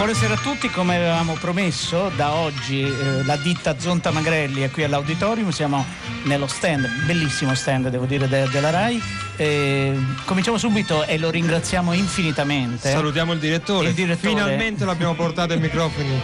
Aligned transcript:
Buonasera 0.00 0.32
a 0.32 0.38
tutti, 0.38 0.70
come 0.70 0.96
avevamo 0.96 1.34
promesso, 1.34 2.10
da 2.16 2.32
oggi 2.32 2.80
eh, 2.80 3.22
la 3.22 3.36
ditta 3.36 3.78
Zonta 3.78 4.10
Magrelli 4.10 4.62
è 4.62 4.70
qui 4.70 4.82
all'auditorium, 4.82 5.50
siamo 5.50 5.84
nello 6.22 6.46
stand, 6.46 6.88
bellissimo 7.04 7.54
stand 7.54 7.88
devo 7.88 8.06
dire 8.06 8.26
de- 8.26 8.48
della 8.48 8.70
RAI. 8.70 9.02
Eh, 9.36 9.94
cominciamo 10.24 10.56
subito 10.56 11.04
e 11.04 11.18
lo 11.18 11.28
ringraziamo 11.28 11.92
infinitamente. 11.92 12.90
Salutiamo 12.90 13.34
il 13.34 13.40
direttore. 13.40 13.88
Il 13.88 13.94
direttore. 13.94 14.30
Finalmente 14.30 14.86
l'abbiamo 14.86 15.12
portato 15.12 15.52
ai 15.52 15.60
microfoni 15.60 16.18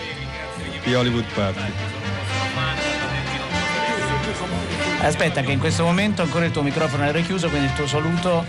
di 0.83 0.95
Hollywood 0.95 1.27
Party. 1.35 1.73
Aspetta 5.03 5.43
che 5.43 5.53
in 5.53 5.59
questo 5.59 5.85
momento 5.85 6.23
ancora 6.23 6.47
il 6.47 6.51
tuo 6.51 6.63
microfono 6.63 7.05
è 7.05 7.13
richiuso, 7.13 7.51
quindi 7.51 7.67
il 7.67 7.75
tuo 7.75 7.87
saluto 7.87 8.43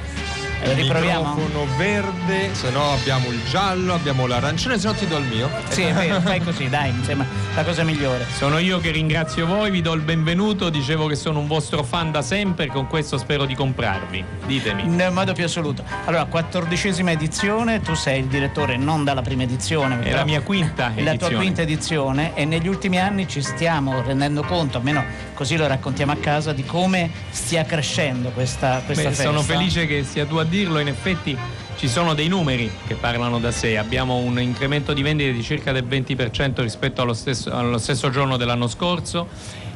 eh, 0.61 0.73
riproviamo. 0.73 1.35
Microfono 1.35 1.66
verde, 1.77 2.49
se 2.53 2.70
no 2.70 2.91
abbiamo 2.91 3.29
il 3.29 3.41
giallo, 3.49 3.93
abbiamo 3.93 4.25
l'arancione, 4.27 4.77
se 4.80 4.88
no 4.88 4.93
ti 4.93 5.07
do 5.07 5.17
il 5.17 5.25
mio. 5.25 5.49
Sì, 5.70 5.83
è 5.83 5.93
vero, 5.93 6.20
fai 6.21 6.41
così, 6.41 6.70
dai, 6.70 6.91
mi 6.91 7.03
sembra 7.03 7.27
la 7.55 7.63
cosa 7.63 7.83
migliore. 7.83 8.25
Sono 8.36 8.58
io 8.58 8.80
che 8.80 8.91
ringrazio 8.91 9.45
voi, 9.45 9.72
vi 9.72 9.81
do 9.81 9.94
il 9.94 10.02
benvenuto, 10.02 10.69
dicevo 10.69 11.08
che 11.08 11.16
sono 11.16 11.39
un 11.39 11.47
vostro 11.47 11.83
fan 11.83 12.11
da 12.11 12.22
sempre 12.22 12.66
e 12.66 12.67
con 12.67 12.88
questo 12.88 13.17
spero 13.17 13.45
di 13.45 13.55
comprarvi. 13.55 14.23
Ditemi. 14.45 14.83
Nel 14.83 15.11
modo 15.11 15.33
più 15.33 15.45
assoluto. 15.45 15.83
Allora, 16.05 16.25
quattordicesima 16.25 17.11
edizione, 17.11 17.81
tu 17.81 17.94
sei 17.94 18.19
il 18.19 18.25
direttore 18.27 18.77
non 18.77 19.03
dalla 19.03 19.21
prima 19.21 19.44
edizione. 19.44 19.99
È 20.02 20.14
la 20.14 20.25
mia 20.25 20.42
quinta 20.42 20.88
La 20.88 20.94
tua 20.94 21.09
edizione. 21.11 21.36
quinta 21.36 21.61
edizione 21.61 22.36
e 22.36 22.45
negli 22.45 22.67
ultimi 22.67 22.99
anni 22.99 23.27
ci 23.27 23.42
stiamo 23.42 24.02
rendendo 24.02 24.44
conto, 24.44 24.77
almeno 24.77 25.03
così 25.38 25.55
lo 25.55 25.67
raccontiamo 25.67 26.13
a 26.13 26.16
casa, 26.16 26.52
di 26.52 26.66
come 26.66 27.11
stia 27.30 27.63
crescendo 27.63 28.30
questa, 28.30 28.81
questa 28.83 29.03
Beh, 29.03 29.09
festa. 29.09 29.23
sono 29.25 29.43
felice 29.43 29.85
che 29.85 30.03
sia 30.03 30.25
tu 30.25 30.38
a 30.38 30.43
dirlo, 30.43 30.80
in 30.80 30.88
effetti 30.88 31.38
ci 31.75 31.88
sono 31.88 32.16
dei 32.16 32.27
numeri 32.27 32.71
che 32.88 32.95
parlano 32.95 33.38
da 33.38 33.52
sé, 33.52 33.77
abbiamo 33.77 34.15
un 34.15 34.41
incremento 34.41 34.93
di 34.93 35.03
vendite 35.03 35.31
di 35.31 35.43
circa 35.43 35.71
del 35.71 35.85
20% 35.85 36.61
rispetto 36.61 37.03
allo 37.03 37.13
stesso, 37.13 37.52
allo 37.52 37.77
stesso 37.77 38.09
giorno 38.09 38.35
dell'anno 38.35 38.67
scorso. 38.67 39.27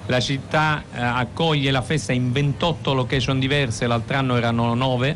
La 0.08 0.20
città 0.20 0.82
eh, 0.96 1.00
accoglie 1.00 1.70
la 1.70 1.84
festa 1.84 2.12
in 2.12 2.32
28 2.32 2.94
location 2.96 3.38
diverse, 3.38 3.86
l'altro 3.86 4.18
anno 4.18 4.38
erano 4.38 4.74
9. 4.74 5.16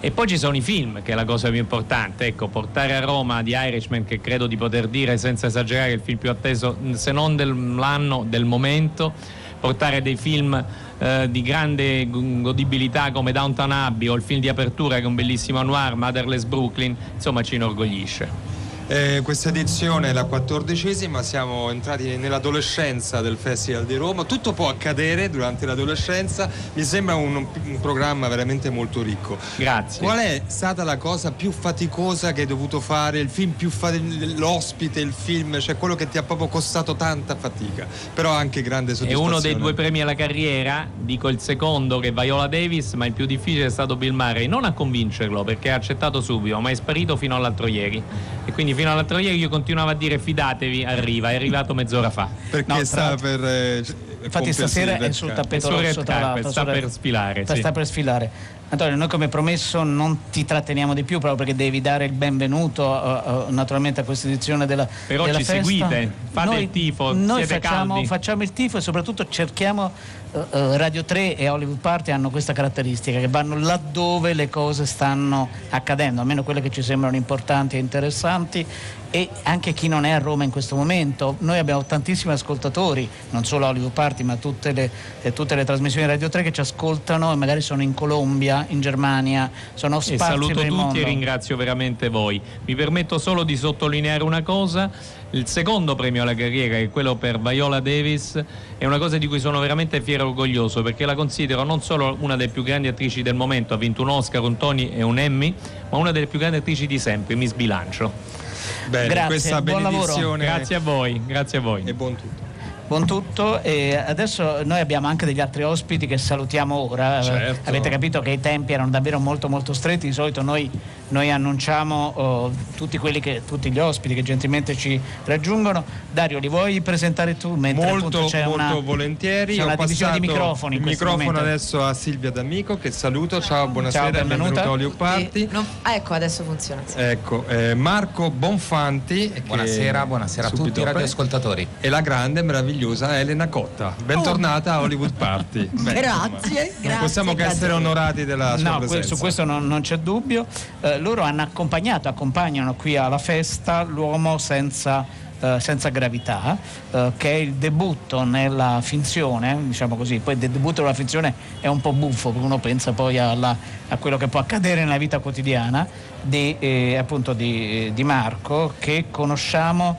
E 0.00 0.10
poi 0.12 0.26
ci 0.26 0.38
sono 0.38 0.56
i 0.56 0.62
film, 0.62 1.02
che 1.02 1.12
è 1.12 1.14
la 1.14 1.26
cosa 1.26 1.50
più 1.50 1.58
importante. 1.58 2.24
Ecco, 2.24 2.48
portare 2.48 2.94
a 2.94 3.00
Roma 3.00 3.42
di 3.42 3.50
Irishman, 3.54 4.06
che 4.06 4.18
credo 4.20 4.46
di 4.46 4.56
poter 4.56 4.88
dire 4.88 5.18
senza 5.18 5.48
esagerare, 5.48 5.92
il 5.92 6.00
film 6.00 6.16
più 6.16 6.30
atteso, 6.30 6.78
se 6.92 7.12
non 7.12 7.36
dell'anno, 7.36 8.24
del 8.26 8.46
momento. 8.46 9.12
Portare 9.60 10.02
dei 10.02 10.16
film 10.16 10.64
eh, 10.98 11.28
di 11.30 11.42
grande 11.42 12.08
godibilità 12.08 13.10
come 13.10 13.32
Downton 13.32 13.72
Abbey 13.72 14.08
o 14.08 14.14
il 14.14 14.22
film 14.22 14.40
di 14.40 14.48
apertura 14.48 14.96
che 14.96 15.02
è 15.02 15.06
un 15.06 15.14
bellissimo 15.14 15.62
noir, 15.62 15.94
Motherless 15.96 16.44
Brooklyn, 16.44 16.94
insomma 17.14 17.42
ci 17.42 17.56
inorgoglisce. 17.56 18.57
Eh, 18.90 19.20
questa 19.22 19.50
edizione 19.50 20.08
è 20.08 20.12
la 20.14 20.24
quattordicesima, 20.24 21.22
siamo 21.22 21.68
entrati 21.68 22.16
nell'adolescenza 22.16 23.20
del 23.20 23.36
Festival 23.36 23.84
di 23.84 23.96
Roma. 23.96 24.24
Tutto 24.24 24.54
può 24.54 24.70
accadere 24.70 25.28
durante 25.28 25.66
l'adolescenza, 25.66 26.48
mi 26.72 26.82
sembra 26.82 27.14
un, 27.14 27.36
un 27.36 27.80
programma 27.82 28.28
veramente 28.28 28.70
molto 28.70 29.02
ricco. 29.02 29.36
Grazie. 29.56 30.00
Qual 30.00 30.18
è 30.18 30.40
stata 30.46 30.84
la 30.84 30.96
cosa 30.96 31.32
più 31.32 31.50
faticosa 31.52 32.32
che 32.32 32.40
hai 32.40 32.46
dovuto 32.46 32.80
fare? 32.80 33.18
Il 33.18 33.28
film 33.28 33.50
più 33.50 33.68
faticoso, 33.68 34.24
l'ospite, 34.38 35.00
il 35.00 35.12
film, 35.12 35.60
cioè 35.60 35.76
quello 35.76 35.94
che 35.94 36.08
ti 36.08 36.16
ha 36.16 36.22
proprio 36.22 36.48
costato 36.48 36.96
tanta 36.96 37.36
fatica, 37.36 37.86
però 38.14 38.30
anche 38.30 38.62
grande 38.62 38.92
È 38.92 38.94
soddisfazione. 38.94 39.32
uno 39.32 39.40
dei 39.42 39.54
due 39.54 39.74
premi 39.74 40.00
alla 40.00 40.14
carriera, 40.14 40.88
dico 40.98 41.28
il 41.28 41.40
secondo 41.40 41.98
che 41.98 42.08
è 42.08 42.12
Viola 42.14 42.46
Davis, 42.46 42.94
ma 42.94 43.04
il 43.04 43.12
più 43.12 43.26
difficile 43.26 43.66
è 43.66 43.70
stato 43.70 43.96
Bill 43.96 44.14
Murray, 44.14 44.46
non 44.46 44.64
a 44.64 44.72
convincerlo 44.72 45.44
perché 45.44 45.70
ha 45.70 45.74
accettato 45.74 46.22
subito, 46.22 46.58
ma 46.60 46.70
è 46.70 46.74
sparito 46.74 47.16
fino 47.16 47.36
all'altro 47.36 47.66
ieri. 47.66 48.02
E 48.46 48.52
quindi 48.52 48.76
fino 48.78 48.92
all'altro 48.92 49.18
ieri 49.18 49.36
io 49.36 49.48
continuavo 49.48 49.90
a 49.90 49.94
dire 49.94 50.20
fidatevi, 50.20 50.84
arriva, 50.84 51.32
è 51.32 51.34
arrivato 51.34 51.74
mezz'ora 51.74 52.10
fa. 52.10 52.28
Perché 52.48 52.72
No, 52.72 52.84
sta 52.84 53.16
per... 53.16 53.44
eh, 53.44 53.78
Infatti 53.78 54.30
compiersi 54.30 54.52
stasera 54.52 54.96
è 54.98 55.10
sul 55.12 55.32
tappeto 55.32 55.68
rosso 55.70 56.02
l'altro. 56.06 56.50
sta 56.50 56.64
per 56.64 56.90
sfilare, 56.90 57.42
sta- 57.44 57.54
sì. 57.54 57.60
Sta 57.60 57.72
per 57.72 57.86
sfilare. 57.86 58.30
Antonio, 58.70 58.96
noi 58.96 59.08
come 59.08 59.28
promesso 59.28 59.82
non 59.82 60.24
ti 60.30 60.44
tratteniamo 60.44 60.92
di 60.92 61.02
più 61.02 61.18
proprio 61.20 61.36
perché 61.36 61.54
devi 61.54 61.80
dare 61.80 62.04
il 62.04 62.12
benvenuto 62.12 62.84
eh, 62.84 63.46
eh, 63.48 63.50
naturalmente 63.50 64.02
a 64.02 64.04
questa 64.04 64.26
edizione 64.28 64.66
della 64.66 64.86
Però 65.06 65.24
della 65.24 65.38
ci 65.38 65.44
festa. 65.44 65.62
seguite, 65.62 66.12
fate 66.30 66.46
Noi- 66.48 66.62
il 66.64 66.70
tifo, 66.70 67.14
Noi 67.14 67.46
facciamo, 67.46 68.04
facciamo 68.04 68.42
il 68.42 68.52
tifo 68.52 68.76
e 68.76 68.80
soprattutto 68.82 69.26
cerchiamo 69.26 69.90
eh, 70.32 70.76
Radio 70.76 71.02
3 71.02 71.36
e 71.36 71.48
Hollywood 71.48 71.78
Party 71.78 72.10
hanno 72.10 72.28
questa 72.28 72.52
caratteristica 72.52 73.18
che 73.18 73.28
vanno 73.28 73.58
laddove 73.58 74.34
le 74.34 74.50
cose 74.50 74.84
stanno 74.84 75.48
accadendo, 75.70 76.20
almeno 76.20 76.42
quelle 76.42 76.60
che 76.60 76.68
ci 76.68 76.82
sembrano 76.82 77.16
importanti 77.16 77.76
e 77.76 77.78
interessanti 77.78 78.66
e 79.10 79.28
anche 79.44 79.72
chi 79.72 79.88
non 79.88 80.04
è 80.04 80.10
a 80.10 80.18
Roma 80.18 80.44
in 80.44 80.50
questo 80.50 80.76
momento. 80.76 81.36
Noi 81.40 81.58
abbiamo 81.58 81.84
tantissimi 81.84 82.32
ascoltatori, 82.32 83.08
non 83.30 83.44
solo 83.44 83.66
Hollywood 83.66 83.92
Party, 83.92 84.22
ma 84.22 84.36
tutte 84.36 84.72
le, 84.72 84.90
eh, 85.22 85.32
tutte 85.32 85.54
le 85.54 85.64
trasmissioni 85.64 86.06
di 86.06 86.12
Radio 86.12 86.28
3 86.28 86.42
che 86.42 86.52
ci 86.52 86.60
ascoltano 86.60 87.32
e 87.32 87.36
magari 87.36 87.60
sono 87.60 87.82
in 87.82 87.94
Colombia, 87.94 88.66
in 88.68 88.80
Germania, 88.80 89.50
sono 89.74 89.98
E 89.98 90.02
sparsi 90.02 90.24
saluto 90.24 90.54
per 90.54 90.62
il 90.64 90.68
tutti 90.68 90.80
mondo. 90.82 90.98
e 90.98 91.04
ringrazio 91.04 91.56
veramente 91.56 92.08
voi. 92.08 92.40
Mi 92.64 92.74
permetto 92.74 93.18
solo 93.18 93.44
di 93.44 93.56
sottolineare 93.56 94.22
una 94.22 94.42
cosa. 94.42 94.90
Il 95.30 95.46
secondo 95.46 95.94
premio 95.94 96.22
alla 96.22 96.34
carriera, 96.34 96.76
che 96.76 96.84
è 96.84 96.90
quello 96.90 97.16
per 97.16 97.38
Viola 97.38 97.80
Davis, 97.80 98.42
è 98.78 98.86
una 98.86 98.96
cosa 98.96 99.18
di 99.18 99.26
cui 99.26 99.38
sono 99.40 99.60
veramente 99.60 100.00
fiero 100.00 100.24
e 100.24 100.26
orgoglioso 100.28 100.80
perché 100.82 101.04
la 101.04 101.14
considero 101.14 101.64
non 101.64 101.82
solo 101.82 102.16
una 102.20 102.34
delle 102.34 102.48
più 102.50 102.62
grandi 102.62 102.88
attrici 102.88 103.20
del 103.20 103.34
momento, 103.34 103.74
ha 103.74 103.76
vinto 103.76 104.00
un 104.00 104.08
Oscar, 104.08 104.40
un 104.42 104.56
Tony 104.56 104.88
e 104.88 105.02
un 105.02 105.18
Emmy, 105.18 105.54
ma 105.90 105.98
una 105.98 106.12
delle 106.12 106.26
più 106.26 106.38
grandi 106.38 106.56
attrici 106.58 106.86
di 106.86 106.98
sempre, 106.98 107.34
mi 107.34 107.46
sbilancio. 107.46 108.46
Bene, 108.88 109.08
Grazie, 109.08 109.26
questa 109.26 109.62
buon 109.62 109.82
lavoro. 109.82 110.04
benedizione 110.06 110.44
Grazie 110.44 110.76
a 110.76 110.80
voi, 110.80 111.20
grazie 111.26 111.58
a 111.58 111.60
voi. 111.60 111.82
e 111.84 111.94
buon 111.94 112.16
tutto. 112.16 112.47
Buon 112.88 113.04
tutto 113.04 113.60
e 113.60 113.94
adesso 113.94 114.62
noi 114.64 114.80
abbiamo 114.80 115.08
anche 115.08 115.26
degli 115.26 115.40
altri 115.40 115.62
ospiti 115.62 116.06
che 116.06 116.16
salutiamo 116.16 116.74
ora. 116.74 117.20
Certo. 117.20 117.68
Avete 117.68 117.90
capito 117.90 118.20
che 118.20 118.30
i 118.30 118.40
tempi 118.40 118.72
erano 118.72 118.88
davvero 118.88 119.18
molto 119.18 119.50
molto 119.50 119.74
stretti, 119.74 120.06
di 120.06 120.14
solito 120.14 120.40
noi, 120.40 120.70
noi 121.08 121.30
annunciamo 121.30 122.12
oh, 122.16 122.50
tutti, 122.76 122.96
quelli 122.96 123.20
che, 123.20 123.42
tutti 123.46 123.70
gli 123.70 123.78
ospiti 123.78 124.14
che 124.14 124.22
gentilmente 124.22 124.74
ci 124.74 124.98
raggiungono. 125.26 125.84
Dario, 126.10 126.38
li 126.38 126.48
vuoi 126.48 126.80
presentare 126.80 127.36
tu? 127.36 127.56
Mentre 127.56 127.90
molto, 127.90 128.24
c'è 128.24 128.44
molto 128.44 128.54
una, 128.54 128.80
volentieri. 128.80 129.56
c'è 129.56 129.62
Ho 129.64 129.66
una 129.66 129.76
divisione 129.76 130.18
di 130.18 130.26
microfoni 130.26 130.76
Il 130.76 130.82
microfono 130.82 131.22
momento. 131.24 131.40
adesso 131.40 131.84
a 131.84 131.92
Silvia 131.92 132.30
D'Amico 132.30 132.78
che 132.78 132.90
saluto. 132.90 133.42
Ciao, 133.42 133.68
buonasera, 133.68 134.04
Ciao, 134.04 134.12
benvenuta. 134.12 134.44
benvenuto 134.44 134.66
a 134.66 134.72
Olio 134.72 134.90
Party. 134.92 135.40
Sì, 135.40 135.48
non- 135.52 135.66
ah, 135.82 135.94
ecco, 135.94 136.14
adesso 136.14 136.42
funziona. 136.42 136.80
sì. 136.86 136.98
Ecco, 136.98 137.44
eh, 137.48 137.74
Marco 137.74 138.30
Bonfanti. 138.30 139.30
che 139.30 139.42
Buonasera, 139.42 140.06
buonasera 140.06 140.46
a 140.46 140.50
tutti 140.50 140.80
i 140.80 140.84
radioascoltatori. 140.84 141.68
E 141.80 141.88
la 141.90 142.00
grande, 142.00 142.40
meravigliosa 142.40 142.76
Elena 142.80 143.48
Cotta. 143.48 143.92
Bentornata 144.04 144.74
a 144.74 144.80
Hollywood 144.80 145.12
Party. 145.14 145.66
Beh, 145.72 145.94
Grazie, 145.94 146.28
insomma, 146.66 146.80
grazie, 146.80 146.98
possiamo 147.00 147.30
che 147.32 147.36
grazie. 147.38 147.56
essere 147.56 147.72
onorati 147.72 148.24
della 148.24 148.56
sua 148.56 148.70
No, 148.70 148.78
presenza. 148.78 149.08
su 149.08 149.16
questo 149.20 149.44
non, 149.44 149.66
non 149.66 149.80
c'è 149.80 149.98
dubbio. 149.98 150.46
Eh, 150.80 150.98
loro 150.98 151.22
hanno 151.22 151.42
accompagnato, 151.42 152.08
accompagnano 152.08 152.74
qui 152.74 152.96
alla 152.96 153.18
festa 153.18 153.82
l'uomo 153.82 154.38
senza, 154.38 155.04
eh, 155.40 155.56
senza 155.58 155.88
gravità, 155.88 156.56
eh, 156.92 157.12
che 157.16 157.30
è 157.32 157.34
il 157.34 157.54
debutto 157.54 158.22
nella 158.22 158.78
finzione, 158.80 159.58
diciamo 159.66 159.96
così. 159.96 160.20
Poi 160.20 160.34
il 160.34 160.38
debutto 160.38 160.82
nella 160.82 160.94
finzione 160.94 161.34
è 161.60 161.66
un 161.66 161.80
po' 161.80 161.92
buffo, 161.92 162.30
perché 162.30 162.46
uno 162.46 162.58
pensa 162.58 162.92
poi 162.92 163.18
alla- 163.18 163.56
a 163.88 163.96
quello 163.96 164.16
che 164.16 164.28
può 164.28 164.38
accadere 164.38 164.84
nella 164.84 164.98
vita 164.98 165.18
quotidiana 165.18 165.84
di, 166.22 166.54
eh, 166.60 166.96
appunto 166.96 167.32
di, 167.32 167.90
di 167.92 168.04
Marco, 168.04 168.74
che 168.78 169.06
conosciamo 169.10 169.98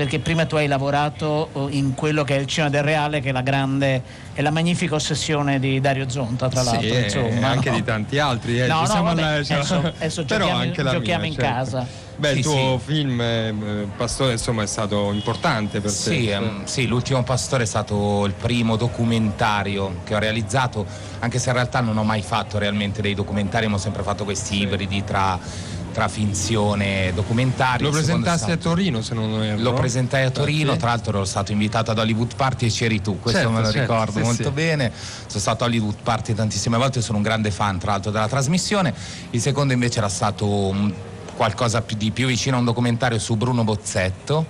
perché 0.00 0.18
prima 0.18 0.46
tu 0.46 0.56
hai 0.56 0.66
lavorato 0.66 1.50
oh, 1.52 1.68
in 1.68 1.92
quello 1.94 2.24
che 2.24 2.34
è 2.34 2.38
il 2.38 2.46
cinema 2.46 2.70
del 2.72 2.82
reale, 2.82 3.20
che 3.20 3.28
è 3.28 3.32
la 3.32 3.42
grande 3.42 4.02
e 4.32 4.40
la 4.40 4.50
magnifica 4.50 4.94
ossessione 4.94 5.60
di 5.60 5.78
Dario 5.78 6.08
Zonta, 6.08 6.48
tra 6.48 6.60
Sì, 6.62 6.66
l'altro. 6.70 6.94
eh, 6.94 7.02
insomma, 7.02 7.48
anche 7.48 7.68
no? 7.68 7.76
di 7.76 7.84
tanti 7.84 8.18
altri. 8.18 8.62
Eh. 8.62 8.66
No, 8.66 8.76
Ci 8.76 8.80
no, 8.80 8.86
siamo 8.86 9.02
vabbè, 9.02 9.20
alla- 9.20 9.34
adesso- 9.34 9.92
adesso 9.98 10.24
però 10.24 10.38
giochiamo- 10.46 10.62
anche 10.62 10.82
la 10.82 10.90
giochiamo 10.92 11.20
mia, 11.20 11.28
in 11.28 11.34
certo. 11.34 11.50
casa. 11.54 11.86
Beh, 12.16 12.30
il 12.30 12.36
Sì, 12.36 12.42
tuo 12.42 12.80
film, 12.82 13.20
eh, 13.20 13.54
Pastore, 13.94 14.32
insomma, 14.32 14.62
è 14.62 14.66
stato 14.66 15.12
importante 15.12 15.80
per 15.82 15.90
te. 15.90 15.96
Sì, 15.96 16.28
ehm, 16.30 16.64
sì, 16.64 16.86
l'ultimo 16.86 17.22
pastore 17.22 17.64
è 17.64 17.66
stato 17.66 18.24
il 18.24 18.32
primo 18.32 18.76
documentario 18.76 19.96
che 20.04 20.14
ho 20.14 20.18
realizzato, 20.18 20.86
anche 21.18 21.38
se 21.38 21.50
in 21.50 21.54
realtà 21.56 21.80
non 21.80 21.96
ho 21.98 22.04
mai 22.04 22.22
fatto 22.22 22.56
realmente 22.58 23.02
dei 23.02 23.14
documentari, 23.14 23.66
ma 23.66 23.74
ho 23.74 23.78
sempre 23.78 24.02
fatto 24.02 24.24
questi 24.24 24.60
ibridi 24.62 25.04
tra, 25.04 25.38
tra 25.92 26.08
finzione 26.08 27.08
e 27.08 27.12
documentario. 27.12 27.86
Lo 27.86 27.92
presentassi 27.92 28.44
a 28.44 28.54
stato- 28.54 28.68
Torino, 28.70 29.02
se 29.02 29.14
non 29.14 29.42
erro. 29.42 29.60
Lo 29.60 29.72
presentai 29.72 30.24
a 30.24 30.30
Torino, 30.30 30.76
tra 30.76 30.88
l'altro 30.88 31.10
ero 31.16 31.24
stato 31.24 31.52
invitato 31.52 31.90
ad 31.90 31.98
Hollywood 31.98 32.34
Party 32.34 32.66
e 32.66 32.70
c'eri 32.70 33.00
tu, 33.00 33.18
questo 33.18 33.40
Certo, 33.40 33.52
me 33.54 33.60
lo 33.60 33.70
certo, 33.72 33.80
ricordo 33.80 34.12
sì, 34.12 34.20
molto 34.20 34.42
sì. 34.44 34.50
bene. 34.50 34.92
Sono 35.26 35.40
stato 35.40 35.64
a 35.64 35.66
Hollywood 35.66 35.96
Party 36.02 36.34
tantissime 36.34 36.76
volte, 36.76 37.00
sono 37.02 37.18
un 37.18 37.24
grande 37.24 37.50
fan 37.50 37.78
tra 37.78 37.92
l'altro 37.92 38.10
della 38.10 38.28
trasmissione. 38.28 38.94
Il 39.30 39.40
secondo 39.40 39.72
invece 39.72 39.98
era 39.98 40.08
stato 40.08 40.74
qualcosa 41.36 41.82
di 41.96 42.10
più 42.10 42.26
vicino 42.26 42.56
a 42.56 42.58
un 42.58 42.64
documentario 42.66 43.18
su 43.18 43.36
Bruno 43.36 43.64
Bozzetto. 43.64 44.46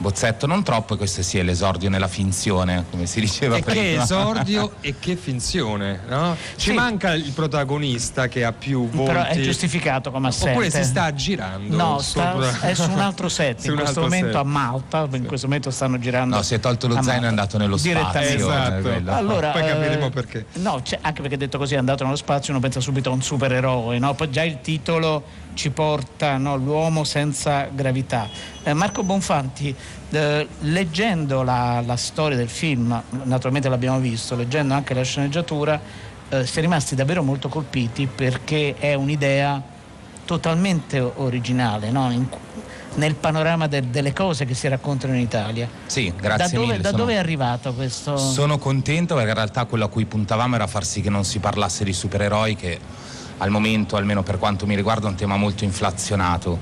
Bozzetto 0.00 0.46
non 0.46 0.62
troppo, 0.62 0.94
e 0.94 0.96
questo 0.96 1.20
è 1.36 1.42
l'esordio 1.42 1.90
nella 1.90 2.08
finzione, 2.08 2.86
come 2.90 3.04
si 3.04 3.20
diceva 3.20 3.56
E 3.56 3.62
prima. 3.62 3.80
che 3.82 4.00
esordio 4.00 4.72
e 4.80 4.94
che 4.98 5.14
finzione, 5.14 6.00
no? 6.08 6.34
Ci 6.56 6.70
Sì. 6.70 6.72
manca 6.72 7.12
il 7.12 7.30
protagonista 7.32 8.26
che 8.26 8.42
ha 8.44 8.52
più 8.52 8.88
volti. 8.88 9.12
Però 9.12 9.24
è 9.26 9.38
giustificato 9.40 10.10
come 10.10 10.28
assente. 10.28 10.50
Oppure 10.52 10.70
si 10.70 10.82
sta 10.84 11.12
girando. 11.12 11.76
No, 11.76 11.98
sta- 11.98 12.60
è 12.60 12.72
su 12.72 12.90
un 12.90 12.98
altro 12.98 13.28
set. 13.28 13.62
In 13.68 13.74
questo 13.76 14.00
momento 14.00 14.28
set. 14.28 14.36
a 14.36 14.42
Malta, 14.42 15.06
in 15.12 15.26
questo 15.26 15.46
momento 15.46 15.70
stanno 15.70 15.98
girando. 15.98 16.36
No, 16.36 16.42
si 16.42 16.54
è 16.54 16.60
tolto 16.60 16.88
lo 16.88 17.02
zaino 17.02 17.22
e 17.22 17.26
è 17.26 17.28
andato 17.28 17.58
nello 17.58 17.76
spazio. 17.76 18.20
eh, 18.22 18.34
Esatto. 18.34 18.90
Allora, 19.12 19.50
Poi 19.50 19.66
capiremo 19.66 20.06
eh, 20.06 20.10
perché. 20.10 20.46
No, 20.54 20.82
anche 21.02 21.20
perché 21.20 21.36
detto 21.36 21.58
così 21.58 21.74
è 21.74 21.78
andato 21.78 22.04
nello 22.04 22.16
spazio, 22.16 22.54
uno 22.54 22.62
pensa 22.62 22.80
subito 22.80 23.10
a 23.10 23.12
un 23.12 23.20
supereroe, 23.22 23.98
no? 23.98 24.14
Poi 24.14 24.30
già 24.30 24.44
il 24.44 24.60
titolo 24.62 25.22
ci 25.54 25.70
porta 25.70 26.36
no, 26.36 26.56
l'uomo 26.56 27.04
senza 27.04 27.68
gravità. 27.72 28.28
Eh, 28.62 28.72
Marco 28.72 29.02
Bonfanti, 29.02 29.74
eh, 30.10 30.48
leggendo 30.60 31.42
la, 31.42 31.82
la 31.84 31.96
storia 31.96 32.36
del 32.36 32.48
film, 32.48 33.00
naturalmente 33.24 33.68
l'abbiamo 33.68 33.98
visto, 33.98 34.36
leggendo 34.36 34.74
anche 34.74 34.94
la 34.94 35.02
sceneggiatura, 35.02 35.80
eh, 36.28 36.46
si 36.46 36.58
è 36.58 36.60
rimasti 36.60 36.94
davvero 36.94 37.22
molto 37.22 37.48
colpiti 37.48 38.06
perché 38.06 38.74
è 38.78 38.94
un'idea 38.94 39.60
totalmente 40.24 41.00
originale 41.00 41.90
no? 41.90 42.10
In- 42.12 42.28
nel 42.94 43.14
panorama 43.14 43.66
de- 43.68 43.88
delle 43.90 44.12
cose 44.12 44.44
che 44.44 44.54
si 44.54 44.66
raccontano 44.68 45.14
in 45.14 45.20
Italia. 45.20 45.68
Sì, 45.86 46.12
grazie 46.16 46.46
da 46.46 46.54
dove, 46.54 46.66
mille. 46.66 46.78
da 46.82 46.90
sono- 46.90 47.02
dove 47.02 47.14
è 47.14 47.16
arrivato 47.16 47.72
questo? 47.72 48.16
Sono 48.16 48.58
contento 48.58 49.14
perché 49.14 49.30
in 49.30 49.36
realtà 49.36 49.64
quello 49.64 49.84
a 49.84 49.88
cui 49.88 50.04
puntavamo 50.06 50.56
era 50.56 50.66
far 50.66 50.84
sì 50.84 51.00
che 51.00 51.10
non 51.10 51.24
si 51.24 51.38
parlasse 51.38 51.84
di 51.84 51.92
supereroi 51.92 52.56
che 52.56 52.78
al 53.40 53.50
momento, 53.50 53.96
almeno 53.96 54.22
per 54.22 54.38
quanto 54.38 54.66
mi 54.66 54.74
riguarda, 54.74 55.08
un 55.08 55.14
tema 55.14 55.36
molto 55.36 55.64
inflazionato. 55.64 56.58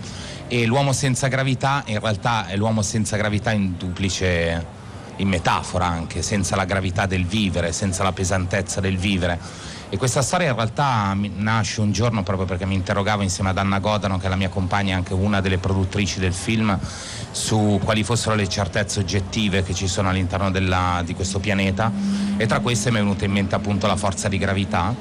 E 0.48 0.64
l'uomo 0.64 0.92
senza 0.92 1.28
gravità 1.28 1.82
in 1.86 2.00
realtà 2.00 2.46
è 2.46 2.56
l'uomo 2.56 2.82
senza 2.82 3.16
gravità 3.16 3.52
in 3.52 3.76
duplice, 3.76 4.66
in 5.16 5.28
metafora 5.28 5.86
anche, 5.86 6.22
senza 6.22 6.56
la 6.56 6.64
gravità 6.64 7.06
del 7.06 7.26
vivere, 7.26 7.72
senza 7.72 8.02
la 8.02 8.12
pesantezza 8.12 8.80
del 8.80 8.96
vivere. 8.96 9.38
E 9.90 9.96
questa 9.96 10.20
storia 10.20 10.48
in 10.48 10.54
realtà 10.54 11.16
nasce 11.36 11.80
un 11.80 11.92
giorno 11.92 12.22
proprio 12.22 12.46
perché 12.46 12.66
mi 12.66 12.74
interrogavo 12.74 13.22
insieme 13.22 13.50
ad 13.50 13.58
Anna 13.58 13.78
Godano, 13.78 14.18
che 14.18 14.26
è 14.26 14.28
la 14.28 14.36
mia 14.36 14.50
compagna 14.50 14.92
e 14.92 14.96
anche 14.96 15.14
una 15.14 15.40
delle 15.40 15.58
produttrici 15.58 16.20
del 16.20 16.34
film, 16.34 16.78
su 17.30 17.80
quali 17.82 18.04
fossero 18.04 18.34
le 18.34 18.48
certezze 18.48 19.00
oggettive 19.00 19.62
che 19.62 19.74
ci 19.74 19.88
sono 19.88 20.10
all'interno 20.10 20.50
della- 20.50 21.02
di 21.04 21.14
questo 21.14 21.38
pianeta 21.38 21.90
e 22.36 22.46
tra 22.46 22.60
queste 22.60 22.90
mi 22.90 22.98
è 22.98 23.00
venuta 23.00 23.24
in 23.24 23.32
mente 23.32 23.54
appunto 23.54 23.86
la 23.86 23.96
forza 23.96 24.28
di 24.28 24.38
gravità 24.38 24.94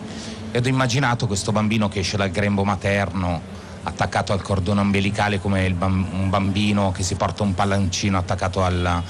ed 0.58 0.66
ho 0.66 0.70
immaginato 0.70 1.28
questo 1.28 1.52
bambino 1.52 1.88
che 1.88 2.00
esce 2.00 2.18
dal 2.18 2.32
grembo 2.32 2.64
materno 2.64 3.40
attaccato 3.84 4.34
al 4.34 4.42
cordone 4.42 4.80
ombelicale 4.80 5.40
come 5.40 5.70
bam- 5.70 6.12
un 6.12 6.32
bambino 6.32 6.92
che 6.92 7.04
si 7.04 7.14
porta 7.14 7.44
un 7.44 7.54
palloncino 7.54 8.18
attaccato 8.18 8.64
al, 8.64 9.04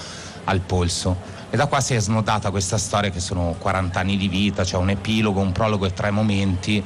al 0.44 0.60
polso. 0.60 1.16
E 1.50 1.56
da 1.56 1.68
qua 1.68 1.80
si 1.80 1.94
è 1.94 2.00
snodata 2.02 2.52
questa 2.52 2.78
storia 2.78 3.12
che 3.12 3.22
sono 3.22 3.56
40 3.58 3.98
anni 3.98 4.18
di 4.18 4.28
vita, 4.28 4.66
c'è 4.66 4.76
un 4.76 4.90
epilogo, 4.90 5.40
un 5.40 5.54
prologo 5.54 5.86
e 5.86 5.94
tre 5.94 6.12
momenti, 6.12 6.84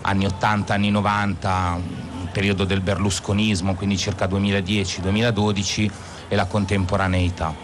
anni 0.00 0.24
80, 0.24 0.72
anni 0.72 0.90
90, 0.90 1.78
il 2.22 2.28
periodo 2.32 2.64
del 2.64 2.80
berlusconismo, 2.80 3.74
quindi 3.74 3.98
circa 3.98 4.24
2010-2012 4.24 5.90
e 6.28 6.34
la 6.34 6.46
contemporaneità. 6.46 7.54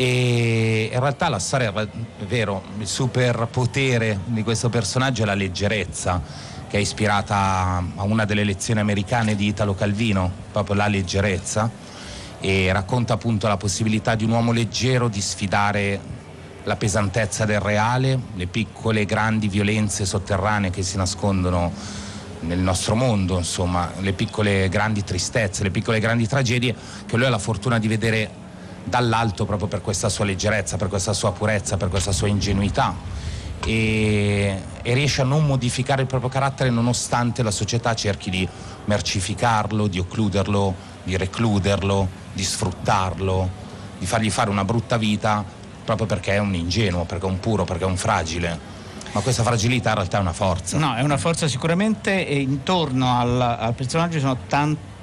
E 0.00 0.90
in 0.92 1.00
realtà 1.00 1.28
la 1.28 1.40
storia 1.40 1.72
è 1.74 1.88
vero, 2.24 2.62
il 2.78 2.86
superpotere 2.86 4.20
di 4.26 4.44
questo 4.44 4.68
personaggio 4.68 5.24
è 5.24 5.26
la 5.26 5.34
leggerezza, 5.34 6.22
che 6.68 6.76
è 6.76 6.80
ispirata 6.80 7.82
a 7.96 8.04
una 8.04 8.24
delle 8.24 8.44
lezioni 8.44 8.78
americane 8.78 9.34
di 9.34 9.48
Italo 9.48 9.74
Calvino, 9.74 10.30
proprio 10.52 10.76
la 10.76 10.86
leggerezza, 10.86 11.68
e 12.38 12.72
racconta 12.72 13.14
appunto 13.14 13.48
la 13.48 13.56
possibilità 13.56 14.14
di 14.14 14.22
un 14.22 14.30
uomo 14.30 14.52
leggero 14.52 15.08
di 15.08 15.20
sfidare 15.20 16.00
la 16.62 16.76
pesantezza 16.76 17.44
del 17.44 17.58
reale, 17.58 18.16
le 18.36 18.46
piccole 18.46 19.04
grandi 19.04 19.48
violenze 19.48 20.06
sotterranee 20.06 20.70
che 20.70 20.84
si 20.84 20.96
nascondono 20.96 21.72
nel 22.42 22.60
nostro 22.60 22.94
mondo, 22.94 23.36
insomma, 23.36 23.90
le 23.98 24.12
piccole 24.12 24.68
grandi 24.68 25.02
tristezze, 25.02 25.64
le 25.64 25.72
piccole 25.72 25.98
grandi 25.98 26.28
tragedie 26.28 26.72
che 27.04 27.16
lui 27.16 27.26
ha 27.26 27.30
la 27.30 27.38
fortuna 27.38 27.80
di 27.80 27.88
vedere 27.88 28.46
dall'alto 28.84 29.44
proprio 29.44 29.68
per 29.68 29.80
questa 29.80 30.08
sua 30.08 30.24
leggerezza, 30.24 30.76
per 30.76 30.88
questa 30.88 31.12
sua 31.12 31.32
purezza, 31.32 31.76
per 31.76 31.88
questa 31.88 32.12
sua 32.12 32.28
ingenuità 32.28 32.94
e, 33.64 34.62
e 34.82 34.94
riesce 34.94 35.22
a 35.22 35.24
non 35.24 35.44
modificare 35.44 36.02
il 36.02 36.06
proprio 36.06 36.30
carattere 36.30 36.70
nonostante 36.70 37.42
la 37.42 37.50
società 37.50 37.94
cerchi 37.94 38.30
di 38.30 38.48
mercificarlo, 38.84 39.86
di 39.86 39.98
occluderlo, 39.98 40.74
di 41.02 41.16
recluderlo, 41.16 42.08
di 42.32 42.42
sfruttarlo, 42.42 43.66
di 43.98 44.06
fargli 44.06 44.30
fare 44.30 44.50
una 44.50 44.64
brutta 44.64 44.96
vita 44.96 45.44
proprio 45.84 46.06
perché 46.06 46.32
è 46.32 46.38
un 46.38 46.54
ingenuo, 46.54 47.04
perché 47.04 47.26
è 47.26 47.28
un 47.28 47.40
puro, 47.40 47.64
perché 47.64 47.84
è 47.84 47.86
un 47.86 47.96
fragile. 47.96 48.76
Ma 49.12 49.20
questa 49.20 49.42
fragilità 49.42 49.90
in 49.90 49.94
realtà 49.94 50.18
è 50.18 50.20
una 50.20 50.34
forza. 50.34 50.76
No, 50.76 50.94
è 50.94 51.00
una 51.00 51.16
forza 51.16 51.48
sicuramente 51.48 52.26
e 52.26 52.40
intorno 52.40 53.18
al, 53.18 53.40
al 53.40 53.74
personaggio 53.74 54.14
ci 54.14 54.20
sono 54.20 54.36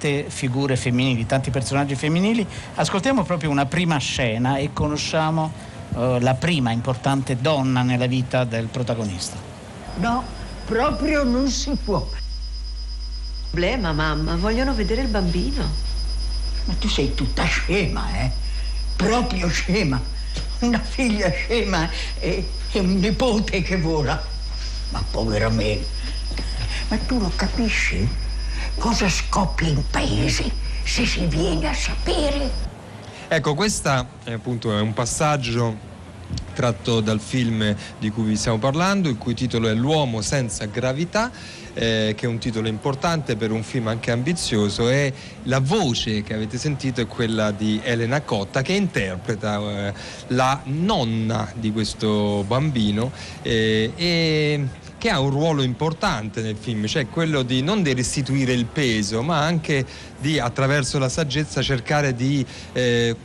tante 0.05 0.29
figure 0.29 0.75
femminili, 0.75 1.25
tanti 1.25 1.49
personaggi 1.49 1.95
femminili. 1.95 2.45
Ascoltiamo 2.75 3.23
proprio 3.23 3.49
una 3.49 3.65
prima 3.65 3.97
scena 3.97 4.57
e 4.57 4.71
conosciamo 4.71 5.51
eh, 5.95 6.19
la 6.19 6.35
prima 6.35 6.71
importante 6.71 7.37
donna 7.37 7.81
nella 7.81 8.05
vita 8.05 8.43
del 8.43 8.67
protagonista. 8.67 9.35
No, 9.97 10.23
proprio 10.65 11.23
non 11.23 11.49
si 11.49 11.71
può. 11.83 12.07
Problema, 13.49 13.93
mamma, 13.93 14.35
vogliono 14.35 14.75
vedere 14.75 15.01
il 15.01 15.07
bambino. 15.07 15.63
Ma 16.65 16.73
tu 16.75 16.87
sei 16.87 17.15
tutta 17.15 17.43
scema, 17.45 18.15
eh? 18.19 18.31
Proprio 18.95 19.49
scema. 19.49 19.99
Una 20.59 20.79
figlia 20.79 21.31
scema 21.31 21.89
e, 22.19 22.47
e 22.71 22.79
un 22.79 22.99
nipote 22.99 23.63
che 23.63 23.77
vola. 23.77 24.21
Ma 24.89 25.03
povero 25.09 25.49
me. 25.49 25.79
Ma 26.89 26.97
tu 26.97 27.19
lo 27.19 27.31
capisci? 27.35 28.24
Cosa 28.77 29.09
scoppia 29.09 29.67
in 29.67 29.83
paese 29.89 30.51
se 30.83 31.05
si 31.05 31.25
viene 31.25 31.69
a 31.69 31.73
sapere? 31.73 32.51
Ecco, 33.27 33.55
questo 33.55 34.07
è 34.23 34.33
appunto 34.33 34.69
un 34.69 34.93
passaggio 34.93 35.93
tratto 36.53 37.01
dal 37.01 37.19
film 37.19 37.75
di 37.99 38.09
cui 38.09 38.23
vi 38.23 38.35
stiamo 38.35 38.57
parlando, 38.57 39.09
il 39.09 39.17
cui 39.17 39.33
titolo 39.33 39.67
è 39.67 39.73
L'uomo 39.73 40.21
senza 40.21 40.65
gravità, 40.65 41.31
eh, 41.73 42.13
che 42.15 42.25
è 42.25 42.29
un 42.29 42.37
titolo 42.37 42.67
importante 42.67 43.35
per 43.35 43.51
un 43.51 43.63
film 43.63 43.87
anche 43.87 44.11
ambizioso 44.11 44.89
e 44.89 45.13
la 45.43 45.59
voce 45.59 46.21
che 46.21 46.33
avete 46.33 46.57
sentito 46.57 47.01
è 47.01 47.07
quella 47.07 47.51
di 47.51 47.79
Elena 47.83 48.21
Cotta 48.21 48.61
che 48.61 48.73
interpreta 48.73 49.59
eh, 49.59 49.93
la 50.27 50.61
nonna 50.65 51.51
di 51.55 51.71
questo 51.71 52.43
bambino 52.47 53.11
eh, 53.41 53.91
e 53.95 54.67
che 55.05 55.11
ha 55.11 55.19
un 55.19 55.29
ruolo 55.29 55.61
importante 55.61 56.41
nel 56.41 56.55
film, 56.59 56.87
cioè 56.87 57.07
quello 57.07 57.43
di 57.43 57.61
non 57.61 57.83
di 57.83 57.93
restituire 57.93 58.53
il 58.53 58.65
peso, 58.65 59.21
ma 59.21 59.37
anche 59.37 59.85
di 60.17 60.39
attraverso 60.39 60.97
la 60.97 61.09
saggezza 61.09 61.61
cercare 61.61 62.15
di 62.15 62.43
eh, 62.73 63.15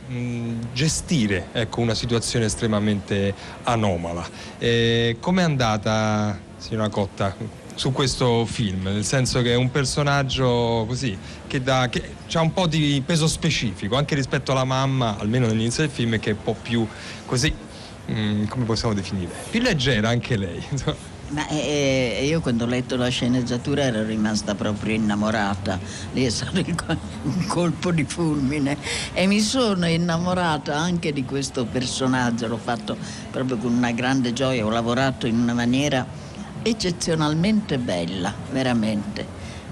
gestire 0.73 1.47
ecco, 1.51 1.81
una 1.81 1.95
situazione 1.95 2.45
estremamente 2.45 3.33
anomala. 3.63 4.23
Eh, 4.59 5.17
Com'è 5.19 5.41
andata, 5.41 6.39
signora 6.55 6.87
Cotta, 6.89 7.35
su 7.73 7.91
questo 7.91 8.45
film? 8.45 8.83
Nel 8.83 9.03
senso 9.03 9.41
che 9.41 9.53
è 9.53 9.55
un 9.55 9.71
personaggio 9.71 10.85
così 10.87 11.17
che, 11.47 11.63
dà, 11.63 11.89
che 11.89 12.13
ha 12.31 12.41
un 12.41 12.53
po' 12.53 12.67
di 12.67 13.01
peso 13.03 13.25
specifico, 13.25 13.95
anche 13.95 14.13
rispetto 14.13 14.51
alla 14.51 14.65
mamma, 14.65 15.17
almeno 15.17 15.47
nell'inizio 15.47 15.81
del 15.81 15.91
film, 15.91 16.19
che 16.19 16.29
è 16.29 16.33
un 16.33 16.43
po' 16.43 16.55
più 16.61 16.87
così, 17.25 17.51
mh, 18.05 18.45
come 18.49 18.65
possiamo 18.65 18.93
definire? 18.93 19.31
Più 19.49 19.61
leggera 19.61 20.09
anche 20.09 20.37
lei. 20.37 20.63
Ma 21.31 21.47
eh, 21.47 22.25
io 22.25 22.41
quando 22.41 22.65
ho 22.65 22.67
letto 22.67 22.97
la 22.97 23.07
sceneggiatura 23.07 23.83
ero 23.83 24.03
rimasta 24.03 24.53
proprio 24.53 24.95
innamorata, 24.95 25.79
lì 26.11 26.25
è 26.25 26.29
stato 26.29 26.61
un 27.23 27.45
colpo 27.47 27.91
di 27.91 28.03
fulmine. 28.03 28.77
E 29.13 29.27
mi 29.27 29.39
sono 29.39 29.87
innamorata 29.87 30.75
anche 30.75 31.13
di 31.13 31.23
questo 31.23 31.63
personaggio, 31.63 32.47
l'ho 32.47 32.57
fatto 32.57 32.97
proprio 33.31 33.55
con 33.55 33.71
una 33.71 33.91
grande 33.91 34.33
gioia, 34.33 34.65
ho 34.65 34.69
lavorato 34.69 35.25
in 35.25 35.39
una 35.39 35.53
maniera 35.53 36.05
eccezionalmente 36.63 37.77
bella, 37.77 38.33
veramente, 38.51 39.25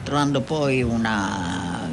trovando 0.03 0.39
poi 0.39 0.81
una, 0.81 1.89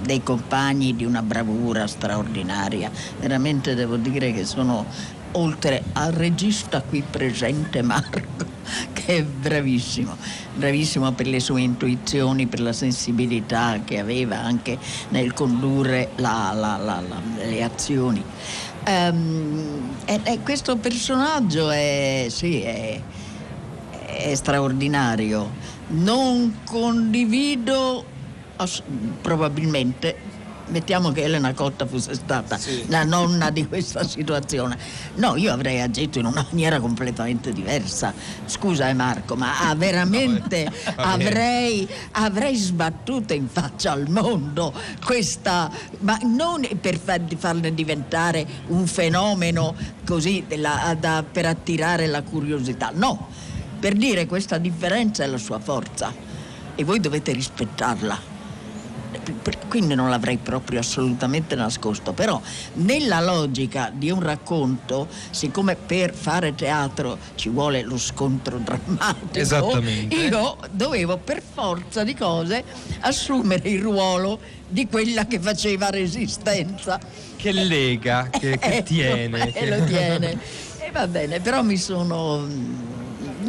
dei 0.00 0.22
compagni 0.22 0.96
di 0.96 1.04
una 1.04 1.20
bravura 1.20 1.86
straordinaria, 1.86 2.90
veramente 3.20 3.74
devo 3.74 3.96
dire 3.96 4.32
che 4.32 4.46
sono 4.46 4.86
oltre 5.32 5.82
al 5.92 6.12
regista 6.12 6.82
qui 6.82 7.02
presente 7.08 7.82
Marco, 7.82 8.20
che 8.92 9.18
è 9.18 9.22
bravissimo, 9.22 10.16
bravissimo 10.54 11.12
per 11.12 11.26
le 11.26 11.40
sue 11.40 11.60
intuizioni, 11.62 12.46
per 12.46 12.60
la 12.60 12.72
sensibilità 12.72 13.80
che 13.84 13.98
aveva 13.98 14.40
anche 14.40 14.78
nel 15.10 15.32
condurre 15.32 16.10
la- 16.16 16.52
la- 16.54 16.76
la- 16.78 17.02
le 17.44 17.62
azioni. 17.62 18.22
Ehm, 18.84 19.94
e, 20.04 20.20
e 20.24 20.38
questo 20.42 20.76
personaggio 20.76 21.70
è, 21.70 22.26
sì, 22.28 22.60
è, 22.62 23.00
è 24.06 24.34
straordinario. 24.34 25.50
Non 25.88 26.60
condivido 26.64 28.04
probabilmente 29.22 30.16
mettiamo 30.70 31.12
che 31.12 31.22
Elena 31.22 31.52
Cotta 31.54 31.86
fosse 31.86 32.14
stata 32.14 32.58
la 32.86 33.04
nonna 33.04 33.50
di 33.50 33.66
questa 33.66 34.04
situazione. 34.06 34.78
No, 35.16 35.36
io 35.36 35.52
avrei 35.52 35.80
agito 35.80 36.18
in 36.18 36.26
una 36.26 36.46
maniera 36.50 36.80
completamente 36.80 37.52
diversa. 37.52 38.12
Scusa 38.46 38.88
eh, 38.88 38.94
Marco, 38.94 39.36
ma 39.36 39.74
veramente 39.76 40.64
bene. 40.70 40.94
avrei, 40.96 41.88
avrei 42.12 42.56
sbattuto 42.56 43.32
in 43.32 43.48
faccia 43.48 43.92
al 43.92 44.08
mondo 44.08 44.72
questa, 45.04 45.70
ma 46.00 46.18
non 46.22 46.66
per 46.80 46.98
far- 46.98 47.36
farne 47.36 47.74
diventare 47.74 48.46
un 48.68 48.86
fenomeno 48.86 49.74
così 50.06 50.44
della- 50.46 50.96
da- 50.98 51.24
per 51.30 51.46
attirare 51.46 52.06
la 52.06 52.22
curiosità, 52.22 52.90
no, 52.94 53.28
per 53.78 53.94
dire 53.94 54.26
questa 54.26 54.58
differenza 54.58 55.24
è 55.24 55.26
la 55.26 55.38
sua 55.38 55.58
forza 55.58 56.12
e 56.74 56.84
voi 56.84 57.00
dovete 57.00 57.32
rispettarla 57.32 58.38
quindi 59.68 59.94
non 59.94 60.10
l'avrei 60.10 60.36
proprio 60.36 60.80
assolutamente 60.80 61.54
nascosto, 61.54 62.12
però 62.12 62.40
nella 62.74 63.20
logica 63.20 63.92
di 63.94 64.10
un 64.10 64.20
racconto, 64.20 65.08
siccome 65.30 65.76
per 65.76 66.12
fare 66.14 66.54
teatro 66.54 67.18
ci 67.34 67.48
vuole 67.48 67.82
lo 67.82 67.98
scontro 67.98 68.58
drammatico, 68.58 69.82
io 70.08 70.56
dovevo 70.70 71.16
per 71.16 71.42
forza 71.42 72.04
di 72.04 72.14
cose 72.14 72.64
assumere 73.00 73.68
il 73.68 73.80
ruolo 73.80 74.38
di 74.68 74.86
quella 74.86 75.26
che 75.26 75.40
faceva 75.40 75.90
resistenza. 75.90 76.98
Che 77.36 77.52
lega, 77.52 78.28
che, 78.30 78.58
che 78.58 78.76
Ecco, 78.80 78.82
tiene. 78.84 79.52
E 79.52 79.68
lo 79.68 79.84
tiene. 79.84 80.38
E 80.82 80.90
va 80.92 81.06
bene, 81.06 81.40
però 81.40 81.62
mi 81.62 81.76
sono... 81.76 82.46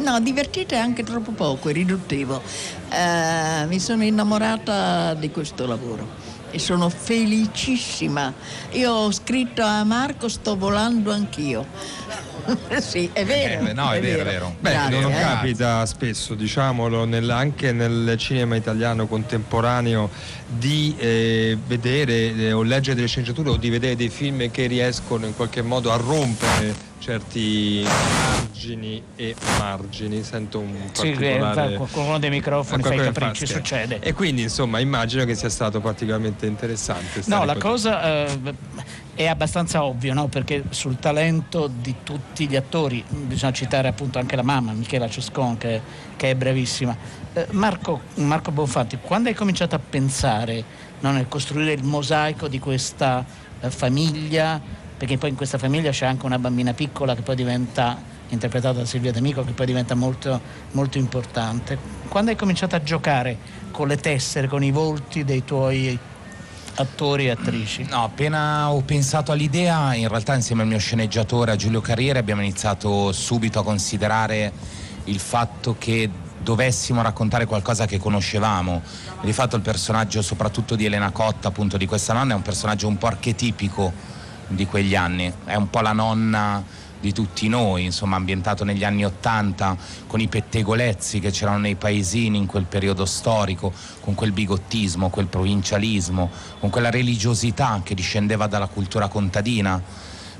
No, 0.02 0.18
divertite 0.18 0.76
anche 0.76 1.04
troppo 1.04 1.30
poco, 1.30 1.68
è 1.68 1.72
riduttivo. 1.72 2.42
Eh, 2.90 3.66
mi 3.66 3.78
sono 3.78 4.02
innamorata 4.02 5.14
di 5.14 5.30
questo 5.30 5.64
lavoro 5.64 6.30
e 6.50 6.58
sono 6.58 6.88
felicissima. 6.88 8.34
Io 8.72 8.92
ho 8.92 9.12
scritto 9.12 9.62
a 9.62 9.84
Marco, 9.84 10.28
sto 10.28 10.56
volando 10.56 11.12
anch'io. 11.12 11.64
sì, 12.80 13.08
è 13.12 13.24
vero. 13.24 13.68
Eh, 13.68 13.72
no, 13.72 13.92
è 13.92 14.00
vero, 14.00 14.22
è 14.22 14.24
vero. 14.24 14.56
Beh, 14.58 14.72
Grazie, 14.72 15.00
non 15.00 15.12
eh. 15.12 15.20
capita 15.20 15.86
spesso, 15.86 16.34
diciamolo, 16.34 17.04
nel- 17.04 17.30
anche 17.30 17.70
nel 17.70 18.16
cinema 18.18 18.56
italiano 18.56 19.06
contemporaneo 19.06 20.10
di 20.48 20.96
eh, 20.98 21.56
vedere 21.64 22.34
eh, 22.34 22.52
o 22.52 22.62
leggere 22.62 22.96
delle 22.96 23.06
sceneggiature 23.06 23.50
o 23.50 23.56
di 23.56 23.70
vedere 23.70 23.94
dei 23.94 24.08
film 24.08 24.50
che 24.50 24.66
riescono 24.66 25.26
in 25.26 25.36
qualche 25.36 25.62
modo 25.62 25.92
a 25.92 25.96
rompere 25.96 26.90
certi 27.02 27.82
margini 27.84 29.02
e 29.16 29.34
margini. 29.58 30.22
Sento 30.22 30.60
un 30.60 30.76
Sì, 30.92 31.10
eh, 31.10 31.16
particolare... 31.16 31.74
qualcuno 31.74 32.18
dei 32.20 32.30
microfoni 32.30 32.82
fa 32.82 32.88
i 32.88 32.92
qualcosa 32.94 33.10
che 33.10 33.18
capricci, 33.26 33.46
succede. 33.52 33.98
E 33.98 34.12
quindi 34.12 34.42
insomma 34.42 34.78
immagino 34.78 35.24
che 35.24 35.34
sia 35.34 35.48
stato 35.48 35.80
particolarmente 35.80 36.46
interessante. 36.46 37.22
No, 37.26 37.44
la 37.44 37.54
con- 37.54 37.72
cosa 37.72 38.24
eh, 38.24 38.54
è 39.14 39.26
abbastanza 39.26 39.82
ovvio, 39.82 40.14
no? 40.14 40.28
perché 40.28 40.62
sul 40.70 40.98
talento 41.00 41.68
di 41.68 41.96
tutti 42.04 42.46
gli 42.46 42.54
attori 42.54 43.04
bisogna 43.08 43.52
citare 43.52 43.88
appunto 43.88 44.20
anche 44.20 44.36
la 44.36 44.42
mamma, 44.42 44.72
Michela 44.72 45.08
Cescon, 45.08 45.58
che, 45.58 45.80
che 46.16 46.30
è 46.30 46.34
bravissima. 46.36 46.96
Eh, 47.32 47.48
Marco, 47.50 48.02
Marco 48.16 48.52
Bonfatti, 48.52 48.98
quando 49.02 49.28
hai 49.28 49.34
cominciato 49.34 49.74
a 49.74 49.80
pensare 49.80 50.62
no, 51.00 51.10
nel 51.10 51.26
costruire 51.26 51.72
il 51.72 51.82
mosaico 51.82 52.46
di 52.46 52.60
questa 52.60 53.24
eh, 53.60 53.70
famiglia, 53.70 54.60
perché 55.02 55.18
poi 55.18 55.30
in 55.30 55.34
questa 55.34 55.58
famiglia 55.58 55.90
c'è 55.90 56.06
anche 56.06 56.26
una 56.26 56.38
bambina 56.38 56.74
piccola 56.74 57.16
che 57.16 57.22
poi 57.22 57.34
diventa 57.34 58.00
interpretata 58.28 58.78
da 58.78 58.84
Silvia 58.84 59.10
D'Amico, 59.10 59.42
che 59.42 59.50
poi 59.50 59.66
diventa 59.66 59.96
molto, 59.96 60.40
molto 60.70 60.96
importante. 60.96 61.76
Quando 62.06 62.30
hai 62.30 62.36
cominciato 62.36 62.76
a 62.76 62.82
giocare 62.84 63.36
con 63.72 63.88
le 63.88 63.96
tessere, 63.96 64.46
con 64.46 64.62
i 64.62 64.70
volti 64.70 65.24
dei 65.24 65.44
tuoi 65.44 65.98
attori 66.76 67.26
e 67.26 67.30
attrici? 67.30 67.84
No, 67.90 68.04
appena 68.04 68.70
ho 68.70 68.80
pensato 68.82 69.32
all'idea, 69.32 69.92
in 69.94 70.06
realtà 70.06 70.36
insieme 70.36 70.62
al 70.62 70.68
mio 70.68 70.78
sceneggiatore, 70.78 71.50
a 71.50 71.56
Giulio 71.56 71.80
Carriere, 71.80 72.20
abbiamo 72.20 72.42
iniziato 72.42 73.10
subito 73.10 73.58
a 73.58 73.64
considerare 73.64 74.52
il 75.06 75.18
fatto 75.18 75.74
che 75.80 76.08
dovessimo 76.38 77.02
raccontare 77.02 77.46
qualcosa 77.46 77.86
che 77.86 77.98
conoscevamo. 77.98 78.80
Di 79.20 79.32
fatto 79.32 79.56
il 79.56 79.62
personaggio 79.62 80.22
soprattutto 80.22 80.76
di 80.76 80.84
Elena 80.84 81.10
Cotta, 81.10 81.48
appunto 81.48 81.76
di 81.76 81.86
questa 81.86 82.12
nonna, 82.12 82.34
è 82.34 82.36
un 82.36 82.42
personaggio 82.42 82.86
un 82.86 82.98
po' 82.98 83.08
archetipico 83.08 84.11
di 84.54 84.66
quegli 84.66 84.94
anni, 84.94 85.32
è 85.44 85.54
un 85.54 85.70
po' 85.70 85.80
la 85.80 85.92
nonna 85.92 86.80
di 87.02 87.12
tutti 87.12 87.48
noi, 87.48 87.84
insomma 87.84 88.14
ambientato 88.14 88.62
negli 88.62 88.84
anni 88.84 89.04
Ottanta, 89.04 89.76
con 90.06 90.20
i 90.20 90.28
pettegolezzi 90.28 91.18
che 91.18 91.32
c'erano 91.32 91.58
nei 91.58 91.74
paesini 91.74 92.38
in 92.38 92.46
quel 92.46 92.64
periodo 92.64 93.04
storico, 93.06 93.72
con 94.00 94.14
quel 94.14 94.30
bigottismo, 94.30 95.10
quel 95.10 95.26
provincialismo, 95.26 96.30
con 96.60 96.70
quella 96.70 96.90
religiosità 96.90 97.80
che 97.82 97.96
discendeva 97.96 98.46
dalla 98.46 98.68
cultura 98.68 99.08
contadina, 99.08 99.82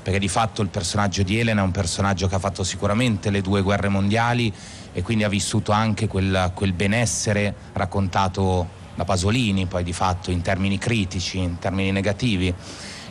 perché 0.01 0.19
di 0.19 0.29
fatto 0.29 0.61
il 0.61 0.69
personaggio 0.69 1.21
di 1.23 1.37
Elena 1.37 1.61
è 1.61 1.65
un 1.65 1.71
personaggio 1.71 2.27
che 2.27 2.35
ha 2.35 2.39
fatto 2.39 2.63
sicuramente 2.63 3.29
le 3.29 3.41
due 3.41 3.61
guerre 3.61 3.89
mondiali 3.89 4.51
e 4.93 5.01
quindi 5.01 5.25
ha 5.25 5.29
vissuto 5.29 5.73
anche 5.73 6.07
quel, 6.07 6.51
quel 6.53 6.71
benessere 6.71 7.53
raccontato 7.73 8.81
da 8.95 9.03
Pasolini, 9.03 9.65
poi 9.65 9.83
di 9.83 9.93
fatto 9.93 10.31
in 10.31 10.41
termini 10.41 10.77
critici, 10.77 11.39
in 11.39 11.59
termini 11.59 11.91
negativi 11.91 12.53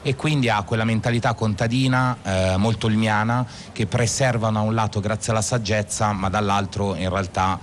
e 0.02 0.16
quindi 0.16 0.48
ha 0.48 0.62
quella 0.62 0.84
mentalità 0.84 1.32
contadina 1.34 2.16
eh, 2.22 2.56
molto 2.56 2.88
ilmiana 2.88 3.46
che 3.72 3.86
preservano 3.86 4.58
a 4.58 4.62
un 4.62 4.74
lato 4.74 5.00
grazie 5.00 5.32
alla 5.32 5.42
saggezza 5.42 6.12
ma 6.12 6.28
dall'altro 6.28 6.94
in 6.96 7.08
realtà 7.08 7.58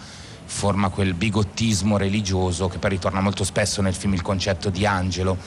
forma 0.45 0.89
quel 0.89 1.13
bigottismo 1.13 1.97
religioso 1.97 2.67
che 2.67 2.77
poi 2.77 2.91
ritorna 2.91 3.19
molto 3.21 3.43
spesso 3.43 3.81
nel 3.81 3.93
film 3.93 4.13
Il 4.13 4.21
concetto 4.21 4.69
di 4.69 4.85
angelo 4.85 5.37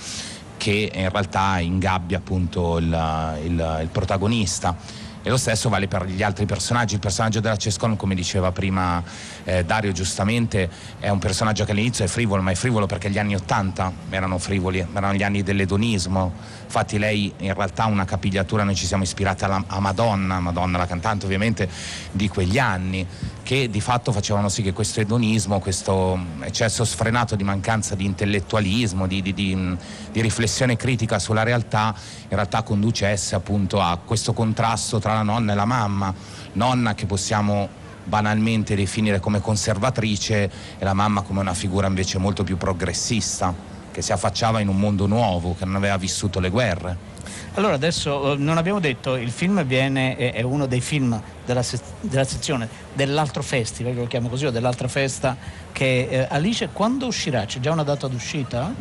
che 0.56 0.92
in 0.94 1.08
realtà 1.10 1.58
ingabbia 1.58 2.18
appunto 2.18 2.78
il, 2.78 3.38
il- 3.44 3.78
il 3.82 3.88
protagonista. 3.88 4.76
E 5.24 5.28
lo 5.30 5.36
stesso 5.36 5.68
vale 5.68 5.86
per 5.88 6.04
gli 6.06 6.22
altri 6.22 6.46
personaggi. 6.46 6.94
Il 6.94 7.00
personaggio 7.00 7.38
della 7.40 7.56
Cescon, 7.56 7.94
come 7.96 8.14
diceva 8.16 8.50
prima 8.50 9.00
eh, 9.44 9.64
Dario 9.64 9.92
giustamente, 9.92 10.68
è 10.98 11.08
un 11.10 11.18
personaggio 11.20 11.64
che 11.64 11.70
all'inizio 11.72 12.04
è 12.04 12.08
frivolo, 12.08 12.42
ma 12.42 12.50
è 12.50 12.56
frivolo 12.56 12.86
perché 12.86 13.08
gli 13.08 13.18
anni 13.18 13.36
Ottanta 13.36 13.92
erano 14.10 14.38
frivoli, 14.38 14.84
erano 14.92 15.14
gli 15.14 15.22
anni 15.22 15.42
dell'edonismo. 15.44 16.32
Infatti 16.74 16.96
lei 16.96 17.30
in 17.40 17.52
realtà 17.52 17.84
una 17.84 18.06
capigliatura, 18.06 18.64
noi 18.64 18.74
ci 18.74 18.86
siamo 18.86 19.02
ispirati 19.02 19.44
alla, 19.44 19.62
a 19.66 19.78
Madonna, 19.78 20.40
Madonna 20.40 20.78
la 20.78 20.86
cantante 20.86 21.26
ovviamente 21.26 21.68
di 22.12 22.28
quegli 22.28 22.58
anni, 22.58 23.06
che 23.42 23.68
di 23.68 23.82
fatto 23.82 24.10
facevano 24.10 24.48
sì 24.48 24.62
che 24.62 24.72
questo 24.72 25.00
edonismo, 25.00 25.58
questo 25.58 26.18
eccesso 26.40 26.86
sfrenato 26.86 27.36
di 27.36 27.44
mancanza 27.44 27.94
di 27.94 28.06
intellettualismo, 28.06 29.06
di, 29.06 29.20
di- 29.20 29.34
di- 29.34 29.76
di 30.12 30.20
riflessione 30.22 30.76
critica 30.76 31.18
sulla 31.18 31.42
realtà, 31.42 31.94
in 32.22 32.36
realtà 32.36 32.62
conducesse 32.62 33.34
appunto 33.34 33.78
a 33.78 33.98
questo 34.02 34.32
contrasto 34.32 34.98
tra 34.98 35.12
la 35.12 35.22
nonna 35.22 35.52
e 35.52 35.54
la 35.54 35.66
mamma, 35.66 36.14
nonna 36.52 36.94
che 36.94 37.04
possiamo 37.04 37.68
banalmente 38.04 38.74
definire 38.74 39.20
come 39.20 39.42
conservatrice 39.42 40.50
e 40.78 40.84
la 40.84 40.94
mamma 40.94 41.20
come 41.20 41.40
una 41.40 41.52
figura 41.52 41.86
invece 41.86 42.16
molto 42.16 42.44
più 42.44 42.56
progressista, 42.56 43.71
che 43.92 44.02
si 44.02 44.12
affacciava 44.12 44.60
in 44.60 44.68
un 44.68 44.78
mondo 44.78 45.06
nuovo, 45.06 45.54
che 45.56 45.64
non 45.64 45.76
aveva 45.76 45.96
vissuto 45.96 46.40
le 46.40 46.50
guerre. 46.50 47.10
Allora 47.54 47.74
adesso 47.74 48.32
eh, 48.32 48.36
non 48.36 48.56
abbiamo 48.56 48.80
detto, 48.80 49.14
il 49.14 49.30
film 49.30 49.62
viene, 49.64 50.16
è, 50.16 50.40
uno 50.40 50.66
dei 50.66 50.80
film 50.80 51.20
della, 51.44 51.62
se- 51.62 51.80
della 52.00 52.24
sezione 52.24 52.66
dell'altro 52.94 53.42
festival, 53.42 53.94
lo 53.94 54.06
chiamo 54.06 54.28
così, 54.28 54.46
o 54.46 54.50
dell'altra 54.50 54.88
festa, 54.88 55.36
che 55.70 56.08
eh, 56.10 56.26
Alice 56.30 56.70
quando 56.72 57.06
uscirà? 57.06 57.44
C'è 57.44 57.60
già 57.60 57.70
una 57.70 57.82
data 57.84 58.08
d'uscita? 58.08 58.72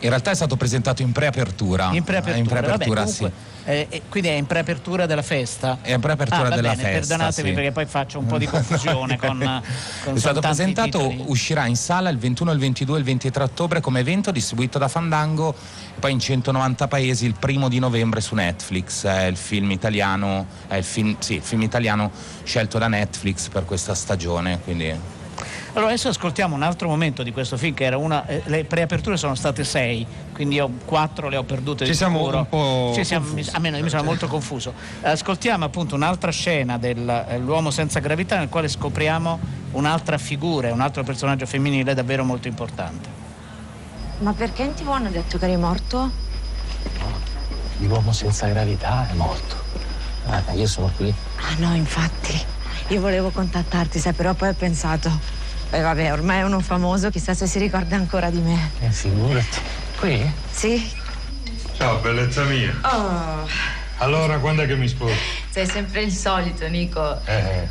In 0.00 0.08
realtà 0.10 0.30
è 0.30 0.34
stato 0.34 0.56
presentato 0.56 1.02
in 1.02 1.12
preapertura. 1.12 1.90
In 1.92 2.04
preapertura, 2.04 2.36
In 2.36 2.46
preapertura, 2.46 3.00
vabbè, 3.00 3.10
sì. 3.12 3.18
comunque, 3.18 3.54
eh, 3.64 3.86
eh, 3.90 4.02
quindi 4.08 4.28
è 4.28 4.32
in 4.34 4.46
preapertura 4.46 5.06
della 5.06 5.22
festa? 5.22 5.78
È 5.80 5.92
in 5.92 6.00
preapertura 6.00 6.46
Ah, 6.46 6.54
della 6.54 6.70
bene, 6.70 6.82
festa. 6.82 6.98
Perdonatemi 7.16 7.48
sì. 7.48 7.54
perché 7.54 7.72
poi 7.72 7.86
faccio 7.86 8.18
un 8.18 8.26
po' 8.26 8.38
di 8.38 8.46
confusione 8.48 9.16
con, 9.16 9.62
con 10.04 10.14
È 10.14 10.18
stato 10.18 10.40
presentato, 10.40 10.98
titoli. 11.08 11.24
uscirà 11.26 11.66
in 11.66 11.76
sala 11.76 12.08
il 12.10 12.18
21, 12.18 12.52
il 12.52 12.58
22 12.58 12.94
e 12.96 12.98
il 13.00 13.04
23 13.04 13.42
ottobre 13.44 13.80
come 13.80 14.00
evento 14.00 14.30
distribuito 14.30 14.78
da 14.78 14.86
Fandango 14.88 15.54
e 15.96 15.98
poi 15.98 16.12
in 16.12 16.20
190 16.20 16.86
paesi 16.88 17.26
il 17.26 17.34
primo 17.38 17.68
di 17.68 17.78
novembre 17.78 18.20
su 18.20 18.34
Netflix. 18.34 19.04
È 19.06 19.24
il 19.24 19.36
film 19.36 19.70
italiano, 19.72 20.46
è 20.68 20.76
il 20.76 20.84
film, 20.84 21.16
sì, 21.18 21.34
il 21.36 21.42
film 21.42 21.62
italiano 21.62 22.10
scelto 22.44 22.78
da 22.78 22.86
Netflix 22.88 23.48
per 23.48 23.64
questa 23.64 23.94
stagione. 23.94 24.60
Quindi 24.62 24.94
Allora 25.76 25.90
adesso 25.90 26.08
ascoltiamo 26.08 26.54
un 26.54 26.62
altro 26.62 26.88
momento 26.88 27.22
di 27.22 27.32
questo 27.32 27.58
film 27.58 27.74
che 27.74 27.84
era 27.84 27.98
una. 27.98 28.26
eh, 28.26 28.40
le 28.46 28.64
preaperture 28.64 29.18
sono 29.18 29.34
state 29.34 29.62
sei, 29.62 30.06
quindi 30.32 30.54
io 30.54 30.70
quattro 30.86 31.28
le 31.28 31.36
ho 31.36 31.42
perdute 31.42 31.84
Ci 31.84 31.90
di 31.90 31.96
siamo 31.98 32.16
sicuro. 32.16 32.38
un 32.38 32.48
po' 32.48 32.92
Sì, 32.94 33.04
siamo- 33.04 33.26
confusi. 33.26 33.50
a 33.52 33.58
me 33.58 33.68
no, 33.68 33.76
io 33.76 33.82
mi 33.82 33.90
sono 33.90 34.02
molto 34.02 34.26
confuso. 34.26 34.72
Ascoltiamo 35.02 35.66
appunto 35.66 35.94
un'altra 35.94 36.30
scena 36.30 36.78
dell'uomo 36.78 37.70
senza 37.70 38.00
gravità 38.00 38.38
nel 38.38 38.48
quale 38.48 38.68
scopriamo 38.68 39.38
un'altra 39.72 40.16
figura, 40.16 40.72
un 40.72 40.80
altro 40.80 41.04
personaggio 41.04 41.44
femminile 41.44 41.92
davvero 41.92 42.24
molto 42.24 42.48
importante. 42.48 43.10
Ma 44.20 44.32
perché 44.32 44.62
in 44.62 44.72
tv 44.72 44.88
hanno 44.88 45.10
detto 45.10 45.36
che 45.36 45.44
eri 45.44 45.58
morto? 45.58 46.10
L'uomo 47.80 48.12
senza 48.14 48.46
gravità 48.48 49.06
è 49.10 49.12
morto. 49.12 49.56
Ah, 50.28 50.42
io 50.54 50.66
sono 50.66 50.90
qui. 50.96 51.12
Ah 51.36 51.54
no, 51.58 51.74
infatti. 51.74 52.42
Io 52.88 53.00
volevo 53.02 53.28
contattarti, 53.28 53.98
sai, 53.98 54.14
però 54.14 54.32
poi 54.32 54.48
ho 54.48 54.54
pensato. 54.54 55.34
E 55.70 55.80
vabbè, 55.80 56.12
ormai 56.12 56.38
è 56.38 56.42
uno 56.44 56.60
famoso, 56.60 57.10
chissà 57.10 57.34
se 57.34 57.46
si 57.46 57.58
ricorda 57.58 57.96
ancora 57.96 58.30
di 58.30 58.38
me. 58.40 58.70
Eh, 58.80 58.90
figurati. 58.90 59.58
Qui? 59.98 60.32
Sì? 60.50 60.90
Ciao, 61.76 61.98
bellezza 61.98 62.44
mia. 62.44 62.74
Oh, 62.82 63.46
Allora, 63.98 64.38
quando 64.38 64.62
è 64.62 64.66
che 64.66 64.76
mi 64.76 64.88
sposi? 64.88 65.14
sei 65.50 65.66
sempre 65.66 66.02
il 66.02 66.12
solito, 66.12 66.66
Nico. 66.68 67.20
Eh, 67.26 67.66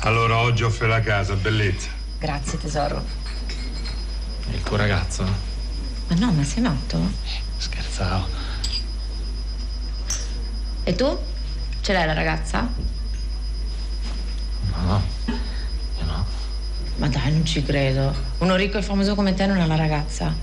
allora 0.00 0.38
oggi 0.38 0.62
offre 0.62 0.86
la 0.88 1.00
casa, 1.00 1.34
bellezza. 1.34 1.88
Grazie, 2.18 2.58
tesoro. 2.58 3.04
Il 4.50 4.62
tuo 4.62 4.76
ragazzo? 4.76 5.24
Ma 6.08 6.14
no, 6.16 6.32
ma 6.32 6.42
sei 6.44 6.62
matto? 6.62 6.98
Scherzavo. 7.58 8.26
E 10.84 10.94
tu? 10.94 11.18
Ce 11.82 11.92
l'hai 11.92 12.06
la 12.06 12.14
ragazza? 12.14 12.66
No, 14.74 15.02
io 15.26 16.04
no. 16.04 16.24
Ma 16.98 17.08
dai, 17.08 17.32
non 17.32 17.44
ci 17.44 17.62
credo. 17.62 18.14
Uno 18.38 18.56
ricco 18.56 18.78
e 18.78 18.82
famoso 18.82 19.14
come 19.14 19.34
te 19.34 19.46
non 19.46 19.60
ha 19.60 19.66
la 19.66 19.76
ragazza. 19.76 20.34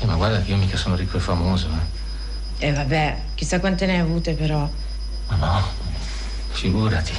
Eh, 0.00 0.06
ma 0.06 0.16
guarda 0.16 0.42
che 0.42 0.50
io 0.50 0.56
mica 0.56 0.76
sono 0.76 0.96
ricco 0.96 1.16
e 1.16 1.20
famoso, 1.20 1.68
eh. 1.68 2.66
E 2.66 2.72
vabbè, 2.72 3.22
chissà 3.34 3.60
quante 3.60 3.86
ne 3.86 3.94
hai 3.94 4.00
avute 4.00 4.34
però. 4.34 4.68
Ma 5.28 5.36
no, 5.36 5.62
figurati. 6.50 7.12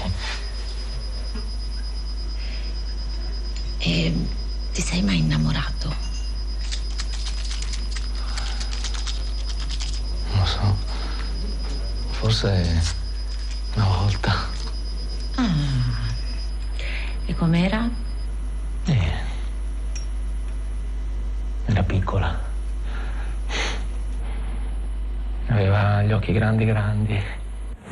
E 3.77 4.13
ti 4.73 4.81
sei 4.81 5.01
mai 5.01 5.19
innamorato? 5.19 5.95
Non 10.31 10.39
lo 10.39 10.45
so. 10.45 10.77
Forse 12.11 12.81
una 13.75 13.85
volta. 13.85 14.35
Ah. 15.35 16.03
E 17.27 17.34
com'era? 17.45 17.87
Eh. 18.87 19.11
Era 21.67 21.83
piccola. 21.83 22.39
Aveva 25.49 26.01
gli 26.01 26.11
occhi 26.11 26.33
grandi 26.33 26.65
grandi. 26.65 27.23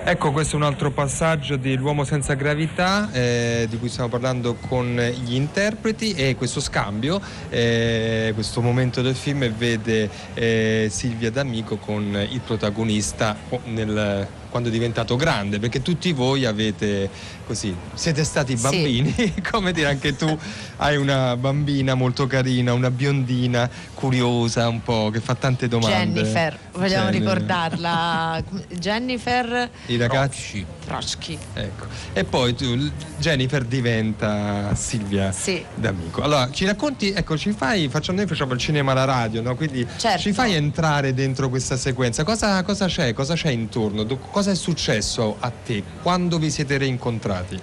Ecco, 0.05 0.31
questo 0.31 0.55
è 0.55 0.59
un 0.59 0.65
altro 0.65 0.89
passaggio 0.89 1.55
di 1.55 1.75
L'uomo 1.75 2.03
senza 2.03 2.33
gravità 2.33 3.11
eh, 3.11 3.67
di 3.69 3.77
cui 3.77 3.89
stiamo 3.89 4.09
parlando 4.09 4.55
con 4.55 4.95
gli 4.95 5.35
interpreti 5.35 6.13
e 6.13 6.35
questo 6.35 6.59
scambio, 6.59 7.21
eh, 7.49 8.31
questo 8.33 8.59
momento 8.59 9.03
del 9.03 9.15
film 9.15 9.47
vede 9.53 10.09
eh, 10.33 10.87
Silvia 10.89 11.29
D'Amico 11.29 11.77
con 11.77 12.03
il 12.27 12.41
protagonista 12.41 13.37
oh, 13.49 13.61
nel- 13.65 14.27
quando 14.53 14.69
è 14.69 14.71
diventato 14.71 15.15
grande, 15.15 15.57
perché 15.57 15.81
tutti 15.81 16.13
voi 16.13 16.45
avete 16.45 17.09
così, 17.47 17.75
siete 17.95 18.23
stati 18.23 18.53
bambini, 18.55 19.33
come 19.49 19.71
dire 19.71 19.87
anche 19.89 20.15
tu 20.15 20.37
hai 20.77 20.95
una 20.95 21.35
bambina 21.35 21.95
molto 21.95 22.27
carina, 22.27 22.71
una 22.71 22.91
biondina 22.91 23.67
curiosa 23.95 24.67
un 24.67 24.83
po' 24.83 25.09
che 25.11 25.19
fa 25.21 25.33
tante 25.33 25.67
domande. 25.67 26.21
Jennifer, 26.21 26.59
vogliamo 26.73 27.05
Jenny- 27.09 27.17
ricordarla. 27.19 28.43
Jennifer 28.77 29.69
I 29.87 29.97
ragazzi. 29.97 30.63
Trotsky. 30.85 31.35
Ecco. 31.53 31.85
E 32.13 32.23
poi 32.25 32.53
tu, 32.53 32.91
Jennifer 33.17 33.63
diventa 33.63 34.75
Silvia 34.75 35.31
Sì. 35.31 35.63
D'Amico. 35.73 36.21
Allora, 36.21 36.49
ci 36.51 36.65
racconti, 36.65 37.11
ecco, 37.11 37.37
ci 37.37 37.53
fai, 37.53 37.87
facciamo, 37.87 38.19
noi 38.19 38.27
facciamo 38.27 38.53
il 38.53 38.59
cinema 38.59 38.91
alla 38.91 39.05
radio, 39.05 39.41
no? 39.41 39.55
Quindi 39.55 39.87
Certo. 39.97 40.19
ci 40.19 40.31
fai 40.33 40.53
entrare 40.53 41.13
dentro 41.15 41.49
questa 41.49 41.75
sequenza. 41.77 42.23
Cosa, 42.23 42.61
cosa 42.63 42.85
c'è? 42.85 43.13
Cosa 43.13 43.33
c'è 43.33 43.49
intorno? 43.49 44.03
Do- 44.03 44.17
cosa 44.17 44.42
è 44.51 44.55
successo 44.55 45.35
a 45.39 45.51
te 45.51 45.83
quando 46.01 46.37
vi 46.39 46.49
siete 46.51 46.77
reincontrati? 46.77 47.59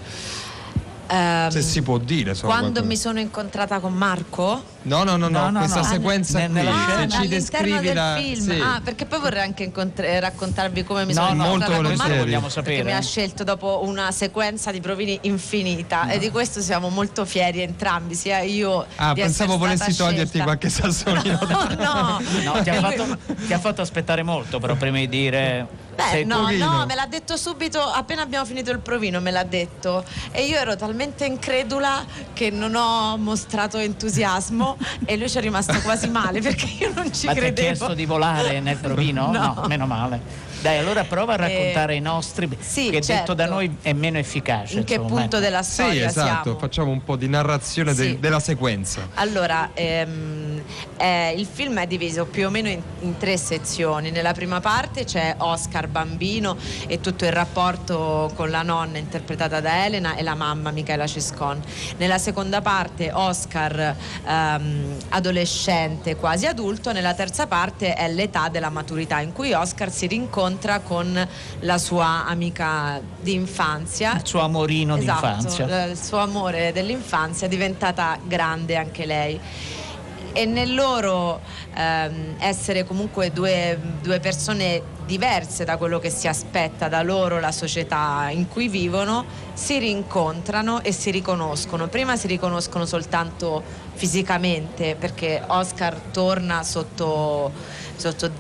Ehm, 1.13 1.49
Se 1.49 1.61
si 1.63 1.83
può 1.83 1.99
dire, 1.99 2.31
insomma. 2.31 2.53
quando 2.53 2.71
qualcosa. 2.81 2.87
mi 2.89 2.97
sono 2.97 3.19
incontrata 3.19 3.81
con 3.81 3.93
Marco? 3.95 4.63
No, 4.83 5.03
no, 5.03 5.17
no, 5.17 5.29
no, 5.29 5.41
No, 5.41 5.51
no, 5.51 5.59
questa 5.59 5.81
no. 5.81 5.85
sequenza 5.85 6.39
qui, 6.45 6.53
nella 6.53 6.71
se 6.71 6.77
ci 6.87 6.93
all'interno 6.95 7.27
descrivi 7.27 7.81
del 7.81 7.95
la... 7.97 8.17
film. 8.17 8.51
sì. 8.51 8.61
Ah, 8.61 8.81
perché 8.83 9.07
poi 9.07 9.19
vorrei 9.19 9.43
anche 9.43 9.65
incontr- 9.65 10.05
eh, 10.07 10.21
raccontarvi 10.21 10.85
come 10.85 11.05
mi 11.05 11.13
No, 11.13 11.23
sono 11.27 11.35
no, 11.35 11.45
incontrata 11.47 11.73
molto 11.83 11.89
con 11.89 11.97
Marco. 12.07 12.17
vogliamo 12.23 12.47
Perché 12.47 12.61
sapere. 12.61 12.83
mi 12.85 12.93
ha 12.93 13.01
scelto 13.03 13.43
dopo 13.43 13.81
una 13.85 14.13
sequenza 14.13 14.71
di 14.71 14.81
provini 14.81 15.19
infinita 15.23 16.09
e 16.11 16.19
di 16.21 16.31
questo 16.31 16.61
siamo 16.61 16.89
molto 16.91 17.25
fieri 17.25 17.61
entrambi, 17.61 18.15
sia 18.15 18.39
io 18.43 18.87
Ah, 18.95 19.13
di 19.13 19.21
pensavo 19.21 19.59
volessi 19.59 19.93
toglierti 19.97 20.39
scelta. 20.39 20.45
qualche 20.45 20.69
sassolino. 20.71 21.39
No, 21.77 22.21
No, 22.45 22.63
ti 22.63 22.71
ha, 22.71 22.75
fatto, 22.81 23.19
ti 23.49 23.53
ha 23.53 23.59
fatto 23.59 23.83
aspettare 23.83 24.23
molto 24.23 24.61
però 24.61 24.77
prima 24.77 24.99
di 24.99 25.09
dire... 25.09 25.67
Beh, 26.13 26.25
no, 26.25 26.37
provino. 26.45 26.71
no, 26.79 26.87
me 26.87 26.95
l'ha 26.95 27.07
detto 27.07 27.37
subito, 27.37 27.81
appena 27.81 28.23
abbiamo 28.23 28.45
finito 28.45 28.71
il 28.71 28.79
provino 28.81 29.21
me 29.21 29.31
l'ha 29.31 29.45
detto 29.45 30.05
e 30.31 30.45
io 30.47 30.57
ero 30.57 30.77
talmente 30.77 31.25
incredula 31.25 32.05
che 32.33 32.51
non 32.51 32.75
ho 32.75 33.17
mostrato 33.17 33.79
entusiasmo 33.79 34.77
e 35.05 35.17
lui 35.17 35.29
ci 35.29 35.39
è 35.39 35.41
rimasto 35.41 35.79
quasi 35.83 36.09
male 36.09 36.41
perché 36.41 36.67
io 36.79 36.93
non 36.95 37.13
ci 37.13 37.27
Ma 37.27 37.33
ti 37.33 37.39
ha 37.39 37.43
credevo. 37.43 37.67
chiesto 37.69 37.95
di 37.95 38.07
volare 38.07 38.61
nel 38.61 38.77
provino? 38.77 39.31
No. 39.41 39.65
meno 39.69 39.87
male. 39.87 40.49
Dai, 40.61 40.77
allora 40.77 41.05
prova 41.05 41.33
a 41.33 41.37
raccontare 41.37 41.95
i 41.95 42.01
nostri, 42.01 42.47
sì, 42.59 42.91
che 42.91 43.01
certo. 43.01 43.33
detto 43.33 43.35
da 43.35 43.47
noi 43.47 43.79
è 43.81 43.95
meno 43.95 44.19
efficace. 44.19 44.77
In 44.77 44.85
che 44.85 44.95
insomma, 44.95 45.21
punto 45.21 45.37
ecco. 45.37 45.45
della 45.47 45.63
Sì, 45.63 45.71
storia 45.73 46.07
esatto, 46.07 46.43
siamo? 46.43 46.59
facciamo 46.59 46.91
un 46.91 47.03
po' 47.03 47.17
di 47.17 47.29
narrazione 47.29 47.95
Sì. 47.95 48.19
della 48.19 48.41
sequenza. 48.41 49.09
Allora, 49.15 49.71
ehm, 49.73 50.63
eh, 50.99 51.33
il 51.35 51.47
film 51.51 51.79
è 51.79 51.87
diviso 51.87 52.27
più 52.27 52.47
o 52.47 52.51
meno 52.51 52.69
in, 52.69 52.83
in 53.01 53.17
tre 53.17 53.39
sezioni. 53.39 54.11
Nella 54.11 54.33
prima 54.33 54.61
parte 54.61 55.05
c'è 55.05 55.37
Oscar 55.39 55.87
bambino 55.89 56.59
e 56.87 57.01
tutto 57.01 57.25
il 57.25 57.33
rapporto 57.33 58.31
con 58.35 58.51
la 58.51 58.61
nonna 58.61 58.99
interpretata 58.99 59.61
da 59.61 59.87
Elena 59.87 60.15
e 60.17 60.23
la 60.23 60.35
mamma 60.35 60.71
Michaela 60.73 61.07
Ciscon. 61.07 61.59
Nella 61.97 62.19
seconda 62.19 62.61
parte 62.61 63.11
Oscar 63.13 63.97
ehm, 64.27 64.97
adolescente 65.09 66.17
quasi 66.17 66.45
adulto, 66.45 66.93
nella 66.93 67.15
terza 67.15 67.47
parte 67.47 67.95
è 67.95 68.09
l'età 68.13 68.51
della 68.51 68.69
maturità 68.69 69.21
in 69.21 69.33
cui 69.33 69.55
Oscar 69.55 69.91
si 69.91 70.07
rincontra 70.07 70.49
con 70.83 71.29
la 71.61 71.79
sua 71.79 72.27
amica 72.27 73.01
di 73.21 73.35
infanzia. 73.35 74.17
Il 74.17 74.27
suo 74.27 74.41
amorino 74.41 74.97
Esatto, 74.97 75.27
d'infanzia. 75.27 75.85
il 75.87 75.97
suo 75.97 76.19
amore 76.19 76.73
dell'infanzia 76.73 77.47
è 77.47 77.51
diventata 77.51 78.19
grande 78.25 78.77
anche 78.77 79.07
lei. 79.07 79.41
E 80.33 80.45
nel 80.47 80.75
loro 80.75 81.41
ehm, 81.75 82.37
essere 82.39 82.85
comunque 82.85 83.33
due, 83.33 83.77
due 84.01 84.21
persone 84.21 84.81
diverse 85.05 85.65
da 85.65 85.77
quello 85.77 85.99
che 85.99 86.09
si 86.09 86.29
aspetta 86.29 86.87
da 86.89 87.03
loro 87.03 87.41
la 87.41 87.51
società 87.51 88.29
in 88.31 88.47
cui 88.47 88.69
vivono, 88.69 89.25
si 89.55 89.79
rincontrano 89.79 90.83
e 90.83 90.93
si 90.93 91.11
riconoscono. 91.11 91.89
Prima 91.89 92.15
si 92.17 92.29
riconoscono 92.29 92.87
soltanto 92.87 93.61
fisicamente 93.95 94.95
perché 94.97 95.43
Oscar 95.49 95.95
torna 96.13 96.63
sotto, 96.63 97.51
sotto 97.97 98.31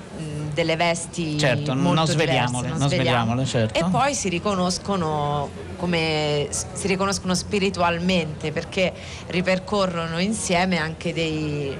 delle 0.52 0.76
vesti 0.76 1.38
Certo, 1.38 1.74
non 1.74 1.82
molto 1.82 2.06
sveliamole, 2.06 2.66
diverse, 2.66 2.78
non 2.78 2.88
sveliamole, 2.88 3.44
certo. 3.44 3.78
E 3.78 3.84
poi 3.90 4.14
si 4.14 4.28
riconoscono 4.28 5.68
come 5.76 6.48
si 6.50 6.86
riconoscono 6.86 7.34
spiritualmente 7.34 8.52
perché 8.52 8.92
ripercorrono 9.28 10.18
insieme 10.18 10.76
anche 10.76 11.14
dei, 11.14 11.74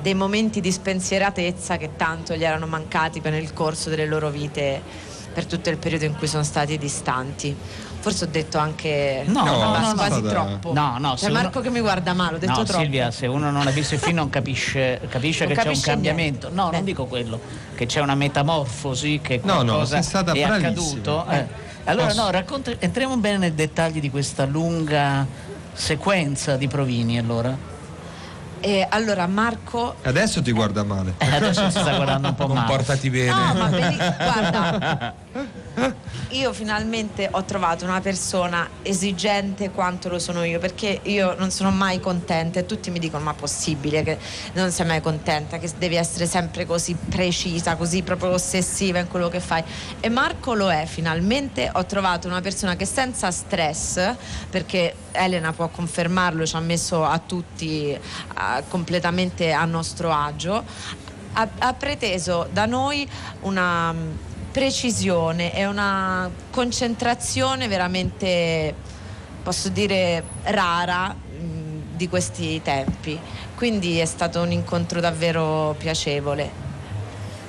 dei 0.00 0.14
momenti 0.14 0.60
di 0.60 0.70
spensieratezza 0.70 1.76
che 1.76 1.96
tanto 1.96 2.36
gli 2.36 2.44
erano 2.44 2.66
mancati 2.66 3.20
per 3.20 3.32
nel 3.32 3.52
corso 3.52 3.90
delle 3.90 4.06
loro 4.06 4.30
vite 4.30 4.80
per 5.32 5.46
tutto 5.46 5.70
il 5.70 5.78
periodo 5.78 6.04
in 6.04 6.14
cui 6.16 6.28
sono 6.28 6.44
stati 6.44 6.78
distanti. 6.78 7.56
Forse 8.02 8.24
ho 8.24 8.28
detto 8.28 8.58
anche 8.58 9.22
No, 9.26 9.44
no, 9.44 9.56
quasi, 9.58 9.80
no, 9.82 9.88
no, 9.88 9.94
quasi 9.94 10.20
no. 10.22 10.28
troppo. 10.28 10.72
No, 10.72 10.96
no, 10.98 11.10
C'è 11.12 11.18
se 11.26 11.30
Marco 11.30 11.58
uno- 11.58 11.60
che 11.60 11.70
mi 11.70 11.80
guarda 11.80 12.12
male, 12.14 12.34
ho 12.34 12.38
detto 12.38 12.52
no, 12.58 12.62
troppo. 12.64 12.80
Silvia, 12.82 13.10
se 13.12 13.26
uno 13.28 13.50
non 13.52 13.64
ha 13.66 13.70
visto 13.70 13.94
il 13.94 14.00
film 14.00 14.16
non 14.16 14.28
capisce, 14.28 15.00
capisce 15.08 15.44
Non 15.46 15.54
che 15.54 15.60
c'è 15.60 15.66
un 15.66 15.68
capisce 15.74 15.90
cambiamento. 15.90 16.48
niente. 16.48 16.60
No, 16.62 16.68
Beh. 16.70 16.76
non 16.76 16.84
dico 16.84 17.04
quello, 17.06 17.40
che 17.76 17.86
c'è 17.86 18.00
una 18.00 18.16
metamorfosi, 18.16 19.20
che 19.22 19.40
No, 19.44 19.54
no, 19.58 19.62
qualcosa 19.64 19.94
sei 19.94 20.02
stata 20.02 20.32
è 20.32 20.44
bravissima. 20.44 20.68
accaduto. 20.68 21.26
eh. 21.30 21.46
Allora, 21.84 22.06
Posso- 22.08 22.22
no, 22.22 22.30
racconta, 22.30 22.72
entriamo 22.78 23.16
bene 23.18 23.38
nei 23.38 23.54
dettagli 23.54 24.00
di 24.00 24.10
questa 24.10 24.44
lunga 24.46 25.24
sequenza 25.72 26.56
di 26.56 26.66
provini, 26.68 27.18
allora. 27.18 27.70
E 28.64 28.86
allora 28.88 29.26
Marco 29.26 29.96
Adesso 30.02 30.40
ti 30.40 30.52
guarda 30.52 30.84
male. 30.84 31.14
Eh, 31.18 31.34
adesso 31.34 31.64
si 31.68 31.70
sta 31.80 31.96
guardando 31.96 32.28
un 32.28 32.34
po' 32.36 32.46
male. 32.52 32.60
Comportati 32.66 33.10
bene. 33.10 33.30
No, 33.32 33.54
ma 33.54 33.66
beni- 33.66 33.96
guarda, 33.96 35.14
io 36.32 36.52
finalmente 36.52 37.28
ho 37.30 37.44
trovato 37.44 37.84
una 37.84 38.00
persona 38.00 38.68
esigente 38.82 39.70
quanto 39.70 40.08
lo 40.08 40.18
sono 40.18 40.44
io, 40.44 40.58
perché 40.58 41.00
io 41.04 41.34
non 41.36 41.50
sono 41.50 41.70
mai 41.70 42.00
contenta 42.00 42.60
e 42.60 42.66
tutti 42.66 42.90
mi 42.90 42.98
dicono 42.98 43.24
ma 43.24 43.34
possibile 43.34 44.02
che 44.02 44.18
non 44.54 44.70
sei 44.70 44.86
mai 44.86 45.00
contenta, 45.00 45.58
che 45.58 45.70
devi 45.78 45.96
essere 45.96 46.26
sempre 46.26 46.66
così 46.66 46.94
precisa, 46.94 47.76
così 47.76 48.02
proprio 48.02 48.30
ossessiva 48.30 48.98
in 48.98 49.08
quello 49.08 49.28
che 49.28 49.40
fai. 49.40 49.62
E 50.00 50.08
Marco 50.08 50.54
lo 50.54 50.70
è, 50.70 50.86
finalmente 50.86 51.70
ho 51.72 51.84
trovato 51.84 52.28
una 52.28 52.40
persona 52.40 52.76
che 52.76 52.86
senza 52.86 53.30
stress, 53.30 54.14
perché 54.48 54.94
Elena 55.12 55.52
può 55.52 55.68
confermarlo, 55.68 56.46
ci 56.46 56.56
ha 56.56 56.60
messo 56.60 57.04
a 57.04 57.18
tutti 57.18 57.98
ah, 58.34 58.62
completamente 58.68 59.52
a 59.52 59.64
nostro 59.64 60.12
agio, 60.12 60.64
ha, 61.34 61.48
ha 61.58 61.72
preteso 61.74 62.48
da 62.50 62.66
noi 62.66 63.08
una 63.40 64.30
precisione 64.52 65.54
e 65.54 65.66
una 65.66 66.30
concentrazione 66.50 67.66
veramente, 67.66 68.74
posso 69.42 69.70
dire, 69.70 70.22
rara 70.44 71.14
mm, 71.14 71.80
di 71.96 72.08
questi 72.08 72.60
tempi. 72.62 73.18
Quindi 73.56 73.98
è 73.98 74.04
stato 74.04 74.40
un 74.40 74.52
incontro 74.52 75.00
davvero 75.00 75.74
piacevole. 75.78 76.61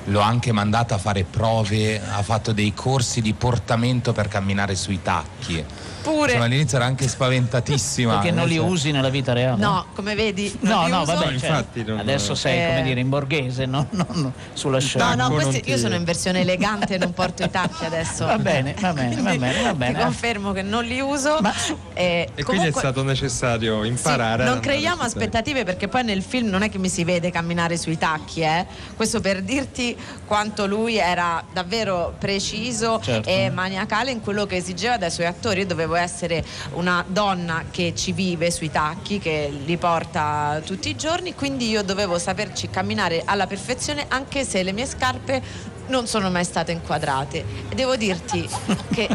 L'ho 0.07 0.19
anche 0.19 0.51
mandata 0.51 0.95
a 0.95 0.97
fare 0.97 1.23
prove, 1.23 2.01
ha 2.01 2.21
fatto 2.23 2.51
dei 2.51 2.73
corsi 2.73 3.21
di 3.21 3.33
portamento 3.33 4.11
per 4.11 4.27
camminare 4.27 4.75
sui 4.75 5.01
tacchi. 5.01 5.63
Pure. 6.03 6.25
Insomma, 6.25 6.43
all'inizio 6.43 6.75
era 6.75 6.85
anche 6.85 7.07
spaventatissima. 7.07 8.15
Perché 8.15 8.31
non 8.31 8.45
li 8.45 8.57
usi 8.57 8.91
nella 8.91 9.07
vita 9.07 9.31
reale? 9.31 9.61
No, 9.61 9.85
come 9.95 10.15
vedi, 10.15 10.53
non 10.59 10.73
No, 10.73 10.87
no, 10.87 11.01
uso. 11.03 11.13
vabbè, 11.13 11.31
No, 11.31 11.39
cioè, 11.39 11.49
infatti 11.49 11.83
non- 11.85 11.99
adesso 11.99 12.35
sei, 12.35 12.59
Eh. 12.61 12.67
come 12.67 12.83
dire, 12.83 12.99
in 12.99 13.07
borghese, 13.07 13.65
non, 13.65 13.87
non 13.91 14.33
sulla 14.51 14.79
No, 14.79 14.81
scena. 14.81 15.09
no, 15.11 15.15
Tacco 15.15 15.33
questi- 15.35 15.51
non 15.53 15.61
ti- 15.61 15.69
io 15.69 15.77
sono 15.77 15.95
in 15.95 16.03
versione 16.03 16.41
elegante 16.41 16.95
e 16.95 16.97
non 16.97 17.13
porto 17.13 17.43
i 17.43 17.49
tacchi 17.49 17.85
adesso. 17.85 18.25
Va 18.25 18.37
bene, 18.37 18.75
va 18.81 18.91
bene, 18.91 19.15
va 19.15 19.37
bene, 19.37 19.61
va 19.63 19.73
bene. 19.73 19.97
Ti 19.97 20.03
confermo 20.03 20.51
che 20.51 20.61
non 20.61 20.83
li 20.83 20.99
uso. 20.99 21.37
Ma- 21.39 21.53
Eh, 21.93 22.27
E 22.35 22.43
quindi 22.43 22.43
è 22.43 22.43
comunque- 22.43 22.81
stato 22.81 23.03
necessario 23.03 23.83
Sì, 23.83 23.87
imparare. 23.87 24.43
non 24.43 24.55
ad 24.57 24.61
creiamo 24.61 25.03
aspettative 25.03 25.63
perché 25.63 25.87
poi 25.87 26.03
nel 26.03 26.21
film 26.21 26.49
non 26.49 26.63
è 26.63 26.69
che 26.69 26.79
mi 26.79 26.89
si 26.89 27.05
vede 27.05 27.31
camminare 27.31 27.77
sui 27.77 27.97
tacchi, 27.97 28.41
eh. 28.41 28.65
questo 28.97 29.21
per 29.21 29.41
dirti 29.41 29.92
quanto 30.25 30.65
lui 30.65 30.97
era 30.97 31.43
davvero 31.51 32.13
preciso 32.17 32.99
Certo. 33.01 33.29
e 33.29 33.49
maniacale 33.49 34.11
in 34.11 34.21
quello 34.21 34.45
che 34.45 34.57
esigeva 34.57 34.97
dai 34.97 35.11
suoi 35.11 35.25
attori. 35.27 35.59
Io 35.61 35.65
dovevo 35.65 35.95
essere 35.95 36.43
una 36.73 37.03
donna 37.07 37.65
che 37.71 37.93
ci 37.95 38.11
vive 38.11 38.51
sui 38.51 38.71
tacchi, 38.71 39.19
che 39.19 39.51
li 39.65 39.77
porta 39.77 40.61
tutti 40.65 40.89
i 40.89 40.95
giorni, 40.95 41.33
quindi 41.35 41.69
io 41.69 41.83
dovevo 41.83 42.17
saperci 42.19 42.69
camminare 42.69 43.21
alla 43.25 43.47
perfezione 43.47 44.05
anche 44.07 44.43
se 44.45 44.63
le 44.63 44.71
mie 44.71 44.85
scarpe 44.85 45.71
non 45.87 46.07
sono 46.07 46.29
mai 46.29 46.45
state 46.45 46.71
inquadrate. 46.71 47.43
Devo 47.75 47.95
dirti 47.97 48.47
che 48.93 49.07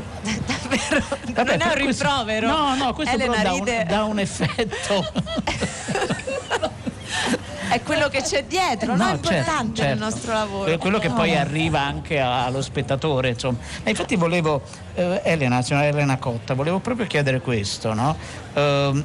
davvero 0.44 1.02
Vabbè, 1.32 1.56
non 1.56 1.60
è 1.60 1.64
un 1.64 1.72
per 1.72 1.82
questo- 1.82 2.04
rimprovero. 2.04 2.48
No, 2.48 2.74
no, 2.76 2.92
questo 2.92 3.14
Elena 3.14 3.32
però 3.36 3.58
dà 3.64 3.72
un, 3.72 3.84
dà 3.86 4.04
un 4.04 4.18
effetto. 4.18 5.12
è 7.68 7.82
quello 7.82 8.08
che 8.08 8.22
c'è 8.22 8.44
dietro, 8.44 8.96
no? 8.96 9.08
È 9.08 9.12
importante 9.14 9.86
nel 9.86 9.98
nostro 9.98 10.32
lavoro. 10.32 10.70
È 10.70 10.78
quello 10.78 10.98
che 10.98 11.10
poi 11.10 11.36
arriva 11.36 11.80
anche 11.80 12.18
allo 12.18 12.62
spettatore, 12.62 13.30
insomma. 13.30 13.58
E 13.82 13.90
infatti 13.90 14.16
volevo, 14.16 14.62
eh, 14.94 15.20
Elena, 15.24 15.62
signora 15.62 15.86
Elena 15.86 16.16
Cotta, 16.16 16.54
volevo 16.54 16.78
proprio 16.78 17.06
chiedere 17.06 17.40
questo, 17.40 17.94
no? 17.94 18.16
Ehm, 18.54 19.04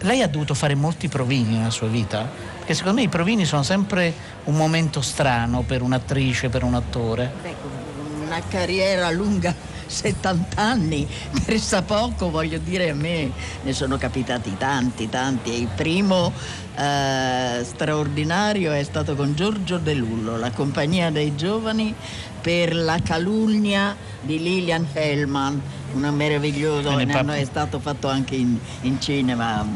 lei 0.00 0.22
ha 0.22 0.28
dovuto 0.28 0.54
fare 0.54 0.74
molti 0.74 1.08
provini 1.08 1.56
nella 1.56 1.70
sua 1.70 1.88
vita? 1.88 2.26
Perché 2.58 2.74
secondo 2.74 2.98
me 2.98 3.06
i 3.06 3.08
provini 3.08 3.44
sono 3.44 3.62
sempre 3.62 4.12
un 4.44 4.54
momento 4.54 5.00
strano 5.00 5.62
per 5.62 5.82
un'attrice, 5.82 6.48
per 6.48 6.62
un 6.62 6.74
attore. 6.74 7.32
Beh, 7.42 7.54
una 8.24 8.40
carriera 8.46 9.10
lunga 9.10 9.54
70 9.88 10.60
anni, 10.60 11.06
presta 11.44 11.82
poco, 11.82 12.30
voglio 12.30 12.58
dire, 12.58 12.90
a 12.90 12.94
me 12.94 13.30
ne 13.62 13.72
sono 13.72 13.96
capitati 13.96 14.56
tanti, 14.56 15.08
tanti. 15.08 15.60
Il 15.60 15.68
primo 15.74 16.32
eh, 16.76 17.64
straordinario 17.64 18.72
è 18.72 18.82
stato 18.84 19.14
con 19.16 19.34
Giorgio 19.34 19.78
De 19.78 19.94
Lullo, 19.94 20.36
la 20.36 20.50
compagnia 20.50 21.10
dei 21.10 21.34
giovani 21.34 21.94
per 22.40 22.74
la 22.74 22.98
calunnia 23.02 23.96
di 24.20 24.40
Lilian 24.40 24.86
Hellman, 24.92 25.60
una 25.94 26.10
meravigliosa, 26.10 26.94
Me 26.94 27.04
ne 27.04 27.12
hanno- 27.18 27.32
è 27.32 27.44
stato 27.44 27.80
fatto 27.80 28.08
anche 28.08 28.36
in, 28.36 28.56
in 28.82 29.00
cinema, 29.00 29.66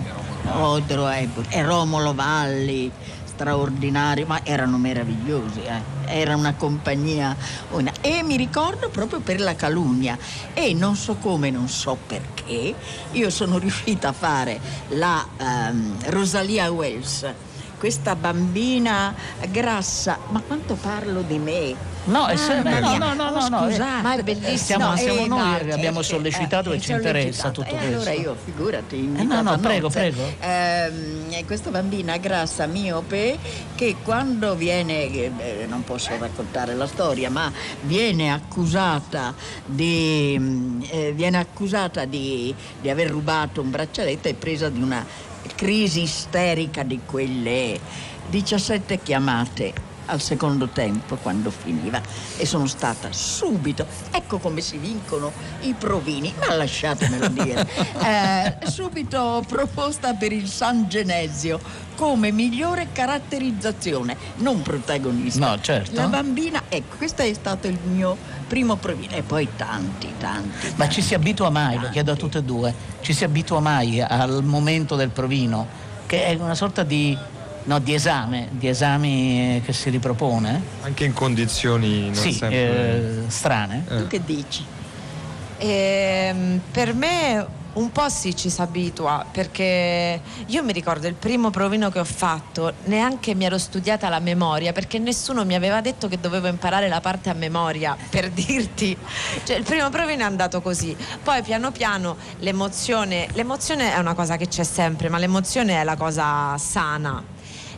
Odro 0.53 1.09
e 1.09 1.29
Romolo 1.63 2.15
Valli, 2.15 2.91
straordinario, 3.33 4.27
ma 4.27 4.41
erano 4.45 4.77
meravigliosi, 4.79 5.63
eh. 5.63 5.81
era 6.07 6.37
una 6.37 6.55
compagnia. 6.55 7.35
una- 7.71 7.93
E 8.03 8.23
mi 8.23 8.37
ricordo 8.37 8.89
proprio 8.91 9.21
per 9.21 9.41
la 9.41 9.55
calunnia 9.55 10.19
e 10.53 10.75
non 10.75 10.95
so 10.97 11.15
come, 11.15 11.51
non 11.51 11.69
so 11.69 11.97
perché, 12.07 12.75
io 13.13 13.31
sono 13.31 13.59
riuscita 13.65 14.09
a 14.09 14.13
fare 14.13 14.61
la 14.91 15.27
ehm, 15.39 16.11
Rosalia 16.11 16.71
Wells, 16.71 17.25
questa 17.83 18.15
bambina 18.15 19.13
grassa, 19.51 20.17
ma 20.29 20.41
quanto 20.41 20.77
parlo 20.77 21.23
di 21.23 21.37
me? 21.39 21.75
No, 22.05 22.27
è 22.27 22.37
se- 22.37 22.55
no, 22.55 22.63
mia. 22.63 22.79
no, 22.79 22.97
no, 23.15 23.25
Oh, 23.25 23.49
no, 23.49 23.49
no, 23.49 23.67
eh, 23.67 23.71
scusate. 23.73 24.03
ma 24.03 24.15
è 24.15 24.23
bellissimo. 24.23 24.57
Siamo, 24.57 24.91
No, 24.91 24.97
siamo 24.97 25.25
eh, 25.25 25.27
noi 25.29 25.51
no, 25.51 25.59
che 25.65 25.73
abbiamo 25.73 25.99
eh, 26.01 26.03
sollecitato 26.05 26.71
eh, 26.73 26.77
e 26.77 26.81
ci 26.81 26.93
interessa 26.93 27.51
tutto 27.51 27.67
E 27.69 27.71
questo. 27.75 27.89
allora 27.89 28.13
io, 28.13 28.37
figurati, 28.45 29.01
no, 29.25 29.43
no, 29.43 29.51
a 29.51 29.59
prego, 29.59 29.89
prego. 29.89 30.23
Ehm, 30.39 31.45
questa 31.45 31.71
bambina 31.71 32.17
grassa 32.19 32.67
miope 32.67 33.37
che 33.75 33.97
quando 34.05 34.55
viene, 34.55 35.11
eh, 35.13 35.67
non 35.69 35.83
posso 35.83 36.11
raccontare 36.17 36.75
la 36.77 36.87
storia, 36.87 37.31
ma 37.31 37.51
viene 37.81 38.33
accusata 38.33 39.35
di, 39.67 40.37
mm, 40.39 40.83
eh, 40.89 41.13
viene 41.15 41.39
accusata 41.39 42.05
di, 42.05 42.55
di 42.81 42.89
aver 42.91 43.11
rubato 43.11 43.61
un 43.61 43.71
braccialetto 43.71 44.29
e 44.29 44.35
presa 44.35 44.69
di 44.69 44.81
una 44.81 45.05
crisi 45.55 46.03
isterica 46.03 46.83
di 46.83 47.01
quelle 47.05 47.79
17 48.29 49.03
chiamate 49.03 49.92
al 50.07 50.21
secondo 50.21 50.69
tempo 50.69 51.17
quando 51.17 51.51
finiva 51.51 52.01
e 52.37 52.47
sono 52.47 52.67
stata 52.67 53.13
subito, 53.13 53.87
ecco 54.11 54.39
come 54.39 54.61
si 54.61 54.79
vincono 54.79 55.33
i 55.61 55.75
provini, 55.75 56.33
ma 56.47 56.55
lasciatemelo 56.55 57.29
dire, 57.29 57.67
eh, 58.03 58.67
subito 58.69 59.45
proposta 59.47 60.15
per 60.15 60.33
il 60.33 60.49
San 60.49 60.89
Genesio 60.89 61.61
come 61.95 62.33
migliore 62.33 62.89
caratterizzazione, 62.93 64.17
non 64.37 64.63
protagonista. 64.63 65.47
No, 65.47 65.61
certo. 65.61 65.95
La 65.95 66.07
bambina, 66.07 66.63
ecco, 66.69 66.97
questo 66.97 67.23
è 67.23 67.33
stato 67.33 67.69
il 67.69 67.79
mio 67.85 68.17
primo 68.49 68.77
provino 68.77 69.15
e 69.15 69.23
poi 69.23 69.49
tanti, 69.57 70.13
tanti. 70.19 70.73
Ma 70.77 70.89
ci 70.89 71.01
si 71.01 71.15
abitua 71.15 71.51
mai, 71.51 71.79
lo 71.79 71.89
chiedo 71.91 72.13
a 72.13 72.17
tutte 72.17 72.39
e 72.39 72.43
due, 72.43 72.75
ci 73.01 73.13
si 73.13 73.25
abitua 73.25 73.61
mai 73.61 74.01
al 74.01 74.43
momento 74.43 74.97
del 74.97 75.11
provino, 75.11 75.67
che 76.07 76.25
è 76.25 76.35
una 76.35 76.55
sorta 76.55 76.83
di, 76.83 77.17
no, 77.65 77.79
di 77.79 77.95
esame, 77.95 78.49
di 78.53 78.69
esami 78.69 79.61
che 79.65 79.73
si 79.73 79.91
ripropone? 79.91 80.61
Anche 80.83 81.05
in 81.05 81.13
condizioni 81.13 82.07
non 82.07 82.15
Sì, 82.15 82.33
sempre. 82.33 82.59
eh, 82.59 83.23
strane. 83.29 83.85
Tu 83.87 84.07
che 84.07 84.25
dici? 84.25 84.65
Ehm, 85.59 86.61
per 86.71 86.95
me 86.95 87.61
un 87.75 87.91
po' 87.91 88.09
sì 88.11 88.37
ci 88.37 88.51
si 88.51 88.61
abitua 88.61 89.25
perché 89.31 90.21
io 90.45 90.63
mi 90.63 90.73
ricordo 90.73 91.07
il 91.07 91.15
primo 91.15 91.49
provino 91.49 91.91
che 91.91 92.01
ho 92.01 92.05
fatto 92.05 92.75
neanche 92.85 93.35
mi 93.35 93.47
ero 93.47 93.57
studiata 93.57 94.11
la 94.11 94.19
memoria 94.19 94.73
perché 94.73 94.99
nessuno 94.99 95.47
mi 95.47 95.55
aveva 95.55 95.81
detto 95.81 96.07
che 96.07 96.21
dovevo 96.21 96.49
imparare 96.49 96.89
la 96.89 97.01
parte 97.01 97.31
a 97.31 97.33
memoria 97.33 97.97
per 98.11 98.29
dirti 98.33 98.95
cioè 99.45 99.57
il 99.57 99.63
primo 99.65 99.89
provino 99.89 100.21
è 100.21 100.25
andato 100.27 100.61
così 100.61 100.95
poi 101.23 101.41
piano 101.43 101.71
piano 101.73 102.17
l'emozione 102.41 103.29
l'emozione 103.33 103.95
è 103.95 103.99
una 103.99 104.13
cosa 104.13 104.37
che 104.37 104.49
c'è 104.49 104.65
sempre 104.65 105.09
ma 105.09 105.17
l'emozione 105.17 105.81
è 105.81 105.85
la 105.85 105.97
cosa 105.97 106.59
sana 106.59 107.25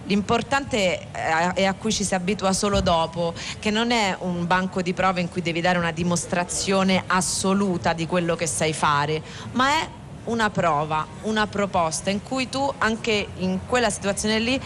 L'importante 0.07 0.99
è 1.13 1.53
è 1.55 1.65
a 1.65 1.75
cui 1.75 1.93
ci 1.93 2.05
si 2.05 2.15
abitua 2.15 2.53
solo 2.53 2.81
dopo, 2.81 3.35
che 3.59 3.71
non 3.71 3.91
è 3.91 4.17
un 4.21 4.47
banco 4.47 4.83
di 4.83 4.93
prove 4.93 5.21
in 5.21 5.29
cui 5.29 5.43
devi 5.43 5.61
dare 5.61 5.79
una 5.79 5.93
dimostrazione 5.93 7.05
assoluta 7.07 7.93
di 7.93 8.07
quello 8.07 8.37
che 8.37 8.47
sai 8.47 8.73
fare, 8.73 9.23
ma 9.53 9.69
è 9.71 9.89
una 10.25 10.51
prova, 10.51 11.07
una 11.23 11.47
proposta 11.47 12.11
in 12.11 12.23
cui 12.23 12.49
tu 12.49 12.73
anche 12.79 13.27
in 13.39 13.61
quella 13.67 13.91
situazione 13.91 14.39
lì 14.39 14.61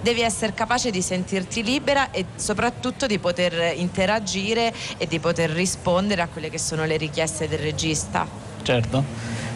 devi 0.00 0.20
essere 0.20 0.54
capace 0.54 0.90
di 0.90 1.02
sentirti 1.02 1.62
libera 1.62 2.10
e 2.10 2.26
soprattutto 2.36 3.06
di 3.06 3.18
poter 3.18 3.76
interagire 3.76 4.72
e 4.96 5.06
di 5.06 5.18
poter 5.18 5.50
rispondere 5.50 6.22
a 6.22 6.28
quelle 6.28 6.50
che 6.50 6.58
sono 6.58 6.84
le 6.84 6.96
richieste 6.96 7.48
del 7.48 7.58
regista. 7.58 8.26
Certo. 8.62 9.04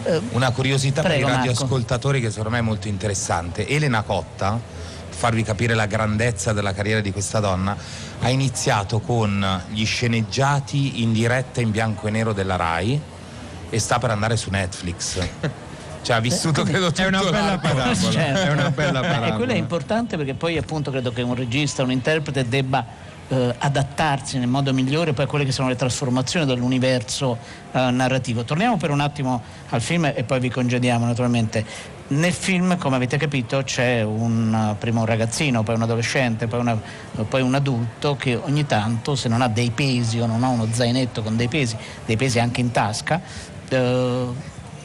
Eh, 0.05 0.21
Una 0.33 0.51
curiosità 0.51 1.03
Prego, 1.03 1.27
per 1.27 1.29
i 1.29 1.31
Marco. 1.31 1.47
radioascoltatori 1.47 2.21
che 2.21 2.31
secondo 2.31 2.51
me 2.51 2.59
è 2.59 2.63
molto 2.63 2.89
interessante. 2.89 3.69
Elena 3.69 4.03
Cotta, 4.03 4.59
farvi 5.13 5.43
capire 5.43 5.75
la 5.75 5.87
grandezza 5.87 6.53
della 6.53 6.73
carriera 6.73 7.01
di 7.01 7.13
questa 7.13 7.39
donna, 7.41 7.77
ha 8.21 8.29
iniziato 8.29 9.01
con 9.01 9.63
gli 9.71 9.85
sceneggiati 9.85 11.03
in 11.03 11.13
diretta 11.13 11.61
in 11.61 11.71
bianco 11.71 12.07
e 12.07 12.11
nero 12.11 12.33
della 12.33 12.57
RAI 12.57 13.01
e 13.71 13.79
sta 13.79 13.99
per 13.99 14.11
andare 14.11 14.37
su 14.37 14.51
Netflix. 14.51 15.19
Cioè 16.03 16.17
ha 16.17 16.21
vissuto 16.21 16.65
credo 16.65 16.87
tutto 16.87 17.03
È 17.03 17.07
una 17.07 17.23
bella 17.23 17.59
parabola. 17.59 17.95
Certo. 17.95 18.41
È 18.41 18.51
una 18.51 18.71
bella 18.71 18.99
Eh, 18.99 19.03
parabola. 19.03 19.35
E 19.35 19.37
quello 19.37 19.53
è 19.53 19.57
importante 19.57 20.17
perché 20.17 20.35
poi 20.35 20.59
appunto 20.59 20.91
credo 20.91 21.13
che 21.13 21.23
un 21.23 21.37
regista, 21.37 21.85
un 21.85 21.93
interprete 21.93 22.49
debba 22.49 22.85
eh, 23.29 23.55
adattarsi 23.57 24.39
nel 24.39 24.49
modo 24.49 24.73
migliore 24.73 25.13
poi 25.13 25.27
a 25.27 25.29
quelle 25.29 25.45
che 25.45 25.53
sono 25.53 25.69
le 25.69 25.77
trasformazioni 25.77 26.45
dell'universo 26.45 27.39
eh, 27.71 27.91
narrativo. 27.91 28.43
Torniamo 28.43 28.77
per 28.79 28.91
un 28.91 28.99
attimo 28.99 29.43
al 29.69 29.81
film 29.81 30.11
e 30.13 30.25
poi 30.25 30.41
vi 30.41 30.51
congediamo 30.51 31.07
naturalmente. 31.07 31.65
Nel 32.13 32.33
film, 32.33 32.77
come 32.77 32.97
avete 32.97 33.17
capito, 33.17 33.63
c'è 33.63 34.03
un, 34.03 34.75
prima 34.79 35.01
un 35.01 35.07
ragazzino, 35.07 35.63
poi 35.63 35.77
un 35.77 35.83
adolescente, 35.83 36.47
poi, 36.47 36.61
una- 36.61 36.79
poi 37.29 37.41
un 37.41 37.55
adulto 37.55 38.17
che 38.17 38.35
ogni 38.37 38.67
tanto, 38.67 39.15
se 39.15 39.29
non 39.29 39.41
ha 39.41 39.49
dei 39.49 39.71
pesi 39.71 40.19
o 40.21 40.27
non 40.27 40.45
ha 40.45 40.49
uno 40.49 40.67
zainetto 40.71 41.23
con 41.23 41.37
dei 41.37 41.49
pesi, 41.49 41.77
dei 42.05 42.17
pesi 42.17 42.39
anche 42.39 42.61
in 42.61 42.71
tasca, 42.71 43.21
eh, 43.69 44.27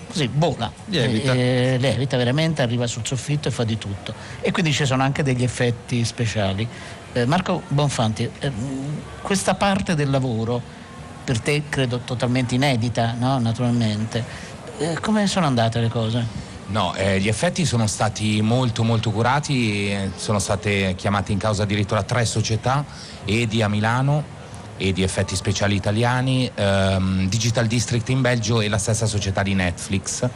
così 0.08 0.30
vola, 0.34 0.72
Lievita. 0.86 1.34
Eh, 1.34 1.76
lievita 1.80 2.16
veramente, 2.16 2.62
arriva 2.62 2.88
sul 2.88 3.06
soffitto 3.06 3.50
e 3.50 3.52
fa 3.52 3.66
di 3.66 3.78
tutto. 3.78 4.14
E 4.40 4.52
quindi 4.52 4.72
ci 4.72 4.86
sono 4.86 5.04
anche 5.04 5.22
degli 5.22 5.44
effetti 5.44 6.06
speciali. 6.06 6.66
Eh, 7.12 7.26
Marco 7.26 7.64
Bonfanti, 7.68 8.30
eh, 8.40 8.52
questa 9.22 9.54
parte 9.56 9.96
del 9.96 10.10
lavoro, 10.10 10.62
per 11.26 11.40
te 11.42 11.64
credo 11.68 12.00
totalmente 12.00 12.56
inedita, 12.56 13.16
no? 13.20 13.38
naturalmente, 13.40 14.24
eh, 14.78 14.98
come 15.02 15.28
sono 15.28 15.46
andate 15.46 15.82
le 15.82 15.90
cose? 15.90 16.46
No, 16.70 16.94
eh, 16.96 17.20
gli 17.22 17.30
effetti 17.30 17.66
sono 17.66 17.88
stati 17.88 18.42
molto 18.42 18.84
molto 18.84 19.10
curati, 19.12 19.90
eh, 19.90 20.12
sono 20.18 20.38
state 20.38 20.96
chiamate 20.98 21.32
in 21.32 21.38
causa 21.38 21.64
addirittura 21.64 22.04
tre 22.04 22.26
società, 22.26 22.84
Edi 23.24 23.62
a 23.62 23.70
Milano, 23.70 24.22
Edi 24.76 25.02
Effetti 25.02 25.34
Speciali 25.34 25.76
Italiani, 25.76 26.52
ehm, 26.54 27.30
Digital 27.30 27.68
District 27.68 28.10
in 28.10 28.20
Belgio 28.20 28.60
e 28.60 28.68
la 28.68 28.78
stessa 28.78 29.06
società 29.06 29.44
di 29.44 29.54
Netflix, 29.54 30.28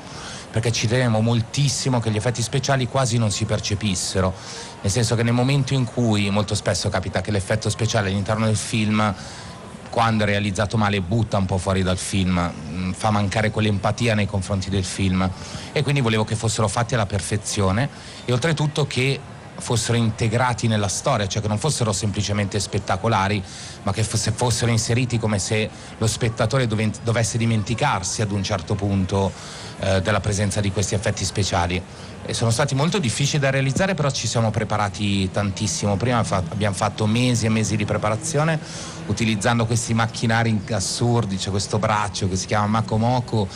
perché 0.50 0.72
ci 0.72 0.88
tenevamo 0.88 1.20
moltissimo 1.20 2.00
che 2.00 2.10
gli 2.10 2.18
effetti 2.18 2.42
speciali 2.42 2.88
quasi 2.88 3.18
non 3.18 3.30
si 3.30 3.44
percepissero, 3.44 4.34
nel 4.82 4.92
senso 4.92 5.16
che 5.16 5.24
nel 5.24 5.34
momento 5.34 5.74
in 5.74 5.84
cui 5.84 6.30
molto 6.30 6.56
spesso 6.56 6.88
capita 6.88 7.20
che 7.20 7.32
l'effetto 7.32 7.70
speciale 7.70 8.08
all'interno 8.10 8.46
del 8.46 8.56
film 8.58 9.14
quando 9.92 10.24
è 10.24 10.26
realizzato 10.26 10.78
male 10.78 11.02
butta 11.02 11.38
un 11.38 11.46
po' 11.46 11.58
fuori 11.58 11.84
dal 11.84 11.98
film, 11.98 12.52
fa 12.94 13.12
mancare 13.12 13.52
quell'empatia 13.52 14.16
nei 14.16 14.26
confronti 14.26 14.70
del 14.70 14.84
film. 14.84 15.30
E 15.72 15.84
quindi 15.84 16.02
volevo 16.02 16.24
che 16.24 16.36
fossero 16.36 16.68
fatti 16.68 16.94
alla 16.94 17.06
perfezione. 17.06 17.90
E 18.26 18.32
oltretutto 18.32 18.86
che 18.88 19.20
fossero 19.62 19.98
integrati 19.98 20.68
nella 20.68 20.88
storia, 20.88 21.28
cioè 21.28 21.42
che 21.42 21.48
non 21.48 21.58
fossero 21.58 21.94
semplicemente 21.94 22.60
spettacolari, 22.60 23.42
ma 23.84 23.94
che 23.94 24.04
fosse- 24.04 24.32
fossero 24.32 24.72
inseriti 24.72 25.20
come 25.20 25.40
se 25.40 25.70
lo 25.98 26.08
spettatore 26.08 26.68
doven- 26.68 26.92
dovesse 27.04 27.38
dimenticarsi 27.38 28.22
ad 28.22 28.32
un 28.32 28.44
certo 28.44 28.76
punto 28.76 29.32
eh, 29.80 30.02
della 30.02 30.20
presenza 30.20 30.60
di 30.62 30.72
questi 30.72 30.96
effetti 30.96 31.24
speciali. 31.24 31.82
E 32.24 32.34
sono 32.34 32.52
stati 32.52 32.76
molto 32.76 33.00
difficili 33.00 33.40
da 33.40 33.50
realizzare, 33.50 33.96
però 33.96 34.12
ci 34.12 34.28
siamo 34.28 34.52
preparati 34.52 35.32
tantissimo. 35.32 35.96
Prima 35.98 36.24
fa- 36.24 36.44
abbiamo 36.50 36.76
fatto 36.76 37.06
mesi 37.08 37.46
e 37.46 37.50
mesi 37.50 37.76
di 37.76 37.86
preparazione 37.86 38.60
utilizzando 39.08 39.66
questi 39.66 39.94
macchinari 39.94 40.62
assurdi, 40.72 41.38
c'è 41.38 41.50
questo 41.50 41.80
braccio 41.80 42.30
che 42.30 42.36
si 42.36 42.46
chiama 42.46 42.68
Mako 42.68 42.98
Moko, 42.98 43.48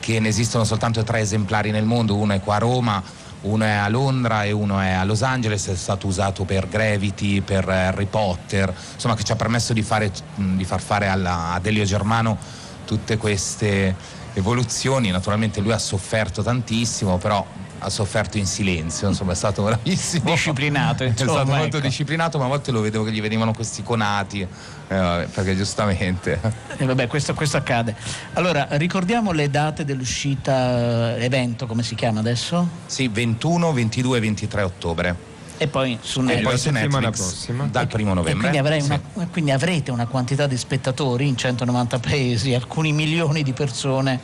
che 0.00 0.20
ne 0.20 0.28
esistono 0.28 0.64
soltanto 0.64 1.02
tre 1.02 1.20
esemplari 1.20 1.70
nel 1.70 1.84
mondo, 1.84 2.16
uno 2.16 2.32
è 2.32 2.40
qua 2.40 2.56
a 2.56 2.58
Roma, 2.58 3.02
uno 3.42 3.64
è 3.64 3.70
a 3.70 3.88
Londra 3.88 4.44
e 4.44 4.52
uno 4.52 4.80
è 4.80 4.90
a 4.90 5.04
Los 5.04 5.22
Angeles, 5.22 5.68
è 5.68 5.76
stato 5.76 6.06
usato 6.06 6.44
per 6.44 6.68
Gravity, 6.68 7.40
per 7.40 7.68
Harry 7.68 8.06
Potter, 8.06 8.72
insomma 8.94 9.14
che 9.14 9.22
ci 9.22 9.32
ha 9.32 9.36
permesso 9.36 9.72
di, 9.72 9.82
fare- 9.82 10.10
di 10.34 10.64
far 10.64 10.80
fare 10.80 11.08
alla- 11.08 11.52
ad 11.52 11.64
Elio 11.66 11.84
Germano 11.84 12.36
tutte 12.84 13.16
queste 13.16 13.94
evoluzioni, 14.36 15.10
naturalmente 15.10 15.60
lui 15.60 15.72
ha 15.72 15.78
sofferto 15.78 16.42
tantissimo, 16.42 17.16
però 17.16 17.44
ha 17.78 17.90
sofferto 17.90 18.38
in 18.38 18.46
silenzio, 18.46 19.08
insomma 19.08 19.32
è 19.32 19.34
stato 19.34 19.62
bravissimo. 19.62 20.30
Disciplinato, 20.30 21.04
È 21.04 21.12
stato 21.12 21.32
insomma, 21.32 21.56
molto 21.56 21.76
ecco. 21.78 21.86
disciplinato, 21.86 22.38
ma 22.38 22.44
a 22.44 22.48
volte 22.48 22.70
lo 22.70 22.80
vedevo 22.80 23.04
che 23.04 23.12
gli 23.12 23.20
venivano 23.20 23.52
questi 23.52 23.82
conati, 23.82 24.40
eh, 24.42 24.48
vabbè, 24.88 25.26
perché 25.26 25.56
giustamente... 25.56 26.40
E 26.76 26.84
vabbè, 26.84 27.06
questo, 27.06 27.34
questo 27.34 27.56
accade. 27.56 27.94
Allora, 28.34 28.68
ricordiamo 28.72 29.32
le 29.32 29.50
date 29.50 29.84
dell'uscita, 29.84 31.16
eh, 31.16 31.24
evento, 31.24 31.66
come 31.66 31.82
si 31.82 31.94
chiama 31.94 32.20
adesso? 32.20 32.66
Sì, 32.86 33.08
21, 33.08 33.72
22 33.72 34.16
e 34.16 34.20
23 34.20 34.62
ottobre. 34.62 35.34
E 35.58 35.68
poi 35.68 35.98
su 36.02 36.20
E 36.20 36.22
Netflix. 36.22 36.66
Netflix 36.68 37.50
dal 37.70 37.86
primo 37.86 38.10
E 38.10 38.14
novembre. 38.14 38.50
quindi, 38.60 38.80
Sì. 38.82 39.00
una- 39.14 39.26
quindi 39.30 39.50
avrete 39.52 39.90
una 39.90 40.06
quantità 40.06 40.46
di 40.46 40.56
spettatori 40.56 41.26
in 41.28 41.36
190 41.36 41.98
paesi, 41.98 42.52
alcuni 42.54 42.92
milioni 42.92 43.42
di 43.42 43.52
persone 43.52 44.20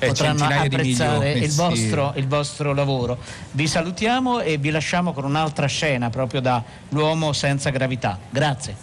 Eh, 0.00 0.06
potranno 0.08 0.44
apprezzare 0.44 1.18
milioni, 1.34 1.44
il, 1.44 1.50
sì. 1.50 1.56
vostro, 1.56 2.12
il 2.16 2.26
vostro 2.26 2.74
lavoro. 2.74 3.18
Vi 3.52 3.66
salutiamo 3.68 4.40
e 4.40 4.56
vi 4.58 4.70
lasciamo 4.70 5.12
con 5.12 5.22
un'altra 5.24 5.66
scena 5.66 6.10
proprio 6.10 6.40
da 6.40 6.60
L'uomo 6.88 7.32
senza 7.32 7.70
gravità. 7.70 8.18
Grazie. 8.28 8.74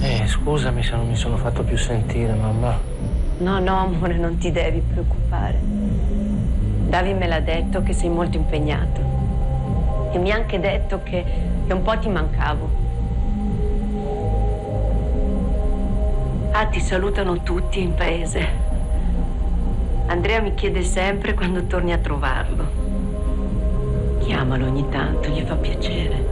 Eh, 0.00 0.26
scusami 0.28 0.82
se 0.84 0.90
non 0.92 1.08
mi 1.08 1.16
sono 1.16 1.36
fatto 1.38 1.62
più 1.64 1.76
sentire, 1.76 2.34
mamma. 2.34 2.78
No, 3.38 3.58
no, 3.58 3.78
amore, 3.80 4.16
non 4.16 4.38
ti 4.38 4.52
devi 4.52 4.80
preoccupare. 4.80 5.58
Davi 6.88 7.14
me 7.14 7.26
l'ha 7.26 7.40
detto 7.40 7.82
che 7.82 7.92
sei 7.92 8.10
molto 8.10 8.36
impegnato. 8.36 9.13
E 10.14 10.18
mi 10.18 10.30
ha 10.30 10.36
anche 10.36 10.60
detto 10.60 11.02
che, 11.02 11.24
che 11.66 11.72
un 11.72 11.82
po' 11.82 11.98
ti 11.98 12.08
mancavo. 12.08 12.68
Ah, 16.52 16.66
ti 16.66 16.78
salutano 16.78 17.42
tutti 17.42 17.82
in 17.82 17.94
paese. 17.94 18.46
Andrea 20.06 20.40
mi 20.40 20.54
chiede 20.54 20.82
sempre 20.82 21.34
quando 21.34 21.64
torni 21.64 21.92
a 21.92 21.98
trovarlo. 21.98 22.64
Chiamalo 24.20 24.66
ogni 24.66 24.88
tanto, 24.88 25.30
gli 25.30 25.40
fa 25.40 25.56
piacere. 25.56 26.24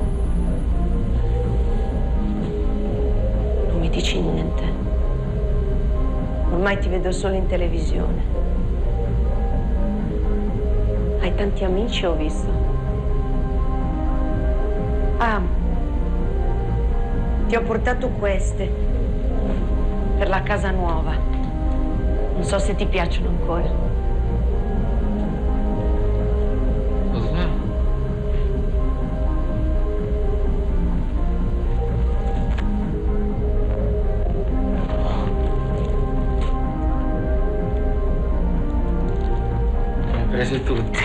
Non 3.67 3.81
mi 3.81 3.91
dici 3.91 4.21
niente. 4.21 4.63
Ormai 6.53 6.79
ti 6.79 6.89
vedo 6.89 7.11
solo 7.11 7.35
in 7.35 7.49
televisione. 7.49 8.23
Hai 11.21 11.35
tanti 11.35 11.65
amici, 11.65 12.07
ho 12.07 12.15
visto. 12.15 12.62
Ah, 15.25 15.41
ti 17.47 17.55
ho 17.55 17.63
portato 17.63 18.09
queste 18.09 18.67
per 20.19 20.29
la 20.29 20.43
casa 20.43 20.73
nuova. 20.73 21.13
Non 21.13 22.43
so 22.43 22.59
se 22.59 22.75
ti 22.75 22.87
piacciono 22.87 23.29
ancora. 23.29 23.71
Cos'è? 27.13 27.49
Le 40.11 40.19
hai 40.19 40.27
prese 40.27 40.63
tutte. 40.65 41.02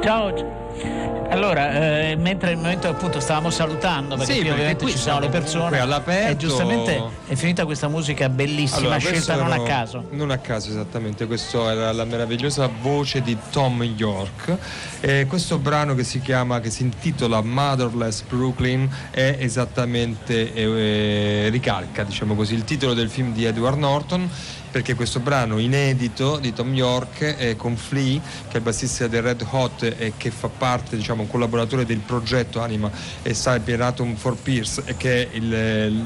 Ciao. 0.00 0.56
Allora, 1.30 2.08
eh, 2.08 2.16
mentre 2.16 2.48
nel 2.50 2.56
momento 2.56 2.88
appunto 2.88 3.20
stavamo 3.20 3.50
salutando, 3.50 4.16
perché 4.16 4.32
Sì, 4.32 4.40
qui 4.40 4.48
ovviamente 4.50 4.82
qui 4.84 4.92
ci 4.92 4.98
sono 4.98 5.20
le 5.20 5.28
persone, 5.28 5.78
all'aperto. 5.78 6.30
e 6.32 6.36
giustamente 6.38 7.02
è 7.26 7.34
finita 7.34 7.66
questa 7.66 7.86
musica 7.88 8.30
bellissima, 8.30 8.78
Allora, 8.80 8.98
scelta 8.98 9.34
non 9.36 9.52
a 9.52 9.56
ero- 9.56 9.62
caso. 9.64 10.04
Non 10.12 10.30
a 10.30 10.38
caso 10.38 10.70
esattamente, 10.70 11.26
questa 11.26 11.70
era 11.70 11.92
la 11.92 12.04
meravigliosa 12.06 12.70
voce 12.80 13.20
di 13.20 13.36
Tom 13.50 13.82
York. 13.82 14.56
E 15.00 15.26
questo 15.28 15.58
brano 15.58 15.94
che 15.94 16.04
si 16.04 16.20
chiama, 16.22 16.60
che 16.60 16.70
si 16.70 16.82
intitola 16.84 17.42
Motherless 17.42 18.22
Brooklyn 18.22 18.88
è 19.10 19.36
esattamente, 19.38 20.54
eh, 20.54 21.48
ricalca 21.50 22.04
diciamo 22.04 22.34
così, 22.34 22.54
il 22.54 22.64
titolo 22.64 22.94
del 22.94 23.10
film 23.10 23.34
di 23.34 23.44
Edward 23.44 23.76
Norton 23.78 24.30
perché 24.70 24.94
questo 24.94 25.20
brano 25.20 25.58
inedito 25.58 26.38
di 26.38 26.52
Tom 26.52 26.74
York 26.74 27.36
è 27.36 27.56
con 27.56 27.76
Flea, 27.76 28.20
che 28.48 28.54
è 28.54 28.56
il 28.56 28.62
bassista 28.62 29.06
del 29.06 29.22
Red 29.22 29.46
Hot 29.50 29.82
e 29.82 30.12
che 30.16 30.30
fa 30.30 30.48
parte, 30.48 30.96
diciamo, 30.96 31.22
un 31.22 31.28
collaboratore 31.28 31.84
del 31.84 31.98
progetto 31.98 32.60
Anima 32.60 32.90
e 33.22 33.32
Cyperatum 33.32 34.14
for 34.16 34.36
Pierce, 34.36 34.82
e 34.84 34.96
che 34.96 35.22
è 35.22 35.36
il, 35.36 35.52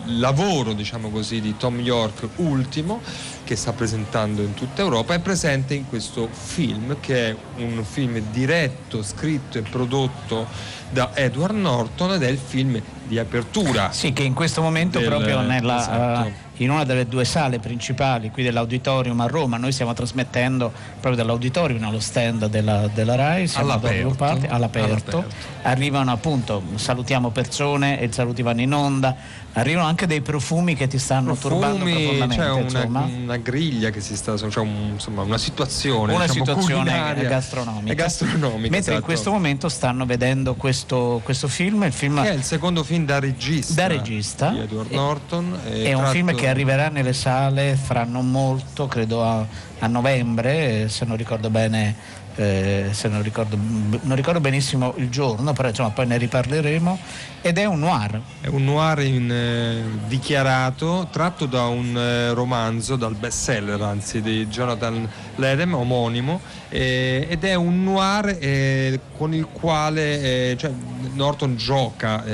il 0.04 0.18
lavoro, 0.18 0.72
diciamo 0.72 1.10
così, 1.10 1.40
di 1.40 1.56
Tom 1.56 1.80
York 1.80 2.28
ultimo 2.36 3.00
che 3.44 3.56
sta 3.56 3.72
presentando 3.72 4.42
in 4.42 4.54
tutta 4.54 4.82
Europa, 4.82 5.14
è 5.14 5.18
presente 5.18 5.74
in 5.74 5.86
questo 5.88 6.28
film 6.30 6.96
che 7.00 7.30
è 7.30 7.36
un 7.56 7.84
film 7.84 8.20
diretto, 8.30 9.02
scritto 9.02 9.58
e 9.58 9.62
prodotto 9.62 10.46
da 10.90 11.10
Edward 11.14 11.54
Norton 11.54 12.12
ed 12.12 12.22
è 12.22 12.28
il 12.28 12.38
film 12.38 12.80
di 13.04 13.18
apertura. 13.18 13.90
Sì, 13.92 14.12
che 14.12 14.22
in 14.22 14.34
questo 14.34 14.62
momento 14.62 14.98
del- 14.98 15.08
proprio 15.08 15.40
nella, 15.40 15.80
esatto. 15.80 16.28
eh, 16.28 16.32
in 16.56 16.70
una 16.70 16.84
delle 16.84 17.06
due 17.06 17.24
sale 17.24 17.58
principali 17.58 18.30
qui 18.30 18.42
dell'auditorium 18.42 19.18
a 19.20 19.26
Roma, 19.26 19.56
noi 19.56 19.72
stiamo 19.72 19.94
trasmettendo 19.94 20.72
proprio 21.00 21.16
dall'auditorium 21.16 21.82
allo 21.84 22.00
stand 22.00 22.46
della, 22.46 22.88
della 22.92 23.14
RAI, 23.14 23.50
All'aperto. 23.54 24.14
Party, 24.14 24.46
all'aperto. 24.46 25.16
All'aperto. 25.18 25.24
arrivano 25.62 26.12
appunto, 26.12 26.62
salutiamo 26.74 27.30
persone 27.30 28.00
e 28.00 28.12
saluti 28.12 28.42
vanno 28.42 28.60
in 28.60 28.72
onda, 28.74 29.16
arrivano 29.54 29.86
anche 29.86 30.06
dei 30.06 30.20
profumi 30.22 30.74
che 30.74 30.86
ti 30.86 30.98
stanno 30.98 31.34
turbando 31.36 31.84
Profumi, 31.84 32.02
profondamente, 32.18 32.72
c'è 32.72 32.84
una, 32.84 33.00
una 33.22 33.36
griglia 33.36 33.90
che 33.90 34.00
si 34.00 34.16
sta, 34.16 34.36
cioè 34.36 34.62
un- 34.64 34.90
insomma 34.94 35.22
una 35.22 35.36
situazione, 35.38 36.14
una 36.14 36.26
diciamo, 36.26 36.44
situazione 36.44 36.90
gastronomica. 37.28 37.94
gastronomica, 37.94 38.58
Mentre 38.60 38.76
in 38.76 38.80
esatto. 38.80 39.02
questo 39.02 39.30
momento 39.30 39.68
stanno 39.68 40.06
vedendo 40.06 40.54
questo, 40.54 41.20
questo 41.22 41.48
film, 41.48 41.82
il 41.82 41.92
film 41.92 42.22
che 42.22 42.30
è 42.30 42.34
il 42.34 42.42
secondo 42.42 42.82
film 42.82 43.04
da 43.04 43.18
regista, 43.18 43.74
Da 43.74 43.86
regista. 43.88 44.48
di 44.50 44.60
Edward 44.60 44.90
E- 44.90 44.94
Norton. 44.94 45.58
e 45.66 45.84
È 45.84 45.92
un 45.92 45.98
tratto- 46.00 46.12
film 46.14 46.34
che 46.34 46.48
arriverà 46.48 46.88
nelle 46.88 47.12
sale 47.12 47.76
fra 47.80 48.04
non 48.04 48.30
molto, 48.30 48.86
credo 48.86 49.22
a, 49.24 49.46
a 49.80 49.86
novembre, 49.86 50.84
eh, 50.84 50.88
se 50.88 51.04
non 51.04 51.16
ricordo 51.16 51.50
bene. 51.50 52.20
Eh, 52.36 52.88
se 52.92 53.08
non 53.08 53.22
ricordo, 53.22 53.56
non 53.56 54.16
ricordo 54.16 54.40
benissimo 54.40 54.94
il 54.96 55.10
giorno, 55.10 55.52
però 55.52 55.68
insomma 55.68 55.90
poi 55.90 56.06
ne 56.06 56.16
riparleremo. 56.16 56.98
Ed 57.42 57.58
è 57.58 57.64
un 57.64 57.80
noir. 57.80 58.20
È 58.40 58.46
un 58.46 58.64
noir 58.64 59.00
in, 59.00 59.30
eh, 59.30 59.82
dichiarato, 60.06 61.08
tratto 61.10 61.46
da 61.46 61.66
un 61.66 61.96
eh, 61.96 62.32
romanzo, 62.32 62.96
dal 62.96 63.14
bestseller 63.14 63.80
anzi 63.82 64.22
di 64.22 64.46
Jonathan 64.46 65.08
Ledem, 65.36 65.74
omonimo, 65.74 66.40
eh, 66.68 67.26
ed 67.28 67.44
è 67.44 67.54
un 67.54 67.82
noir 67.82 68.36
eh, 68.38 69.00
con 69.16 69.34
il 69.34 69.46
quale 69.46 70.50
eh, 70.52 70.56
cioè, 70.56 70.70
Norton 71.14 71.56
gioca 71.56 72.24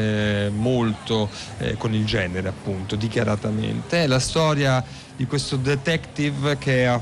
molto 0.50 1.28
con 1.78 1.94
il 1.94 2.04
genere, 2.04 2.48
appunto, 2.48 2.94
dichiaratamente. 2.94 4.04
È 4.04 4.06
la 4.06 4.20
storia 4.20 4.84
di 5.16 5.26
questo 5.26 5.56
detective 5.56 6.58
che 6.58 6.86
ha 6.86 7.00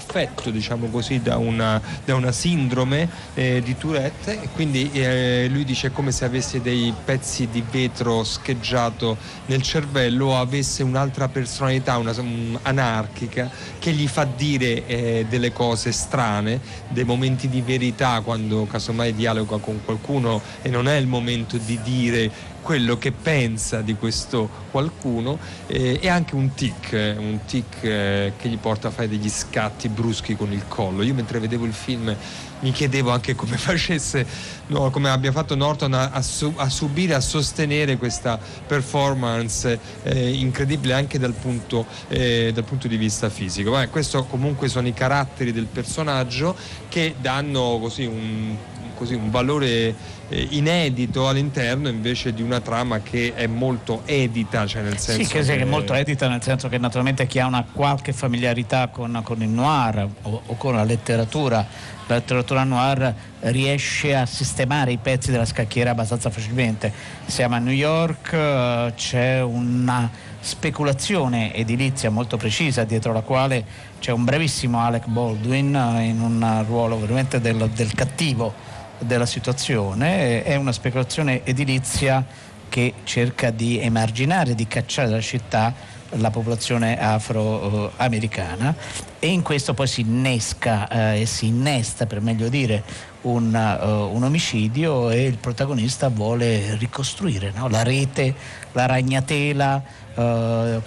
affetto 0.00 0.50
diciamo 0.50 0.86
così 0.86 1.20
da 1.20 1.36
una, 1.36 1.80
da 2.04 2.14
una 2.14 2.32
sindrome 2.32 3.08
eh, 3.34 3.60
di 3.62 3.76
Tourette. 3.76 4.42
E 4.42 4.48
quindi 4.54 4.90
eh, 4.92 5.46
lui 5.50 5.64
dice 5.64 5.92
come 5.92 6.10
se 6.10 6.24
avesse 6.24 6.60
dei 6.62 6.92
pezzi 7.04 7.48
di 7.48 7.62
vetro 7.70 8.24
scheggiato 8.24 9.16
nel 9.46 9.62
cervello 9.62 10.26
o 10.28 10.38
avesse 10.38 10.82
un'altra 10.82 11.28
personalità 11.28 11.98
una, 11.98 12.14
un- 12.18 12.58
anarchica 12.62 13.50
che 13.78 13.92
gli 13.92 14.08
fa 14.08 14.24
dire 14.24 14.86
eh, 14.86 15.26
delle 15.28 15.52
cose 15.52 15.92
strane 15.92 16.60
dei 16.88 17.04
momenti 17.04 17.48
di 17.48 17.60
verità 17.60 18.20
quando 18.22 18.66
casomai 18.66 19.14
dialoga 19.14 19.58
con 19.58 19.80
qualcuno 19.84 20.40
e 20.62 20.70
non 20.70 20.88
è 20.88 20.96
il 20.96 21.06
momento 21.06 21.58
di 21.58 21.78
dire 21.82 22.30
quello 22.70 22.98
che 22.98 23.10
pensa 23.10 23.80
di 23.80 23.96
questo 23.96 24.48
qualcuno 24.70 25.40
eh, 25.66 25.98
e 26.00 26.08
anche 26.08 26.36
un 26.36 26.54
tic, 26.54 26.92
eh, 26.92 27.16
un 27.16 27.40
tic 27.44 27.82
eh, 27.82 28.32
che 28.38 28.48
gli 28.48 28.58
porta 28.58 28.86
a 28.86 28.90
fare 28.92 29.08
degli 29.08 29.28
scatti 29.28 29.88
bruschi 29.88 30.36
con 30.36 30.52
il 30.52 30.62
collo. 30.68 31.02
Io 31.02 31.12
mentre 31.12 31.40
vedevo 31.40 31.64
il 31.64 31.72
film 31.72 32.14
mi 32.60 32.70
chiedevo 32.70 33.10
anche 33.10 33.34
come 33.34 33.56
facesse, 33.58 34.24
no, 34.68 34.90
come 34.90 35.08
abbia 35.10 35.32
fatto 35.32 35.56
Norton 35.56 35.92
a, 35.94 36.10
a 36.10 36.22
su- 36.22 36.52
a 36.54 36.68
subire, 36.68 37.14
a 37.14 37.20
sostenere 37.20 37.96
questa 37.96 38.38
performance 38.38 39.76
eh, 40.04 40.28
incredibile 40.28 40.92
anche 40.92 41.18
dal 41.18 41.32
punto, 41.32 41.84
eh, 42.06 42.52
dal 42.54 42.62
punto 42.62 42.86
di 42.86 42.96
vista 42.96 43.30
fisico. 43.30 43.72
Beh, 43.72 43.88
questo 43.88 44.26
comunque 44.26 44.68
sono 44.68 44.86
i 44.86 44.94
caratteri 44.94 45.50
del 45.50 45.66
personaggio 45.66 46.54
che 46.88 47.16
danno 47.20 47.80
così 47.80 48.04
un, 48.04 48.56
così 49.00 49.14
un 49.14 49.30
valore 49.30 49.94
eh, 50.28 50.46
inedito 50.50 51.26
all'interno 51.26 51.88
invece 51.88 52.34
di 52.34 52.42
una 52.42 52.60
trama 52.60 53.00
che 53.00 53.32
è 53.34 53.46
molto 53.46 54.02
edita, 54.04 54.66
cioè 54.66 54.82
nel 54.82 54.98
senso 54.98 55.24
Sì, 55.24 55.32
che, 55.32 55.42
che 55.42 55.58
è 55.58 55.64
molto 55.64 55.94
edita, 55.94 56.28
nel 56.28 56.42
senso 56.42 56.68
che 56.68 56.76
naturalmente 56.76 57.26
chi 57.26 57.38
ha 57.38 57.46
una 57.46 57.64
qualche 57.72 58.12
familiarità 58.12 58.88
con, 58.88 59.18
con 59.24 59.40
il 59.40 59.48
noir 59.48 60.06
o, 60.22 60.42
o 60.44 60.54
con 60.56 60.74
la 60.74 60.84
letteratura, 60.84 61.66
la 62.06 62.14
letteratura 62.16 62.62
noir 62.64 63.14
riesce 63.40 64.14
a 64.14 64.26
sistemare 64.26 64.92
i 64.92 64.98
pezzi 64.98 65.30
della 65.30 65.46
scacchiera 65.46 65.92
abbastanza 65.92 66.28
facilmente. 66.28 66.92
Siamo 67.24 67.54
a 67.54 67.58
New 67.58 67.72
York, 67.72 68.34
eh, 68.34 68.92
c'è 68.94 69.40
una 69.40 70.10
speculazione 70.42 71.54
edilizia 71.54 72.10
molto 72.10 72.36
precisa 72.36 72.84
dietro 72.84 73.12
la 73.12 73.20
quale 73.20 73.62
c'è 73.98 74.10
un 74.10 74.24
bravissimo 74.24 74.78
Alec 74.80 75.06
Baldwin 75.06 75.74
eh, 75.74 76.04
in 76.04 76.20
un 76.20 76.64
ruolo 76.66 76.98
veramente 76.98 77.40
del, 77.40 77.70
del 77.74 77.92
cattivo 77.94 78.68
della 79.00 79.26
situazione, 79.26 80.42
è 80.42 80.56
una 80.56 80.72
speculazione 80.72 81.44
edilizia 81.44 82.24
che 82.68 82.94
cerca 83.04 83.50
di 83.50 83.80
emarginare, 83.80 84.54
di 84.54 84.66
cacciare 84.66 85.08
dalla 85.08 85.20
città 85.20 85.74
la 86.14 86.30
popolazione 86.30 87.00
afroamericana 87.00 88.74
e 89.18 89.28
in 89.28 89.42
questo 89.42 89.74
poi 89.74 89.86
si 89.86 90.00
innesca 90.00 90.88
eh, 90.88 91.20
e 91.20 91.26
si 91.26 91.46
innesta 91.46 92.06
per 92.06 92.20
meglio 92.20 92.48
dire 92.48 92.82
un, 93.22 93.54
eh, 93.54 93.84
un 93.84 94.22
omicidio 94.22 95.10
e 95.10 95.24
il 95.26 95.36
protagonista 95.36 96.08
vuole 96.08 96.74
ricostruire 96.76 97.52
no? 97.54 97.68
la 97.68 97.82
rete, 97.82 98.34
la 98.72 98.86
ragnatela, 98.86 99.82
eh, 100.14 100.80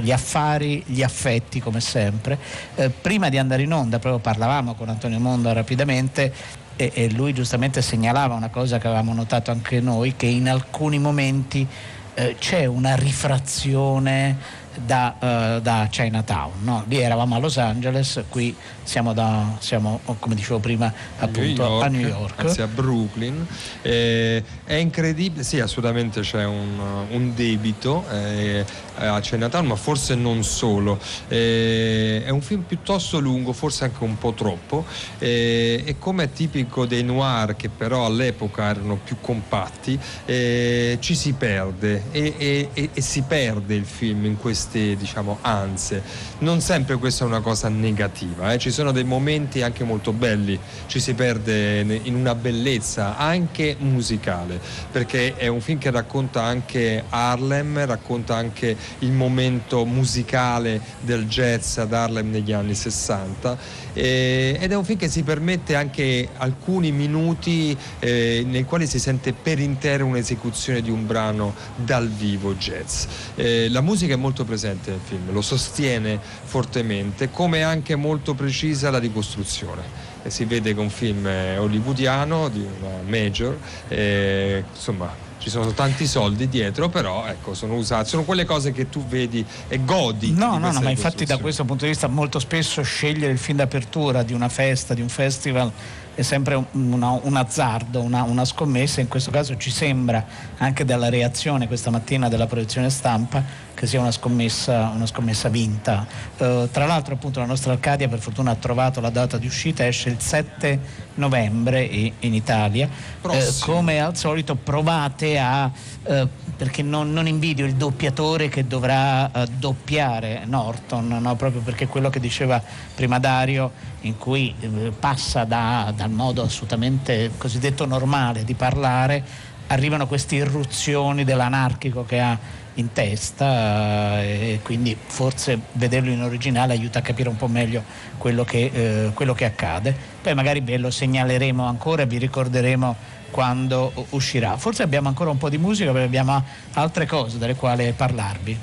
gli 0.00 0.12
affari, 0.12 0.82
gli 0.86 1.02
affetti 1.02 1.60
come 1.60 1.80
sempre. 1.80 2.38
Eh, 2.76 2.88
prima 2.88 3.28
di 3.28 3.38
andare 3.38 3.62
in 3.62 3.72
onda, 3.72 3.98
proprio 3.98 4.22
parlavamo 4.22 4.74
con 4.74 4.88
Antonio 4.88 5.18
Monda 5.18 5.52
rapidamente 5.52 6.32
e, 6.76 6.90
e 6.94 7.10
lui 7.10 7.32
giustamente 7.32 7.82
segnalava 7.82 8.34
una 8.34 8.48
cosa 8.48 8.78
che 8.78 8.86
avevamo 8.86 9.14
notato 9.14 9.50
anche 9.50 9.80
noi, 9.80 10.14
che 10.16 10.26
in 10.26 10.48
alcuni 10.48 10.98
momenti 10.98 11.66
eh, 12.14 12.36
c'è 12.38 12.66
una 12.66 12.94
rifrazione 12.94 14.60
da, 14.74 15.56
eh, 15.56 15.60
da 15.60 15.86
Chinatown. 15.90 16.52
no? 16.62 16.84
Lì 16.88 16.98
eravamo 16.98 17.36
a 17.36 17.38
Los 17.38 17.58
Angeles, 17.58 18.24
qui 18.28 18.54
siamo, 18.82 19.12
da, 19.12 19.56
siamo 19.58 20.00
oh, 20.04 20.16
come 20.18 20.34
dicevo 20.34 20.58
prima, 20.58 20.92
appunto 21.18 21.80
a 21.80 21.88
New 21.88 22.06
York. 22.06 22.40
anzi 22.40 22.62
a 22.62 22.66
Brooklyn. 22.66 23.46
Eh, 23.82 24.42
è 24.64 24.74
incredibile, 24.74 25.42
sì, 25.42 25.60
assolutamente 25.60 26.20
c'è 26.20 26.44
un, 26.44 26.80
un 27.10 27.34
debito 27.34 28.04
eh, 28.10 28.64
a 28.96 29.20
Chinatown, 29.20 29.66
ma 29.66 29.76
forse 29.76 30.14
non 30.14 30.42
solo. 30.44 30.98
Eh, 31.28 32.22
è 32.24 32.30
un 32.30 32.40
film 32.40 32.62
piuttosto 32.62 33.18
lungo, 33.18 33.52
forse 33.52 33.84
anche 33.84 34.04
un 34.04 34.18
po' 34.18 34.32
troppo, 34.32 34.84
eh, 35.18 35.82
e 35.84 35.98
come 35.98 36.24
è 36.24 36.32
tipico 36.32 36.86
dei 36.86 37.02
noir, 37.02 37.56
che 37.56 37.68
però 37.68 38.06
all'epoca 38.06 38.68
erano 38.68 38.98
più 39.02 39.16
compatti, 39.20 39.98
eh, 40.26 40.98
ci 41.00 41.14
si 41.14 41.32
perde 41.32 42.04
e, 42.10 42.34
e- 42.72 42.90
e- 42.92 43.00
si 43.00 43.22
perde 43.22 43.74
il 43.74 43.84
film 43.84 44.24
in 44.24 44.36
queste 44.36 44.96
diciamo 44.96 45.38
anse. 45.42 46.02
Non 46.38 46.60
sempre 46.60 46.96
questa 46.96 47.24
è 47.24 47.26
una 47.26 47.40
cosa 47.40 47.68
negativa, 47.68 48.52
eh. 48.52 48.58
ci 48.58 48.70
sono 48.70 48.92
dei 48.92 49.04
momenti 49.04 49.62
anche 49.62 49.84
molto 49.84 50.12
belli, 50.12 50.58
ci 50.86 51.00
si 51.00 51.14
perde 51.14 52.00
in 52.02 52.14
una 52.14 52.34
bellezza 52.34 53.16
anche 53.16 53.76
musicale, 53.78 54.60
perché 54.90 55.36
è 55.36 55.46
un 55.46 55.60
film 55.60 55.78
che 55.78 55.90
racconta 55.90 56.42
anche 56.42 57.04
Harlem, 57.08 57.84
racconta 57.86 58.36
anche 58.36 58.76
il 59.00 59.12
momento 59.12 59.84
musicale 59.84 60.80
del 61.00 61.26
jazz 61.26 61.78
ad 61.78 61.92
Harlem 61.92 62.30
negli 62.30 62.52
anni 62.52 62.74
60 62.74 63.58
eh, 63.92 64.56
ed 64.60 64.72
è 64.72 64.74
un 64.74 64.84
film 64.84 64.98
che 64.98 65.08
si 65.08 65.22
permette 65.22 65.74
anche 65.74 66.28
alcuni 66.36 66.92
minuti 66.92 67.76
eh, 67.98 68.42
nei 68.46 68.64
quali 68.64 68.86
si 68.86 68.98
sente 68.98 69.32
per 69.32 69.58
intero 69.58 70.06
un'esecuzione 70.06 70.80
di 70.80 70.90
un 70.90 71.06
brano 71.06 71.54
dal 71.76 72.08
vivo 72.08 72.54
jazz. 72.54 73.04
Eh, 73.34 73.68
la 73.70 73.80
musica 73.80 74.14
è 74.14 74.16
molto 74.16 74.44
presente 74.44 74.90
nel 74.90 75.00
film, 75.02 75.32
lo 75.32 75.42
sostiene 75.42 76.18
fortemente, 76.44 77.30
come 77.30 77.62
anche 77.62 77.96
molto 77.96 78.34
precisa 78.34 78.90
la 78.90 78.98
ricostruzione. 78.98 80.10
E 80.22 80.30
si 80.30 80.44
vede 80.44 80.72
che 80.72 80.78
è 80.78 80.82
un 80.82 80.90
film 80.90 81.26
eh, 81.26 81.58
hollywoodiano 81.58 82.48
di 82.48 82.64
una 82.80 83.02
major, 83.04 83.58
e, 83.88 84.64
insomma 84.72 85.30
ci 85.42 85.50
sono 85.50 85.72
tanti 85.72 86.06
soldi 86.06 86.48
dietro, 86.48 86.88
però 86.88 87.26
ecco, 87.26 87.52
sono 87.54 87.74
usati, 87.74 88.08
sono 88.08 88.22
quelle 88.22 88.44
cose 88.44 88.70
che 88.70 88.88
tu 88.88 89.04
vedi 89.04 89.44
e 89.66 89.84
godi. 89.84 90.32
di 90.32 90.38
No, 90.38 90.56
no, 90.56 90.70
no, 90.70 90.80
ma 90.80 90.90
infatti 90.90 91.24
da 91.24 91.38
questo 91.38 91.64
punto 91.64 91.84
di 91.84 91.90
vista 91.90 92.06
molto 92.06 92.38
spesso 92.38 92.80
scegliere 92.82 93.32
il 93.32 93.38
film 93.38 93.56
d'apertura 93.58 94.22
di 94.22 94.34
una 94.34 94.48
festa, 94.48 94.94
di 94.94 95.00
un 95.00 95.08
festival 95.08 95.72
è 96.14 96.22
sempre 96.22 96.54
un, 96.54 96.92
una- 96.92 97.18
un 97.22 97.36
azzardo, 97.36 98.00
una, 98.00 98.22
una 98.22 98.44
scommessa. 98.44 99.00
In 99.00 99.08
questo 99.08 99.32
caso 99.32 99.56
ci 99.56 99.70
sembra, 99.72 100.24
anche 100.58 100.84
dalla 100.84 101.08
reazione 101.08 101.66
questa 101.66 101.90
mattina 101.90 102.28
della 102.28 102.46
proiezione 102.46 102.88
stampa, 102.90 103.42
che 103.82 103.88
sia 103.88 103.98
una 103.98 104.12
scommessa, 104.12 104.92
una 104.94 105.06
scommessa 105.06 105.48
vinta. 105.48 106.06
Eh, 106.36 106.68
tra 106.70 106.86
l'altro 106.86 107.14
appunto 107.14 107.40
la 107.40 107.46
nostra 107.46 107.72
Arcadia 107.72 108.06
per 108.06 108.20
fortuna 108.20 108.52
ha 108.52 108.54
trovato 108.54 109.00
la 109.00 109.10
data 109.10 109.38
di 109.38 109.46
uscita, 109.46 109.84
esce 109.84 110.08
il 110.08 110.20
7 110.20 110.78
novembre 111.14 111.82
in 111.82 112.32
Italia. 112.32 112.88
Eh, 113.28 113.52
come 113.58 114.00
al 114.00 114.16
solito 114.16 114.54
provate 114.54 115.36
a... 115.36 115.68
eh, 116.04 116.28
perché 116.56 116.82
non, 116.82 117.12
non 117.12 117.26
invidio 117.26 117.66
il 117.66 117.74
doppiatore 117.74 118.48
che 118.48 118.68
dovrà 118.68 119.28
eh, 119.32 119.46
doppiare 119.58 120.42
Norton, 120.44 121.18
no? 121.20 121.34
proprio 121.34 121.60
perché 121.60 121.88
quello 121.88 122.08
che 122.08 122.20
diceva 122.20 122.62
prima 122.94 123.18
Dario, 123.18 123.72
in 124.02 124.16
cui 124.16 124.54
eh, 124.60 124.92
passa 124.96 125.42
da- 125.42 125.92
dal 125.92 126.10
modo 126.10 126.42
assolutamente 126.42 127.32
cosiddetto 127.36 127.84
normale 127.84 128.44
di 128.44 128.54
parlare, 128.54 129.50
arrivano 129.66 130.06
queste 130.06 130.36
irruzioni 130.36 131.24
dell'anarchico 131.24 132.04
che 132.04 132.20
ha 132.20 132.38
in 132.74 132.92
testa 132.92 134.22
eh, 134.22 134.52
e 134.52 134.60
quindi 134.62 134.96
forse 134.96 135.58
vederlo 135.72 136.10
in 136.10 136.22
originale 136.22 136.72
aiuta 136.72 137.00
a 137.00 137.02
capire 137.02 137.28
un 137.28 137.36
po' 137.36 137.48
meglio 137.48 137.82
quello 138.18 138.44
che, 138.44 138.70
eh, 138.72 139.10
quello 139.14 139.34
che 139.34 139.44
accade. 139.44 139.94
Poi 140.22 140.34
magari 140.34 140.60
ve 140.60 140.78
lo 140.78 140.90
segnaleremo 140.90 141.64
ancora 141.64 142.02
e 142.02 142.06
vi 142.06 142.18
ricorderemo 142.18 142.96
quando 143.30 143.92
uscirà. 144.10 144.56
Forse 144.56 144.82
abbiamo 144.82 145.08
ancora 145.08 145.30
un 145.30 145.38
po' 145.38 145.48
di 145.48 145.58
musica 145.58 145.90
perché 145.90 146.06
abbiamo 146.06 146.44
altre 146.74 147.06
cose 147.06 147.38
dalle 147.38 147.56
quali 147.56 147.92
parlarvi. 147.92 148.58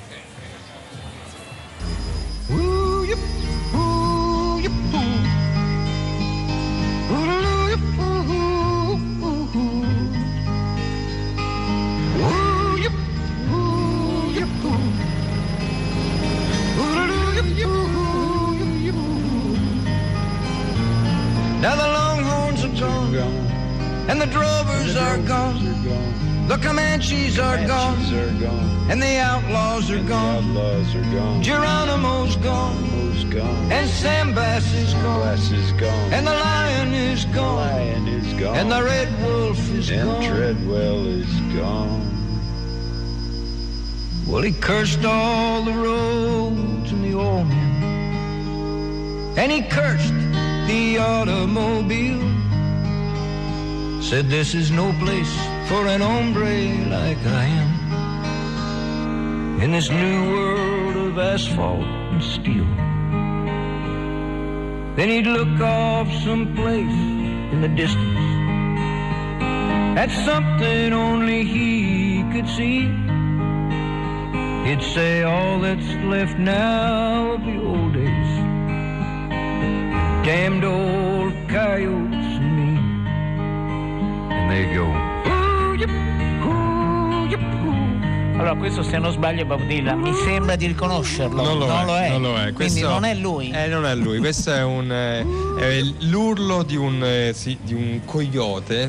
And 24.10 24.20
the 24.20 24.26
drovers 24.26 24.96
are 24.96 25.18
gone. 25.18 25.62
The 26.48 26.56
Comanches 26.56 27.38
are 27.38 27.64
gone, 27.64 28.02
and 28.90 29.00
the 29.00 29.18
outlaws 29.18 29.88
are 29.88 30.02
gone. 30.02 31.40
Geronimo's 31.40 32.34
gone, 32.34 32.74
and 33.70 33.88
Sam 33.88 34.34
Bass 34.34 34.74
is 34.74 34.94
gone, 34.94 36.12
and 36.12 36.26
the 36.26 36.32
lion 36.32 36.92
is 36.92 37.24
gone, 37.26 37.70
and 38.56 38.68
the 38.68 38.82
red 38.82 39.08
wolf 39.22 39.60
is 39.74 39.90
gone. 39.90 40.08
And. 40.08 40.24
Treadwell 40.24 41.06
is 41.06 41.30
gone. 41.54 42.00
Well, 44.26 44.42
he 44.42 44.50
cursed 44.50 45.04
all 45.04 45.62
the 45.62 45.72
roads 45.72 46.90
and 46.90 47.04
the 47.04 47.14
old 47.16 47.46
men, 47.46 49.34
and 49.38 49.52
he 49.52 49.62
cursed 49.62 50.14
the 50.66 50.98
automobile. 50.98 52.29
Said 54.00 54.28
this 54.28 54.54
is 54.54 54.70
no 54.70 54.92
place 54.98 55.32
for 55.68 55.86
an 55.86 56.00
hombre 56.00 56.88
like 56.88 57.18
I 57.18 57.44
am 57.44 57.70
in 59.62 59.70
this 59.72 59.90
new 59.90 60.32
world 60.32 60.96
of 60.96 61.18
asphalt 61.18 61.84
and 61.84 62.22
steel. 62.22 62.64
Then 64.96 65.08
he'd 65.10 65.26
look 65.26 65.60
off 65.60 66.10
someplace 66.24 66.98
in 67.52 67.60
the 67.60 67.68
distance 67.68 68.18
at 69.98 70.10
something 70.24 70.92
only 70.92 71.44
he 71.44 72.24
could 72.32 72.48
see. 72.48 72.88
He'd 74.66 74.82
say 74.82 75.22
all 75.22 75.60
that's 75.60 75.92
left 76.04 76.38
now 76.38 77.32
of 77.32 77.44
the 77.44 77.60
old 77.62 77.92
days. 77.92 78.32
Damned 80.24 80.64
old. 80.64 80.90
And 81.52 82.09
they 84.50 84.74
go. 84.74 85.18
Allora, 88.40 88.54
questo 88.54 88.82
se 88.82 88.96
non 88.96 89.12
sbaglio 89.12 89.42
è 89.42 89.44
Bob 89.44 89.66
Dylan, 89.66 89.98
mi 89.98 90.14
sembra 90.14 90.56
di 90.56 90.66
riconoscerlo. 90.66 91.42
Non 91.42 91.58
lo, 91.58 91.66
è, 91.94 92.08
non 92.08 92.22
lo 92.22 92.38
è. 92.38 92.54
Quindi 92.54 92.80
non 92.80 93.04
è 93.04 93.14
lui. 93.14 93.50
Eh, 93.50 93.66
non 93.66 93.84
è 93.84 93.94
lui, 93.94 94.18
questo 94.18 94.50
è, 94.54 94.62
un, 94.62 94.90
eh, 94.90 95.20
è 95.58 95.82
l'urlo 96.06 96.62
di 96.62 96.74
un, 96.74 97.04
eh, 97.04 97.32
sì, 97.34 97.58
di 97.62 97.74
un 97.74 98.00
coyote. 98.06 98.88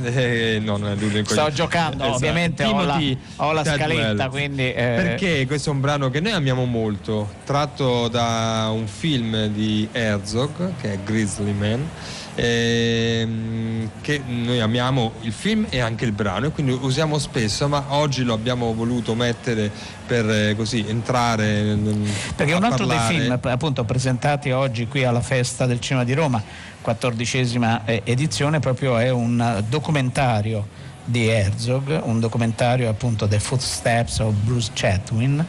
eh, 0.55 0.59
no, 0.59 0.77
non 0.77 0.91
è 0.91 0.93
l'urlo 0.93 1.09
di 1.09 1.17
un 1.19 1.25
Sto 1.25 1.51
giocando, 1.51 1.97
Esatto. 2.03 2.15
ovviamente 2.15 2.63
ho 2.63 2.81
la, 2.81 2.99
ho 3.35 3.51
la 3.51 3.63
scaletta, 3.65 4.29
quindi... 4.29 4.71
eh, 4.71 4.73
Perché 4.73 5.45
questo 5.45 5.69
è 5.69 5.73
un 5.73 5.81
brano 5.81 6.09
che 6.09 6.21
noi 6.21 6.31
amiamo 6.31 6.63
molto, 6.63 7.29
tratto 7.43 8.07
da 8.07 8.69
un 8.73 8.87
film 8.87 9.47
di 9.47 9.85
Herzog, 9.91 10.71
che 10.79 10.93
è 10.93 10.99
Grizzly 11.03 11.51
Man, 11.51 11.85
ehm, 12.41 13.89
che 14.01 14.21
noi 14.25 14.59
amiamo 14.59 15.13
il 15.21 15.31
film 15.31 15.67
e 15.69 15.79
anche 15.79 16.05
il 16.05 16.11
brano 16.11 16.47
e 16.47 16.49
quindi 16.49 16.71
usiamo 16.71 17.19
spesso, 17.19 17.67
ma 17.67 17.85
oggi 17.89 18.23
lo 18.23 18.33
abbiamo 18.33 18.73
voluto 18.73 19.13
mettere 19.13 19.71
per 20.05 20.27
eh, 20.29 20.55
così 20.55 20.83
entrare 20.87 21.77
Perché 22.35 22.53
un 22.53 22.63
altro 22.63 22.87
parlare. 22.87 23.13
dei 23.13 23.19
film 23.19 23.39
appunto 23.41 23.83
presentati 23.83 24.51
oggi 24.51 24.87
qui 24.87 25.03
alla 25.03 25.21
Festa 25.21 25.65
del 25.67 25.79
Cinema 25.79 26.03
di 26.03 26.13
Roma, 26.13 26.41
quattordicesima 26.81 27.85
eh, 27.85 28.01
edizione, 28.03 28.59
proprio 28.59 28.97
è 28.97 29.09
un 29.09 29.39
eh, 29.39 29.63
documentario 29.69 30.89
di 31.03 31.27
Herzog, 31.27 32.01
un 32.03 32.19
documentario 32.19 32.89
appunto 32.89 33.27
The 33.27 33.39
Footsteps 33.39 34.19
of 34.19 34.33
Bruce 34.33 34.71
Chatwin, 34.73 35.43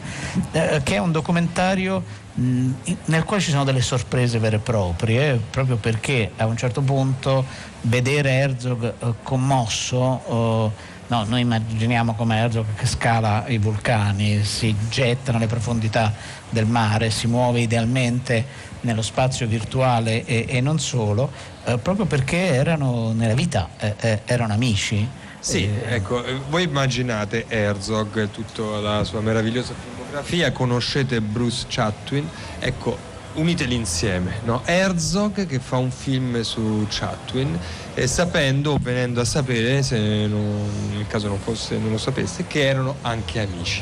eh, 0.51 0.81
che 0.83 0.95
è 0.95 0.97
un 0.97 1.11
documentario 1.11 2.03
nel 2.35 3.23
quale 3.25 3.41
ci 3.41 3.51
sono 3.51 3.63
delle 3.63 3.81
sorprese 3.81 4.39
vere 4.39 4.55
e 4.55 4.59
proprie, 4.59 5.39
proprio 5.49 5.75
perché 5.75 6.31
a 6.37 6.45
un 6.45 6.57
certo 6.57 6.81
punto 6.81 7.45
vedere 7.81 8.31
Herzog 8.31 8.93
eh, 8.99 9.13
commosso 9.21 10.71
eh, 10.75 10.91
No, 11.05 11.25
noi 11.25 11.41
immaginiamo 11.41 12.15
come 12.15 12.37
Herzog 12.37 12.65
che 12.75 12.87
scala 12.87 13.43
i 13.47 13.57
vulcani, 13.57 14.43
si 14.43 14.73
getta 14.89 15.31
nelle 15.31 15.47
profondità 15.47 16.11
del 16.49 16.65
mare, 16.65 17.11
si 17.11 17.27
muove 17.27 17.59
idealmente 17.59 18.43
nello 18.81 19.01
spazio 19.01 19.45
virtuale 19.45 20.25
e, 20.25 20.45
e 20.47 20.61
non 20.61 20.79
solo, 20.79 21.29
eh, 21.65 21.77
proprio 21.77 22.05
perché 22.05 22.37
erano 22.37 23.11
nella 23.11 23.35
vita, 23.35 23.69
eh, 23.77 23.95
eh, 23.99 24.21
erano 24.25 24.53
amici. 24.53 25.07
Sì, 25.43 25.63
Eh, 25.65 25.95
ecco, 25.95 26.23
eh, 26.23 26.39
voi 26.49 26.63
immaginate 26.63 27.45
Herzog, 27.49 28.17
e 28.17 28.31
tutta 28.31 28.79
la 28.79 29.03
sua 29.03 29.19
meravigliosa 29.19 29.73
filmografia, 29.77 30.53
conoscete 30.53 31.19
Bruce 31.19 31.65
Chatwin, 31.67 32.29
ecco, 32.59 32.97
uniteli 33.35 33.75
insieme, 33.75 34.39
no? 34.43 34.61
Herzog 34.65 35.45
che 35.45 35.59
fa 35.59 35.77
un 35.77 35.91
film 35.91 36.41
su 36.41 36.85
Chatwin 36.89 37.57
e 37.93 38.07
sapendo, 38.07 38.77
venendo 38.81 39.21
a 39.21 39.25
sapere, 39.25 39.83
se 39.83 39.97
non- 40.27 40.69
nel 40.93 41.07
caso 41.07 41.27
non, 41.27 41.39
fosse, 41.39 41.77
non 41.77 41.91
lo 41.91 41.97
sapeste, 41.97 42.45
che 42.47 42.65
erano 42.65 42.95
anche 43.01 43.39
amici. 43.39 43.81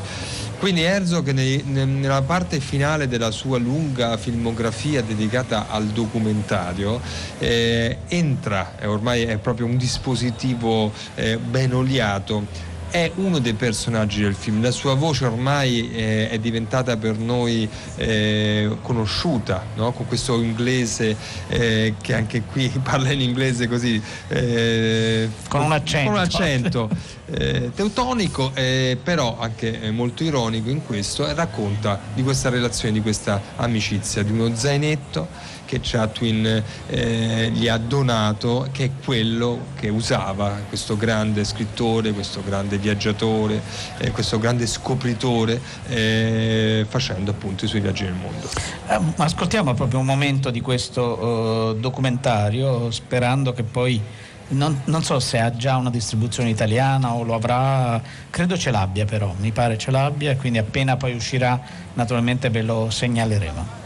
Quindi 0.59 0.83
Herzog 0.83 1.31
nella 1.31 2.21
parte 2.21 2.59
finale 2.59 3.07
della 3.07 3.31
sua 3.31 3.57
lunga 3.57 4.15
filmografia 4.17 5.01
dedicata 5.01 5.67
al 5.67 5.87
documentario 5.87 7.01
eh, 7.39 7.97
entra, 8.07 8.73
ormai 8.83 9.23
è 9.23 9.37
proprio 9.37 9.65
un 9.65 9.75
dispositivo 9.75 10.91
eh, 11.15 11.37
ben 11.39 11.73
oliato, 11.73 12.45
è 12.91 13.09
uno 13.15 13.39
dei 13.39 13.53
personaggi 13.53 14.21
del 14.21 14.35
film, 14.35 14.61
la 14.61 14.71
sua 14.71 14.93
voce 14.95 15.25
ormai 15.25 15.89
eh, 15.91 16.29
è 16.29 16.37
diventata 16.37 16.97
per 16.97 17.17
noi 17.17 17.67
eh, 17.95 18.69
conosciuta, 18.81 19.65
no? 19.75 19.93
con 19.93 20.05
questo 20.05 20.41
inglese 20.41 21.15
eh, 21.47 21.95
che 22.01 22.13
anche 22.13 22.41
qui 22.43 22.69
parla 22.83 23.11
in 23.11 23.21
inglese 23.21 23.67
così, 23.67 24.01
eh, 24.27 25.29
Con 25.47 25.61
un 25.61 25.71
accento. 25.71 26.09
con 26.09 26.19
un 26.19 26.23
accento, 26.23 26.89
eh, 27.27 27.71
teutonico, 27.73 28.51
eh, 28.53 28.97
però 29.01 29.39
anche 29.39 29.89
molto 29.91 30.23
ironico 30.23 30.69
in 30.69 30.85
questo, 30.85 31.33
racconta 31.33 31.99
di 32.13 32.23
questa 32.23 32.49
relazione, 32.49 32.93
di 32.93 33.01
questa 33.01 33.41
amicizia, 33.55 34.21
di 34.21 34.31
uno 34.31 34.53
zainetto 34.53 35.50
che 35.71 35.79
Chatwin 35.81 36.63
eh, 36.87 37.49
gli 37.53 37.69
ha 37.69 37.77
donato, 37.77 38.67
che 38.73 38.83
è 38.83 38.89
quello 39.05 39.67
che 39.79 39.87
usava 39.87 40.59
questo 40.67 40.97
grande 40.97 41.45
scrittore, 41.45 42.11
questo 42.11 42.43
grande 42.43 42.77
viaggiatore, 42.77 43.61
eh, 43.97 44.11
questo 44.11 44.37
grande 44.37 44.67
scopritore 44.67 45.61
eh, 45.87 46.85
facendo 46.89 47.31
appunto 47.31 47.63
i 47.63 47.69
suoi 47.69 47.79
viaggi 47.79 48.03
nel 48.03 48.15
mondo. 48.15 48.49
Eh, 48.89 48.99
ascoltiamo 49.23 49.73
proprio 49.73 49.99
un 49.99 50.05
momento 50.05 50.49
di 50.49 50.59
questo 50.59 51.71
eh, 51.71 51.79
documentario 51.79 52.91
sperando 52.91 53.53
che 53.53 53.63
poi 53.63 54.01
non, 54.49 54.81
non 54.85 55.03
so 55.03 55.21
se 55.21 55.39
ha 55.39 55.55
già 55.55 55.77
una 55.77 55.89
distribuzione 55.89 56.49
italiana 56.49 57.13
o 57.13 57.23
lo 57.23 57.33
avrà, 57.33 58.01
credo 58.29 58.57
ce 58.57 58.71
l'abbia 58.71 59.05
però, 59.05 59.33
mi 59.39 59.53
pare 59.53 59.77
ce 59.77 59.89
l'abbia, 59.89 60.35
quindi 60.35 60.57
appena 60.57 60.97
poi 60.97 61.15
uscirà 61.15 61.57
naturalmente 61.93 62.49
ve 62.49 62.61
lo 62.61 62.89
segnaleremo. 62.89 63.80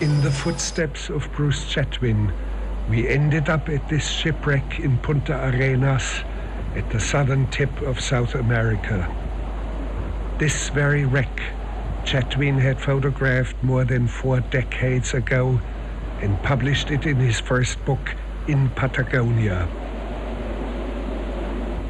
In 0.00 0.20
the 0.22 0.30
footsteps 0.30 1.08
of 1.08 1.30
Bruce 1.36 1.64
Chatwin, 1.72 2.32
we 2.90 3.08
ended 3.08 3.48
up 3.48 3.68
at 3.68 3.88
this 3.88 4.08
shipwreck 4.08 4.80
in 4.80 4.98
Punta 4.98 5.34
Arenas 5.48 6.24
at 6.74 6.90
the 6.90 6.98
southern 6.98 7.46
tip 7.46 7.80
of 7.82 8.00
South 8.00 8.34
America. 8.34 9.08
This 10.38 10.68
very 10.70 11.04
wreck 11.04 11.40
Chatwin 12.04 12.58
had 12.58 12.80
photographed 12.80 13.56
more 13.62 13.84
than 13.84 14.08
four 14.08 14.40
decades 14.40 15.14
ago 15.14 15.60
and 16.20 16.42
published 16.42 16.90
it 16.90 17.06
in 17.06 17.16
his 17.16 17.40
first 17.40 17.82
book, 17.84 18.14
In 18.48 18.68
Patagonia. 18.70 19.68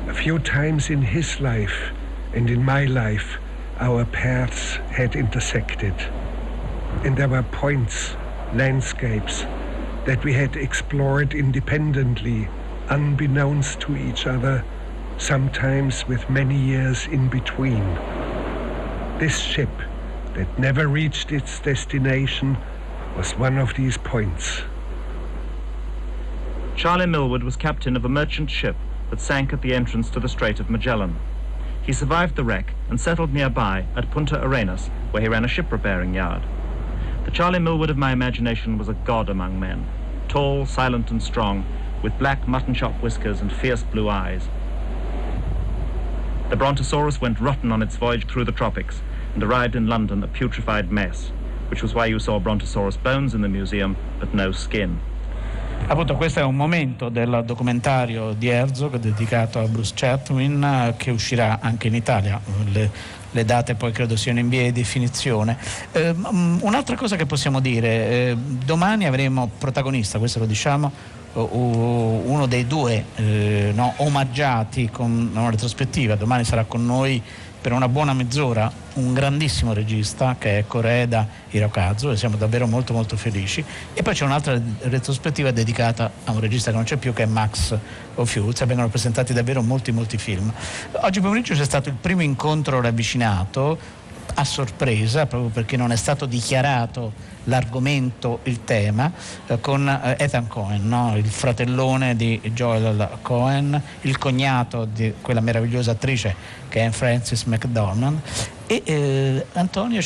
A 0.08 0.14
few 0.14 0.38
times 0.38 0.90
in 0.90 1.02
his 1.02 1.40
life 1.40 1.92
and 2.34 2.50
in 2.50 2.62
my 2.62 2.84
life, 2.84 3.38
our 3.80 4.04
paths 4.04 4.76
had 4.92 5.16
intersected. 5.16 5.94
And 7.04 7.18
there 7.18 7.28
were 7.28 7.42
points, 7.42 8.16
landscapes 8.54 9.44
that 10.06 10.24
we 10.24 10.32
had 10.32 10.56
explored 10.56 11.34
independently, 11.34 12.48
unbeknownst 12.88 13.80
to 13.80 13.94
each 13.94 14.26
other, 14.26 14.64
sometimes 15.18 16.08
with 16.08 16.30
many 16.30 16.56
years 16.56 17.06
in 17.06 17.28
between. 17.28 17.84
This 19.18 19.38
ship 19.38 19.68
that 20.32 20.58
never 20.58 20.88
reached 20.88 21.30
its 21.30 21.60
destination 21.60 22.56
was 23.18 23.32
one 23.32 23.58
of 23.58 23.74
these 23.74 23.98
points. 23.98 24.62
Charlie 26.74 27.06
Millward 27.06 27.44
was 27.44 27.54
captain 27.54 27.96
of 27.96 28.04
a 28.06 28.08
merchant 28.08 28.50
ship 28.50 28.76
that 29.10 29.20
sank 29.20 29.52
at 29.52 29.60
the 29.60 29.74
entrance 29.74 30.08
to 30.08 30.20
the 30.20 30.28
Strait 30.28 30.58
of 30.58 30.70
Magellan. 30.70 31.16
He 31.82 31.92
survived 31.92 32.34
the 32.34 32.44
wreck 32.44 32.72
and 32.88 32.98
settled 32.98 33.34
nearby 33.34 33.86
at 33.94 34.10
Punta 34.10 34.42
Arenas, 34.42 34.88
where 35.10 35.22
he 35.22 35.28
ran 35.28 35.44
a 35.44 35.48
ship 35.48 35.70
repairing 35.70 36.14
yard. 36.14 36.42
Charlie 37.34 37.58
Millward 37.58 37.90
of 37.90 37.96
my 37.96 38.12
imagination 38.12 38.78
was 38.78 38.88
a 38.88 38.92
god 39.04 39.28
among 39.28 39.58
men, 39.58 39.84
tall, 40.28 40.66
silent, 40.66 41.10
and 41.10 41.20
strong, 41.20 41.66
with 42.00 42.16
black 42.16 42.46
mutton 42.46 42.74
chop 42.74 42.92
whiskers 43.02 43.40
and 43.40 43.52
fierce 43.52 43.82
blue 43.82 44.08
eyes. 44.08 44.42
The 46.50 46.54
Brontosaurus 46.54 47.20
went 47.20 47.40
rotten 47.40 47.72
on 47.72 47.82
its 47.82 47.96
voyage 47.96 48.28
through 48.28 48.44
the 48.44 48.52
tropics 48.52 49.02
and 49.34 49.42
arrived 49.42 49.74
in 49.74 49.88
London 49.88 50.22
a 50.22 50.28
putrefied 50.28 50.92
mess, 50.92 51.32
which 51.70 51.82
was 51.82 51.92
why 51.92 52.06
you 52.06 52.20
saw 52.20 52.38
Brontosaurus 52.38 52.96
bones 53.02 53.34
in 53.34 53.40
the 53.40 53.48
museum, 53.48 53.96
but 54.20 54.32
no 54.32 54.52
skin. 54.52 55.00
Appunto 55.88 56.14
questo 56.14 56.38
è 56.38 56.44
un 56.44 56.54
momento 56.54 57.08
del 57.08 57.42
documentario 57.44 58.32
di 58.32 58.46
Herzog 58.46 58.96
dedicato 58.98 59.58
a 59.58 59.66
Bruce 59.66 59.92
Chatwin 59.96 60.62
eh, 60.62 60.94
che 60.96 61.10
uscirà 61.10 61.58
anche 61.60 61.88
in 61.88 61.96
Italia. 61.96 62.40
Le, 62.72 62.90
le 63.34 63.44
date 63.44 63.74
poi 63.74 63.90
credo 63.92 64.16
siano 64.16 64.38
in 64.38 64.48
via 64.48 64.62
di 64.62 64.72
definizione. 64.72 65.56
Eh, 65.92 66.14
un'altra 66.60 66.96
cosa 66.96 67.16
che 67.16 67.26
possiamo 67.26 67.60
dire, 67.60 67.88
eh, 67.88 68.36
domani 68.36 69.06
avremo 69.06 69.50
protagonista, 69.58 70.18
questo 70.18 70.38
lo 70.38 70.46
diciamo, 70.46 70.90
uno 71.34 72.46
dei 72.46 72.64
due 72.64 73.04
eh, 73.16 73.72
no, 73.74 73.94
omaggiati 73.96 74.88
con 74.90 75.30
una 75.32 75.50
retrospettiva, 75.50 76.14
domani 76.14 76.44
sarà 76.44 76.64
con 76.64 76.86
noi 76.86 77.20
per 77.64 77.72
una 77.72 77.88
buona 77.88 78.12
mezz'ora 78.12 78.70
un 78.96 79.14
grandissimo 79.14 79.72
regista 79.72 80.36
che 80.38 80.58
è 80.58 80.66
Coreda 80.66 81.26
Hirokazu 81.48 82.10
e 82.10 82.16
siamo 82.18 82.36
davvero 82.36 82.66
molto 82.66 82.92
molto 82.92 83.16
felici. 83.16 83.64
E 83.94 84.02
poi 84.02 84.12
c'è 84.12 84.26
un'altra 84.26 84.60
retrospettiva 84.80 85.50
dedicata 85.50 86.10
a 86.24 86.32
un 86.32 86.40
regista 86.40 86.68
che 86.68 86.76
non 86.76 86.84
c'è 86.84 86.98
più 86.98 87.14
che 87.14 87.22
è 87.22 87.26
Max 87.26 87.74
Ophuls 88.16 88.60
e 88.60 88.66
vengono 88.66 88.88
presentati 88.88 89.32
davvero 89.32 89.62
molti 89.62 89.92
molti 89.92 90.18
film. 90.18 90.52
Oggi 90.90 91.22
pomeriggio 91.22 91.54
c'è 91.54 91.64
stato 91.64 91.88
il 91.88 91.94
primo 91.98 92.20
incontro 92.20 92.82
ravvicinato 92.82 93.78
a 94.34 94.44
sorpresa 94.44 95.26
proprio 95.26 95.50
perché 95.50 95.76
non 95.76 95.92
è 95.92 95.96
stato 95.96 96.26
dichiarato 96.26 97.12
l'argomento, 97.44 98.40
il 98.44 98.64
tema, 98.64 99.12
eh, 99.46 99.60
con 99.60 99.88
eh, 99.88 100.16
Ethan 100.18 100.48
Cohen, 100.48 100.88
no? 100.88 101.16
il 101.16 101.26
fratellone 101.26 102.16
di 102.16 102.40
Joel 102.52 103.18
Cohen, 103.22 103.80
il 104.02 104.18
cognato 104.18 104.86
di 104.86 105.14
quella 105.20 105.40
meravigliosa 105.40 105.92
attrice 105.92 106.34
che 106.68 106.86
è 106.86 106.90
Frances 106.90 107.44
McDormand 107.44 108.20
e 108.66 108.82
eh, 108.84 109.46
Antonio 109.52 110.00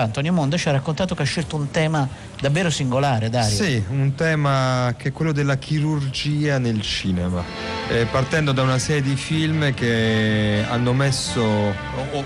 Antonio 0.00 0.32
Mondo 0.32 0.56
ci 0.56 0.68
ha 0.68 0.72
raccontato 0.72 1.14
che 1.14 1.22
ha 1.22 1.26
scelto 1.26 1.56
un 1.56 1.70
tema 1.70 2.08
davvero 2.40 2.70
singolare, 2.70 3.28
Dario. 3.28 3.56
Sì, 3.56 3.82
un 3.88 4.14
tema 4.14 4.94
che 4.96 5.08
è 5.08 5.12
quello 5.12 5.32
della 5.32 5.56
chirurgia 5.56 6.58
nel 6.58 6.80
cinema, 6.80 7.42
eh, 7.88 8.06
partendo 8.06 8.52
da 8.52 8.62
una 8.62 8.78
serie 8.78 9.02
di 9.02 9.16
film 9.16 9.74
che 9.74 10.64
hanno 10.68 10.92
messo 10.92 11.74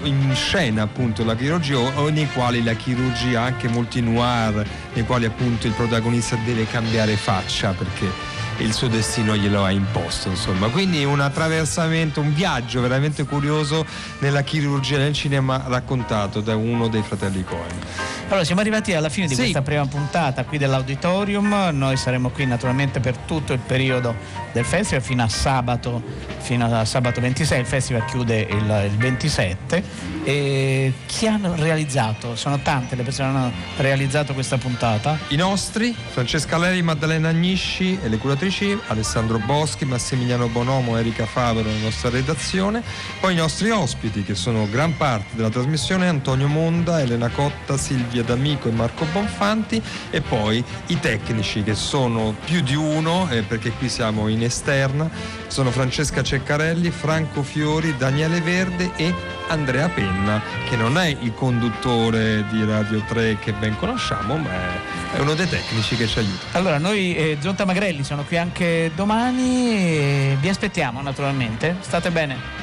in 0.03 0.33
scena 0.35 0.83
appunto 0.83 1.25
la 1.25 1.35
chirurgia 1.35 1.79
o 1.79 2.09
nei 2.11 2.29
quali 2.33 2.63
la 2.63 2.75
chirurgia, 2.75 3.43
anche 3.43 3.69
molti 3.69 4.01
noir, 4.01 4.67
nei 4.93 5.05
quali 5.05 5.25
appunto 5.25 5.67
il 5.67 5.73
protagonista 5.73 6.37
deve 6.45 6.67
cambiare 6.67 7.17
faccia 7.17 7.73
perché 7.73 8.41
il 8.63 8.73
suo 8.73 8.89
destino 8.89 9.37
glielo 9.37 9.65
ha 9.65 9.71
imposto 9.71 10.29
insomma. 10.29 10.69
Quindi 10.69 11.05
un 11.05 11.21
attraversamento 11.21 12.21
un 12.21 12.33
viaggio 12.33 12.81
veramente 12.81 13.25
curioso 13.25 13.85
nella 14.21 14.43
chirurgia 14.43 14.99
nel 14.99 15.13
cinema 15.13 15.65
raccontato 15.67 16.41
da 16.41 16.55
uno 16.57 16.89
dei 16.89 17.03
fratelli 17.03 17.45
Cohen 17.45 17.81
allora 18.29 18.45
siamo 18.47 18.63
arrivati 18.63 18.95
alla 18.95 19.11
fine 19.11 19.27
di 19.27 19.35
Sì. 19.35 19.41
questa 19.41 19.61
prima 19.61 19.85
puntata 19.87 20.45
qui 20.45 20.57
dell'auditorium. 20.57 21.69
Noi 21.73 21.99
saremo 21.99 22.31
qui 22.31 22.47
naturalmente 22.47 22.99
per 22.99 23.19
tutto 23.19 23.53
il 23.53 23.59
periodo 23.59 24.15
del 24.53 24.65
festival 24.65 25.03
fino 25.03 25.23
a 25.23 25.29
sabato 25.29 26.03
fino 26.39 26.67
a 26.67 26.85
sabato 26.85 27.21
26 27.21 27.61
il 27.61 27.67
festival 27.67 28.05
chiude 28.05 28.41
il, 28.41 28.89
il 28.91 28.97
27 28.97 30.13
e 30.25 30.93
chi 31.07 31.27
hanno 31.27 31.55
realizzato? 31.57 32.37
Sono 32.37 32.61
tante 32.61 32.95
le 32.95 33.03
persone 33.03 33.33
che 33.33 33.37
hanno 33.37 33.53
realizzato 33.79 34.35
questa 34.35 34.57
puntata. 34.57 35.19
I 35.29 35.37
nostri, 35.37 35.95
Francesca 36.11 36.59
Leri, 36.59 36.81
Maddalena 36.81 37.31
Agnisci 37.31 37.99
e 38.01 38.09
le 38.09 38.19
curatrici, 38.19 38.79
Alessandro 38.87 39.39
Boschi, 39.39 39.85
Massimiliano 39.85 40.47
Bonomo, 40.47 40.97
Erika 40.97 41.27
Favero, 41.27 41.69
la 41.69 41.79
nostra 41.79 42.11
redazione, 42.11 42.83
poi 43.21 43.33
i 43.33 43.37
nostri 43.37 43.71
ospiti 43.71 44.23
che 44.23 44.37
sono 44.37 44.69
gran 44.71 44.97
parte 44.97 45.35
della 45.35 45.51
trasmissione, 45.51 46.07
Antonio 46.07 46.47
Monda, 46.47 47.01
Elena 47.01 47.29
Cotta, 47.29 47.77
Silvia 47.77 48.23
D'Amico 48.23 48.69
e 48.69 48.73
Marco 48.73 49.05
Bonfanti. 49.13 49.83
E 50.11 50.21
poi 50.21 50.63
i 50.87 51.01
tecnici 51.01 51.65
che 51.65 51.75
sono 51.75 52.35
più 52.45 52.61
di 52.61 52.77
uno 52.77 53.29
eh, 53.29 53.43
perché 53.43 53.73
qui 53.73 53.89
siamo 53.89 54.29
in 54.29 54.42
esterna, 54.45 55.09
sono 55.47 55.71
Francesca 55.71 56.23
Ceccarelli, 56.23 56.91
Franco 56.91 57.43
Fiori, 57.43 57.97
Daniele 57.97 58.41
Verde 58.41 58.91
e 58.97 59.15
Andrea 59.49 59.89
Penna 59.89 60.41
che 60.69 60.77
non 60.77 60.97
è 60.99 61.17
il 61.21 61.35
conduttore 61.35 62.45
di 62.51 62.65
Radio 62.65 63.03
3 63.07 63.39
che 63.39 63.53
ben 63.53 63.77
conosciamo 63.77 64.37
ma 64.37 64.51
è- 64.51 65.19
uno 65.21 65.35
dei 65.35 65.49
tecnici 65.49 65.95
che 65.97 66.07
ci 66.07 66.21
aiuta. 66.21 66.47
allora 66.53 66.79
noi 66.79 67.15
eh, 67.15 67.37
Zonta 67.41 67.67
Magrelli 67.67 68.03
sono 68.03 68.25
qui 68.25 68.39
anche 68.39 68.91
domani 68.95 69.73
e 69.73 70.37
vi 70.41 70.49
aspettiamo 70.49 71.03
naturalmente. 71.03 71.77
State 71.81 72.11
bene 72.11 72.62